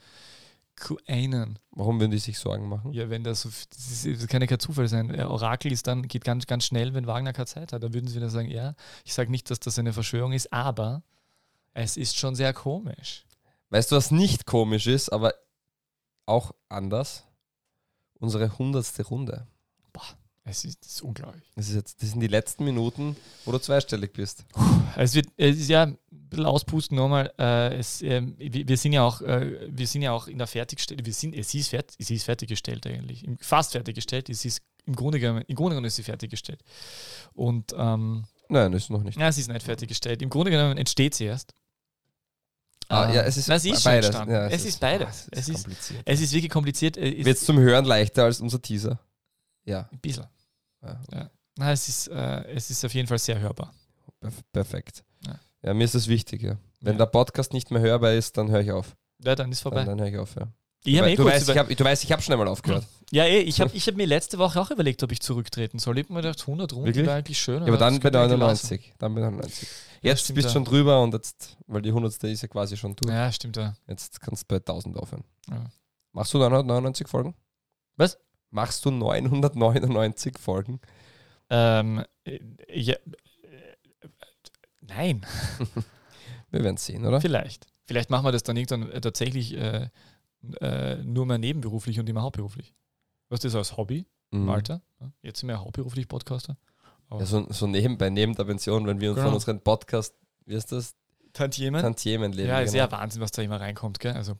[0.76, 1.58] QAnon.
[1.70, 2.92] Warum würden die sich Sorgen machen?
[2.92, 3.48] Ja, wenn das so.
[3.70, 5.12] Das, ist, das kann ja kein Zufall sein.
[5.12, 7.82] Äh, Orakel ist dann, geht ganz, ganz schnell, wenn Wagner keine Zeit hat.
[7.82, 8.74] Da würden sie wieder sagen: Ja,
[9.04, 11.02] ich sage nicht, dass das eine Verschwörung ist, aber
[11.74, 13.24] es ist schon sehr komisch.
[13.70, 15.34] Weißt du, was nicht komisch ist, aber
[16.26, 17.24] auch anders?
[18.18, 19.46] Unsere hundertste Runde.
[20.48, 21.42] Es ist, ist unglaublich.
[21.56, 24.44] Das, ist jetzt, das sind die letzten Minuten, wo du zweistellig bist.
[24.96, 25.92] Es wird, es ist ja
[26.28, 27.32] bisschen auspusten nochmal.
[27.38, 31.04] Äh, es, ähm, wir, sind ja auch, äh, wir sind ja auch in der Fertigstellung.
[31.04, 34.28] Wir sind, sie ist, fert, sie ist fertiggestellt eigentlich, fast fertiggestellt.
[34.30, 36.62] Sie ist im Grunde genommen, im Grunde genommen ist sie fertiggestellt.
[37.34, 39.18] Und ähm, Nein, ist noch nicht.
[39.18, 40.22] ja, sie ist nicht fertiggestellt.
[40.22, 41.54] Im Grunde genommen entsteht sie erst.
[42.88, 44.14] Ah, Ähm, ja, es ist na, sie ist beides.
[44.14, 45.26] Ja, es, ist beides.
[45.26, 46.02] ah, es, ist, kompliziert.
[46.04, 46.96] es ist wirklich kompliziert.
[46.96, 49.00] Äh, Wird es zum Hören leichter als unser Teaser?
[49.64, 50.26] Ja, ein bisschen.
[50.82, 51.00] Ja.
[51.12, 51.30] Ja.
[51.56, 53.74] Na, es, ist, äh, es ist auf jeden Fall sehr hörbar.
[54.20, 55.02] perf perfekt.
[55.66, 55.74] Ja.
[55.74, 56.56] Mir ist das wichtig, ja.
[56.80, 56.98] Wenn Ja.
[56.98, 58.96] der Podcast nicht mehr hörbar ist, dann höre ich auf.
[59.22, 59.84] Ja, dann ist vorbei.
[59.84, 60.48] Dann, dann höre ich auf, ja.
[60.84, 62.86] ich habe Weil eh du, weißt, ich hab, du weißt, ich habe schon einmal aufgehört.
[63.12, 65.96] Ja, eh, ich habe ich hab mir letzte Woche auch überlegt, ob ich zurücktreten soll.
[65.98, 67.06] Ich habe mir gedacht, 100 Runden Wirklich?
[67.06, 67.62] wäre eigentlich schön.
[67.62, 68.66] Ja, aber dann bei könnte ich eigentlich lassen.
[68.74, 68.94] 99.
[68.98, 69.68] Dann bei 99.
[70.02, 72.24] Ja, Jetzt bist du schon drüber und jetzt, weil die 100.
[72.24, 73.14] ist ja quasi schon durch.
[73.14, 73.56] Ja, stimmt.
[73.56, 73.74] Ja.
[73.86, 75.22] Jetzt kannst du bei 1000 aufhören.
[75.48, 75.66] Ja.
[76.12, 77.34] Machst du 999 Folgen?
[77.96, 78.18] Was?
[78.50, 80.80] Machst du 999 Folgen?
[81.48, 82.40] Ähm, äh,
[82.72, 82.96] ja,
[84.88, 85.24] nein,
[86.50, 87.20] Wir werden sehen, oder?
[87.20, 87.66] vielleicht.
[87.86, 89.88] Vielleicht machen wir das dann irgendwann äh, tatsächlich äh,
[90.60, 92.74] äh, nur mehr nebenberuflich und immer hauptberuflich.
[93.28, 94.48] Was ist das als Hobby Mhm.
[94.50, 94.82] Alter?
[95.00, 96.56] Ja, jetzt sind wir ja hauptberuflich Podcaster.
[97.12, 99.28] Ja, so, so nebenbei, neben der Pension, wenn wir uns Genau.
[99.28, 100.14] von unserem Podcast,
[100.46, 100.94] wie ist das?
[101.32, 101.80] Tantiemen?
[101.80, 102.48] Tantiemen leben.
[102.48, 102.84] ja, ist genau.
[102.86, 104.14] ja Wahnsinn, was da immer reinkommt, gell?
[104.14, 104.36] Also,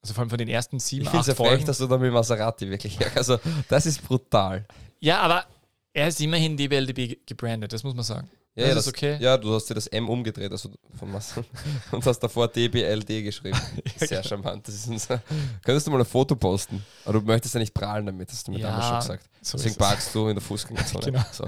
[0.00, 1.66] also vor allem von den ersten sieben, Ich es ja acht frech, Folgen.
[1.66, 2.98] dass du da mit Maserati wirklich.
[3.16, 3.38] Also,
[3.68, 4.64] das ist brutal.
[5.00, 5.44] Ja, aber
[5.92, 8.30] er ist immerhin DBLDB gebrandet, das muss man sagen.
[8.60, 9.16] Ja, Das ja, ist okay.
[9.20, 11.34] Ja, du hast dir das M umgedreht also von Mas
[11.90, 13.58] und hast davor DBLD geschrieben.
[13.96, 14.66] Sehr charmant.
[14.66, 15.22] Das ist unser,
[15.64, 16.84] könntest du mal ein Foto posten?
[17.04, 19.30] Aber du möchtest ja nicht prahlen damit, hast du mir Ja, damals schon gesagt.
[19.42, 21.04] So Deswegen parkst du in der Fußgängerzone.
[21.10, 21.24] Genau.
[21.32, 21.46] so.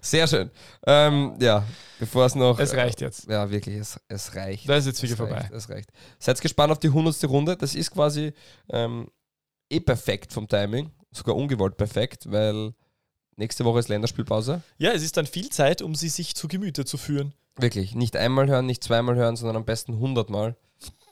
[0.00, 0.50] Sehr schön.
[0.86, 1.64] Ähm, ja,
[1.98, 2.58] bevor es noch.
[2.58, 3.28] Es reicht jetzt.
[3.28, 4.68] Ja, wirklich, es, es reicht.
[4.68, 5.38] Da ist jetzt wieder vorbei.
[5.38, 5.90] reicht, es reicht.
[6.18, 7.24] Seid gespannt auf die 100.
[7.24, 7.56] Runde.
[7.56, 8.32] Das ist quasi
[8.70, 9.08] ähm,
[9.68, 10.90] eh perfekt vom Timing.
[11.10, 12.72] Sogar ungewollt perfekt, weil
[13.42, 14.62] nächste Woche ist Länderspielpause.
[14.78, 17.34] Ja, es ist dann viel Zeit, um sie sich zu Gemüte zu führen.
[17.56, 20.56] Wirklich, nicht einmal hören, nicht zweimal hören, sondern am besten 100 Mal.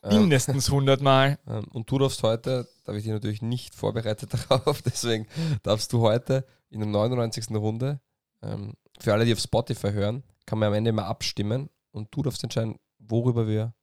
[0.03, 1.39] Ähm, Mindestens 100 Mal.
[1.47, 5.27] ähm, und du darfst heute, da habe ich dich natürlich nicht vorbereitet darauf, deswegen
[5.63, 7.51] darfst du heute in der 99.
[7.51, 8.01] Runde,
[8.43, 12.23] ähm, für alle, die auf Spotify hören, kann man am Ende mal abstimmen und du
[12.23, 13.75] darfst entscheiden, worüber wir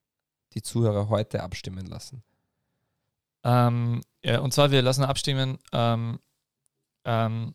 [0.53, 2.23] die Zuhörer heute abstimmen lassen.
[3.43, 6.19] Ähm, ja, und zwar, wir lassen abstimmen, ähm,
[7.05, 7.53] ähm,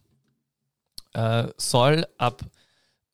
[1.14, 2.42] äh, soll, ab,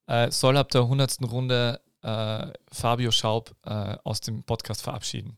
[0.07, 1.19] äh, soll ab der 100.
[1.31, 5.37] Runde äh, Fabio Schaub äh, aus dem Podcast verabschieden.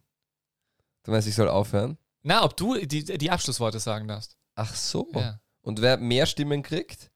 [1.04, 1.96] Du meinst, ich soll aufhören?
[2.22, 4.36] Na, ob du die, die Abschlussworte sagen darfst.
[4.54, 5.08] Ach so.
[5.14, 5.40] Ja.
[5.62, 7.10] Und wer mehr Stimmen kriegt?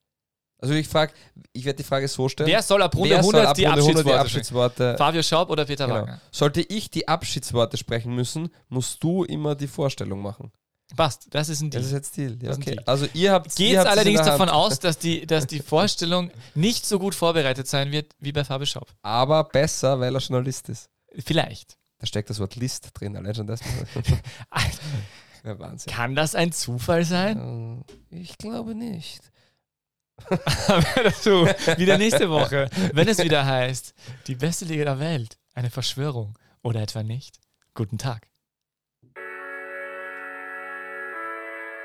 [0.59, 1.13] Also ich frage,
[1.53, 2.49] ich werde die Frage so stellen.
[2.49, 4.91] Wer soll ab Runde wer soll 100 ab die Runde 100 die Abschiedsworte sprechen?
[4.91, 6.01] Abschiedsworte Fabio Schaub oder Peter Genau.
[6.01, 6.21] Wagner?
[6.31, 10.53] Sollte ich die Abschiedsworte sprechen müssen, musst du immer die Vorstellung machen.
[10.97, 11.99] Passt, das ist ein Das ist Deal.
[11.99, 12.39] jetzt Deal.
[12.43, 12.73] Ja, okay.
[12.73, 12.83] Deal.
[12.87, 16.87] Also ihr habt Geht ihr in allerdings davon aus, dass die, dass die Vorstellung nicht
[16.87, 18.89] so gut vorbereitet sein wird wie bei Fabio Schaub.
[19.03, 20.91] Aber besser, weil er Journalist ist.
[21.25, 21.79] Vielleicht.
[21.99, 23.61] Da steckt das Wort List drin, allein schon das.
[25.45, 25.93] ja, Wahnsinn.
[25.93, 27.85] Kann das ein Zufall sein?
[28.11, 29.21] Äh, Ich glaube nicht.
[31.03, 31.47] Dazu
[31.77, 33.95] wieder nächste Woche, wenn es wieder heißt,
[34.29, 37.41] die beste Liga der Welt, eine Verschwörung oder etwa nicht.
[37.75, 38.29] Guten Tag.